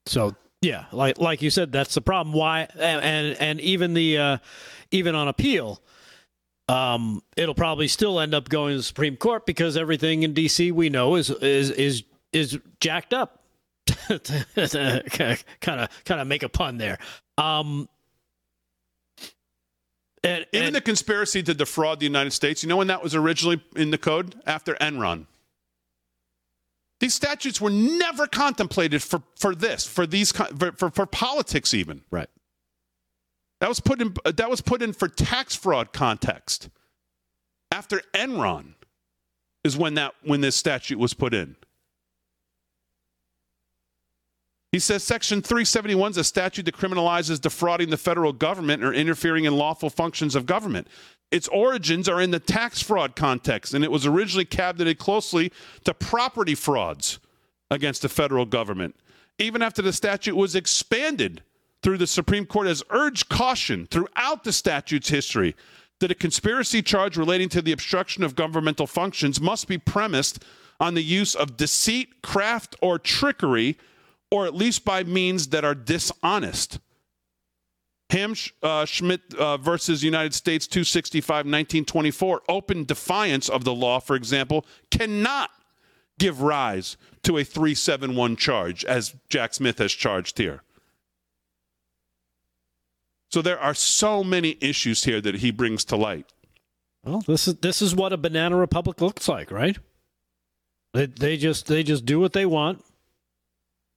[0.06, 2.36] So yeah, like like you said, that's the problem.
[2.36, 4.38] Why and and, and even the uh,
[4.92, 5.82] even on appeal,
[6.70, 10.72] um, it'll probably still end up going to the Supreme Court because everything in D.C.
[10.72, 13.44] we know is is is is jacked up.
[14.08, 17.00] kind of kind of make a pun there.
[17.40, 17.90] Um,
[20.24, 23.16] and, Even and, the conspiracy to defraud the United States, you know when that was
[23.16, 24.36] originally in the code?
[24.46, 25.26] After Enron.
[27.00, 32.02] These statutes were never contemplated for, for this, for these for, for, for politics even.
[32.12, 32.30] Right.
[33.60, 36.70] That was put in uh, that was put in for tax fraud context.
[37.72, 38.74] After Enron
[39.64, 41.56] is when that when this statute was put in.
[44.72, 49.46] He says Section 371 is a statute that criminalizes defrauding the federal government or interfering
[49.46, 50.88] in lawful functions of government.
[51.32, 55.52] Its origins are in the tax fraud context, and it was originally cabineted closely
[55.86, 57.20] to property frauds
[57.72, 58.96] against the federal government.
[59.40, 61.42] Even after the statute was expanded
[61.82, 65.56] through the Supreme Court has urged caution throughout the statute's history
[66.00, 70.44] that a conspiracy charge relating to the obstruction of governmental functions must be premised
[70.80, 73.78] on the use of deceit, craft, or trickery,
[74.32, 76.80] or at least by means that are dishonest.
[78.12, 78.34] Ham
[78.64, 84.66] uh, Schmidt uh, versus United States 265 1924, open defiance of the law, for example,
[84.90, 85.52] cannot
[86.18, 90.64] give rise to a 371 charge, as Jack Smith has charged here.
[93.32, 96.26] So there are so many issues here that he brings to light.
[97.04, 99.78] Well, this is this is what a banana republic looks like, right?
[100.94, 102.84] They, they just they just do what they want.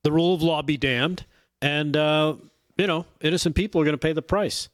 [0.05, 1.25] The rule of law be damned,
[1.61, 2.37] and uh,
[2.77, 4.69] you know innocent people are going to pay the price.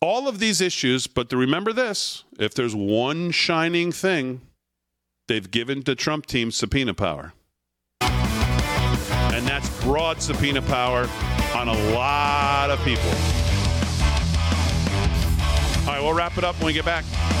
[0.00, 4.40] All of these issues, but to remember this: if there's one shining thing,
[5.28, 7.32] they've given the Trump team subpoena power,
[8.00, 11.08] and that's broad subpoena power
[11.54, 13.43] on a lot of people.
[15.86, 17.33] All right, we'll wrap it up when we get back.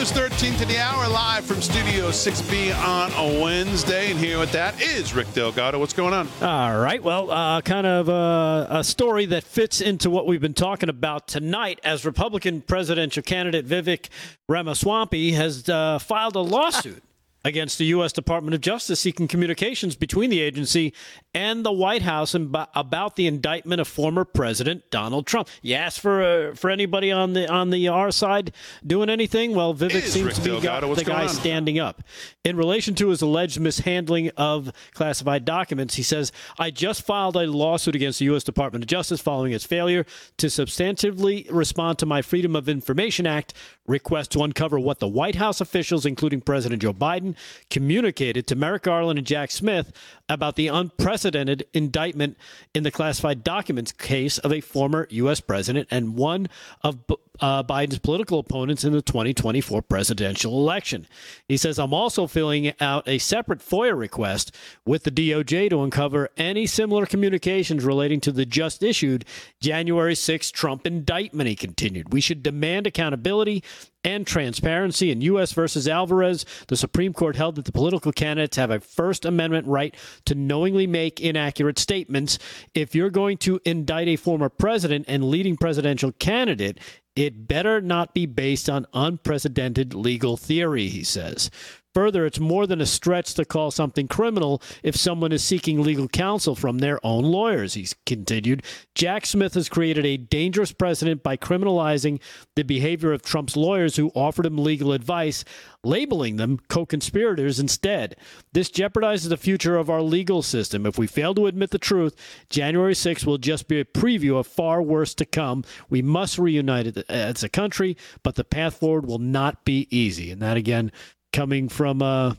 [0.00, 4.10] News, 13 to the hour, live from Studio 6B on a Wednesday.
[4.10, 5.78] And here with that is Rick Delgado.
[5.78, 6.26] What's going on?
[6.40, 7.02] All right.
[7.02, 11.28] Well, uh, kind of uh, a story that fits into what we've been talking about
[11.28, 14.08] tonight as Republican presidential candidate Vivek
[14.48, 17.02] Ramaswamy has uh, filed a lawsuit
[17.44, 18.12] against the U.S.
[18.12, 20.92] Department of Justice seeking communications between the agency
[21.34, 25.48] and the White House about the indictment of former President Donald Trump.
[25.62, 28.52] You ask for uh, for anybody on the on the R side
[28.86, 29.54] doing anything?
[29.54, 30.94] Well, Vivek seems Rick to be Delgado.
[30.94, 31.28] the guy on?
[31.28, 32.02] standing up.
[32.44, 37.46] In relation to his alleged mishandling of classified documents, he says, "I just filed a
[37.46, 38.44] lawsuit against the U.S.
[38.44, 40.04] Department of Justice following its failure
[40.38, 43.54] to substantively respond to my Freedom of Information Act
[43.86, 47.29] request to uncover what the White House officials, including President Joe Biden,
[47.70, 49.92] communicated to Merrick Garland and Jack Smith
[50.28, 52.36] about the unprecedented indictment
[52.72, 55.40] in the classified documents case of a former U.S.
[55.40, 56.48] president and one
[56.82, 56.98] of
[57.40, 61.06] uh, Biden's political opponents in the 2024 presidential election.
[61.48, 64.54] He says, I'm also filling out a separate FOIA request
[64.84, 69.24] with the DOJ to uncover any similar communications relating to the just issued
[69.60, 72.12] January 6 Trump indictment, he continued.
[72.12, 73.64] We should demand accountability
[74.04, 75.10] and transparency.
[75.10, 75.52] In U.S.
[75.52, 79.94] versus Alvarez, the Supreme Court held that the political candidates have a First Amendment right
[80.26, 82.38] to knowingly make inaccurate statements.
[82.74, 86.78] If you're going to indict a former president and leading presidential candidate,
[87.16, 91.50] it better not be based on unprecedented legal theory, he says.
[91.94, 96.06] Further, it's more than a stretch to call something criminal if someone is seeking legal
[96.06, 98.62] counsel from their own lawyers, he continued.
[98.94, 102.20] Jack Smith has created a dangerous precedent by criminalizing
[102.54, 105.44] the behavior of Trump's lawyers who offered him legal advice,
[105.82, 108.14] labeling them co conspirators instead.
[108.52, 110.86] This jeopardizes the future of our legal system.
[110.86, 112.14] If we fail to admit the truth,
[112.50, 115.64] January 6th will just be a preview of far worse to come.
[115.88, 120.30] We must reunite as a country, but the path forward will not be easy.
[120.30, 120.92] And that, again,
[121.32, 122.34] coming from uh,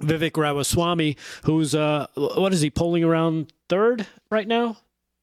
[0.00, 4.78] Vivek Ramaswamy, who's uh, what is he polling around third right now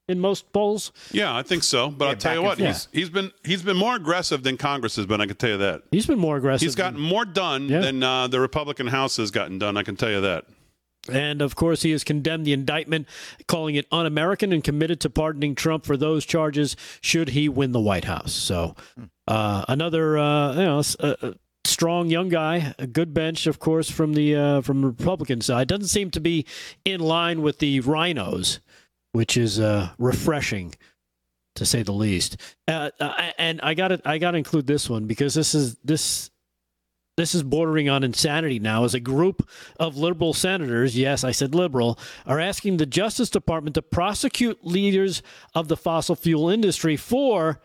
[0.08, 0.92] in most polls?
[1.12, 1.90] Yeah, I think so.
[1.90, 4.58] But Yeah, I'll tell you what, and he's he's been he's been more aggressive than
[4.58, 5.22] Congress has been.
[5.22, 5.84] I can tell you that.
[5.92, 6.66] He's been more aggressive.
[6.66, 9.78] He's gotten more done than uh, the Republican House has gotten done.
[9.78, 10.46] I can tell you that.
[11.10, 13.08] And of course, he has condemned the indictment,
[13.48, 17.72] calling it un American and committed to pardoning Trump for those charges should he win
[17.72, 18.34] the White House.
[18.34, 18.76] So,
[19.28, 21.32] uh, another, uh, you know, uh, uh,
[21.80, 25.70] strong young guy, a good bench, of course, from the uh, from the Republican side.
[25.70, 26.46] Doesn't seem to be
[26.84, 28.60] in line with the RINOs,
[29.14, 30.76] which is uh, refreshing
[31.56, 32.36] to say the least.
[32.68, 35.78] Uh, uh, and I got to I got to include this one because this is
[35.78, 36.30] this
[37.16, 39.48] this is bordering on insanity now as a group
[39.80, 45.24] of liberal senators, yes, I said liberal, are asking the Justice Department to prosecute leaders
[45.56, 47.62] of the fossil fuel industry for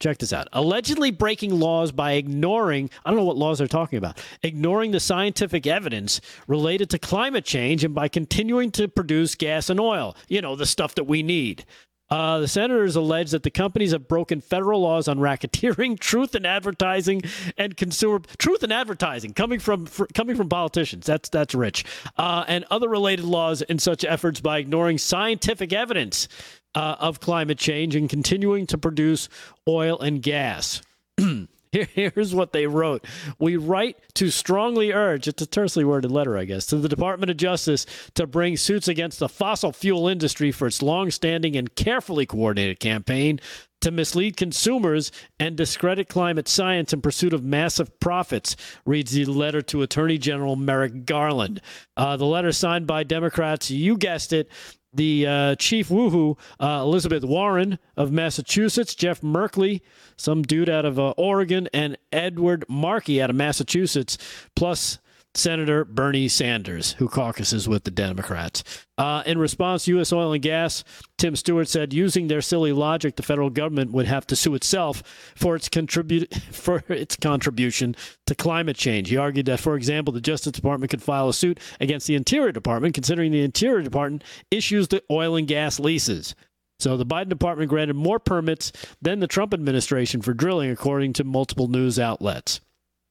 [0.00, 0.48] check this out.
[0.52, 5.00] Allegedly breaking laws by ignoring i don't know what laws they're talking about ignoring the
[5.00, 10.40] scientific evidence related to climate change and by continuing to produce gas and oil you
[10.40, 11.64] know the stuff that we need
[12.10, 16.44] uh, the senators allege that the companies have broken federal laws on racketeering, truth in
[16.44, 17.22] advertising,
[17.56, 21.06] and consumer truth in advertising coming from fr- coming from politicians.
[21.06, 21.84] That's that's rich,
[22.18, 26.28] uh, and other related laws in such efforts by ignoring scientific evidence
[26.74, 29.28] uh, of climate change and continuing to produce
[29.66, 30.82] oil and gas.
[31.74, 33.04] Here's what they wrote.
[33.38, 37.30] We write to strongly urge, it's a tersely worded letter, I guess, to the Department
[37.30, 42.26] of Justice to bring suits against the fossil fuel industry for its long-standing and carefully
[42.26, 43.40] coordinated campaign
[43.80, 48.56] to mislead consumers and discredit climate science in pursuit of massive profits,
[48.86, 51.60] reads the letter to Attorney General Merrick Garland.
[51.96, 54.48] Uh, the letter signed by Democrats, you guessed it,
[54.94, 59.80] the uh, chief woohoo, uh, Elizabeth Warren of Massachusetts, Jeff Merkley,
[60.16, 64.16] some dude out of uh, Oregon, and Edward Markey out of Massachusetts,
[64.54, 64.98] plus
[65.34, 68.62] Senator Bernie Sanders, who caucuses with the Democrats.
[68.96, 70.12] Uh, in response, U.S.
[70.12, 70.84] Oil and Gas,
[71.18, 75.02] Tim Stewart said, using their silly logic, the federal government would have to sue itself
[75.34, 77.96] for its contribute for its contribution
[78.26, 79.08] to climate change.
[79.08, 82.52] He argued that, for example, the Justice Department could file a suit against the Interior
[82.52, 86.34] Department, considering the Interior Department issues the oil and gas leases.
[86.78, 91.24] So the Biden department granted more permits than the Trump administration for drilling, according to
[91.24, 92.60] multiple news outlets.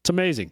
[0.04, 0.52] It's amazing.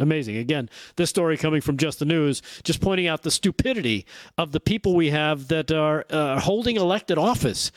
[0.00, 0.36] Amazing.
[0.36, 4.06] Again, this story coming from Just the News, just pointing out the stupidity
[4.36, 7.72] of the people we have that are uh, holding elected office.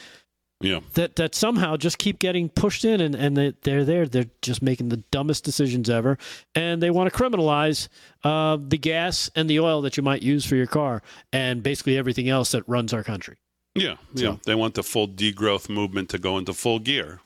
[0.62, 0.82] Yeah.
[0.96, 4.06] That that somehow just keep getting pushed in and, and they, they're there.
[4.06, 6.18] They're just making the dumbest decisions ever.
[6.54, 7.88] And they want to criminalize
[8.26, 11.02] uh, the gas and the oil that you might use for your car
[11.32, 13.38] and basically everything else that runs our country.
[13.74, 13.96] Yeah.
[14.14, 14.36] Yeah.
[14.46, 17.22] They want the full degrowth movement to go into full gear.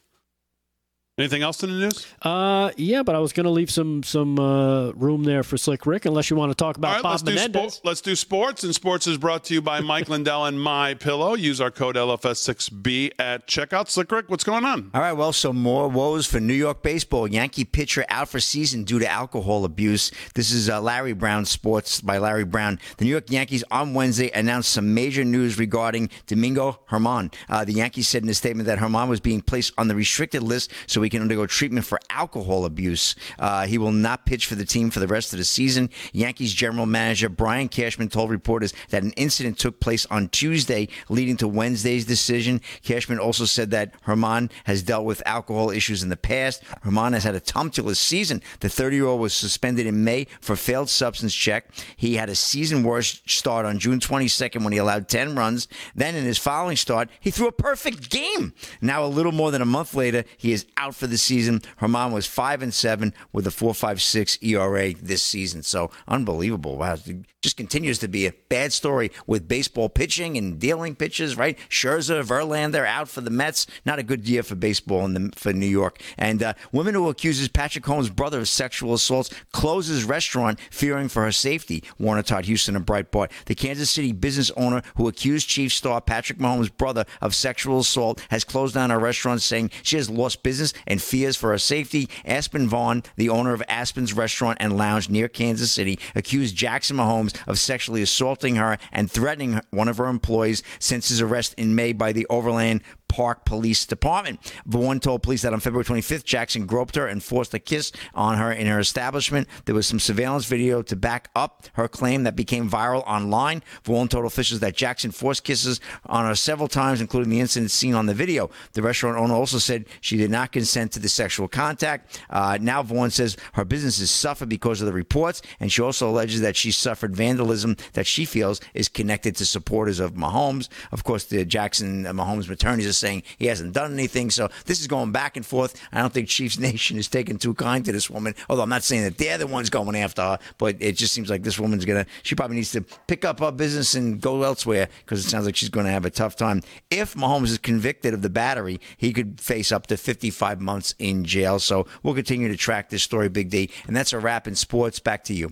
[1.15, 2.07] Anything else in the news?
[2.23, 5.85] Uh, yeah, but I was going to leave some some uh, room there for Slick
[5.85, 8.15] Rick, unless you want to talk about All right, Bob let's do, spo- let's do
[8.15, 11.35] sports, and sports is brought to you by Mike Lindell and My Pillow.
[11.35, 13.89] Use our code LFS6B at checkout.
[13.89, 14.89] Slick Rick, what's going on?
[14.91, 17.27] All right, well, so more woes for New York baseball.
[17.27, 20.09] Yankee pitcher out for season due to alcohol abuse.
[20.33, 22.79] This is uh, Larry Brown Sports by Larry Brown.
[22.97, 27.31] The New York Yankees on Wednesday announced some major news regarding Domingo Germán.
[27.49, 30.41] Uh, the Yankees said in a statement that Germán was being placed on the restricted
[30.41, 33.15] list so he can undergo treatment for alcohol abuse.
[33.37, 35.89] Uh, he will not pitch for the team for the rest of the season.
[36.11, 41.37] Yankees general manager Brian Cashman told reporters that an incident took place on Tuesday, leading
[41.37, 42.61] to Wednesday's decision.
[42.83, 46.63] Cashman also said that Germán has dealt with alcohol issues in the past.
[46.83, 48.41] Germán has had a tumultuous season.
[48.59, 51.69] The 30 year old was suspended in May for failed substance check.
[51.95, 55.67] He had a season worst start on June 22nd when he allowed 10 runs.
[55.95, 58.53] Then in his following start, he threw a perfect game.
[58.81, 61.61] Now, a little more than a month later, he is out for the season.
[61.79, 65.63] Germán was 5 and 7 with a 4.56 ERA this season.
[65.63, 66.77] So unbelievable.
[66.77, 66.97] Wow.
[67.43, 71.59] Just continues to be a bad story with baseball pitching and dealing pitches, right?
[71.69, 73.67] Scherzer, Verlander out for the Mets.
[73.85, 76.01] Not a good year for baseball in the, for New York.
[76.17, 81.23] And uh, woman who accuses Patrick Mahomes' brother of sexual assaults closes restaurant fearing for
[81.23, 81.83] her safety.
[81.99, 83.29] Warner Todd Huston and Breitbart.
[83.45, 88.25] The Kansas City business owner who accused Chief star Patrick Mahomes' brother of sexual assault
[88.29, 92.07] has closed down her restaurant, saying she has lost business and fears for her safety.
[92.23, 97.32] Aspen Vaughn, the owner of Aspen's restaurant and lounge near Kansas City, accused Jackson Mahomes
[97.47, 101.93] of sexually assaulting her and threatening one of her employees since his arrest in May
[101.93, 102.81] by the Overland
[103.13, 104.39] Park Police Department.
[104.65, 108.39] Vaughn told police that on February 25th, Jackson groped her and forced a kiss on
[108.39, 109.47] her in her establishment.
[109.65, 113.61] There was some surveillance video to back up her claim that became viral online.
[113.83, 117.93] Vaughn told officials that Jackson forced kisses on her several times, including the incident seen
[117.93, 118.49] on the video.
[118.71, 122.19] The restaurant owner also said she did not consent to the sexual contact.
[122.31, 126.09] Uh, now, Vaughn says her business has suffered because of the reports, and she also
[126.09, 130.67] alleges that she suffered vandalism that she feels is connected to supporters of Mahomes.
[130.91, 132.55] Of course, the Jackson uh, Mahomes are
[133.03, 134.31] saying he hasn't done anything.
[134.31, 135.79] So this is going back and forth.
[135.91, 138.33] I don't think Chiefs Nation is taking too kind to this woman.
[138.49, 141.29] Although I'm not saying that they're the ones going after her, but it just seems
[141.29, 142.05] like this woman's gonna.
[142.23, 145.55] She probably needs to pick up her business and go elsewhere because it sounds like
[145.55, 146.61] she's going to have a tough time.
[146.89, 151.25] If Mahomes is convicted of the battery, he could face up to 55 months in
[151.25, 151.59] jail.
[151.59, 153.69] So we'll continue to track this story, Big D.
[153.87, 154.99] And that's a wrap in sports.
[154.99, 155.51] Back to you.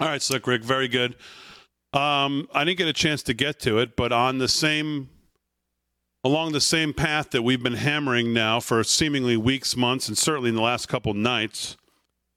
[0.00, 1.14] All right, Slick Rick, very good.
[1.92, 5.08] Um, I didn't get a chance to get to it, but on the same
[6.22, 10.50] along the same path that we've been hammering now for seemingly weeks, months, and certainly
[10.50, 11.76] in the last couple nights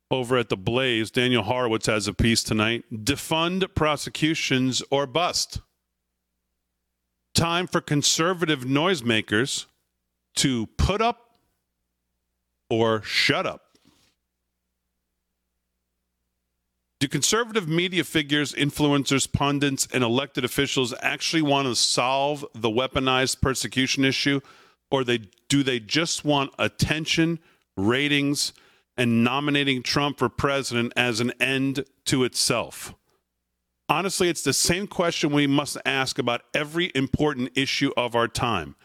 [0.10, 2.84] over at the Blaze, Daniel Horowitz has a piece tonight.
[2.94, 5.60] Defund prosecutions or bust.
[7.34, 9.66] Time for conservative noisemakers
[10.36, 11.32] to put up
[12.70, 13.63] or shut up.
[17.04, 23.42] Do conservative media figures, influencers, pundits, and elected officials actually want to solve the weaponized
[23.42, 24.40] persecution issue?
[24.90, 25.20] Or they,
[25.50, 27.40] do they just want attention,
[27.76, 28.54] ratings,
[28.96, 32.96] and nominating Trump for president as an end to itself?
[33.90, 38.78] Honestly, it's the same question we must ask about every important issue of our time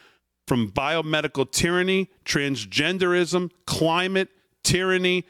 [0.48, 4.30] from biomedical tyranny, transgenderism, climate,
[4.64, 5.24] tyranny,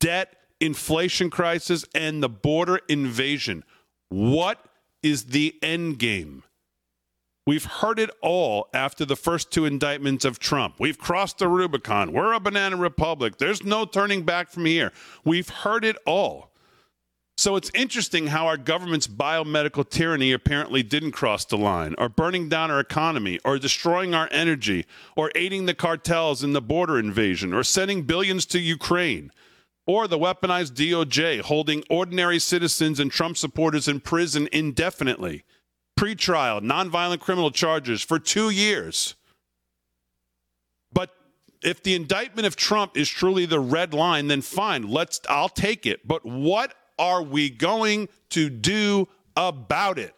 [0.00, 3.64] debt, inflation crisis, and the border invasion.
[4.08, 4.64] What
[5.02, 6.44] is the end game?
[7.44, 10.76] We've heard it all after the first two indictments of Trump.
[10.78, 12.12] We've crossed the Rubicon.
[12.12, 13.38] We're a banana republic.
[13.38, 14.92] There's no turning back from here.
[15.24, 16.52] We've heard it all.
[17.36, 22.48] So it's interesting how our government's biomedical tyranny apparently didn't cross the line, or burning
[22.48, 24.86] down our economy, or destroying our energy,
[25.16, 29.32] or aiding the cartels in the border invasion, or sending billions to Ukraine,
[29.86, 35.44] or the weaponized DOJ holding ordinary citizens and Trump supporters in prison indefinitely
[35.98, 39.14] pretrial, nonviolent criminal charges for two years.
[40.92, 41.10] But
[41.62, 45.86] if the indictment of Trump is truly the red line, then fine, let's I'll take
[45.86, 46.06] it.
[46.06, 50.14] But what are we going to do about it?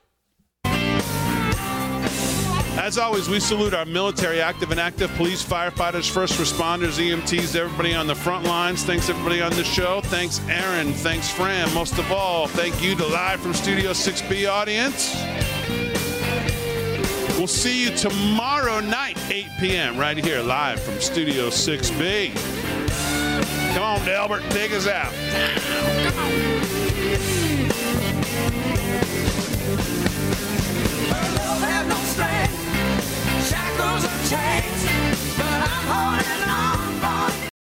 [2.76, 7.94] As always, we salute our military, active and active police, firefighters, first responders, EMTs, everybody
[7.94, 8.82] on the front lines.
[8.82, 10.00] Thanks, everybody on the show.
[10.02, 10.92] Thanks, Aaron.
[10.92, 11.72] Thanks, Fran.
[11.72, 15.14] Most of all, thank you to live from Studio 6B audience.
[17.38, 22.34] We'll see you tomorrow night, 8 p.m., right here, live from Studio 6B.
[23.74, 25.12] Come on, Delbert, take us out.
[34.00, 36.53] times have changed, but I'm holding on.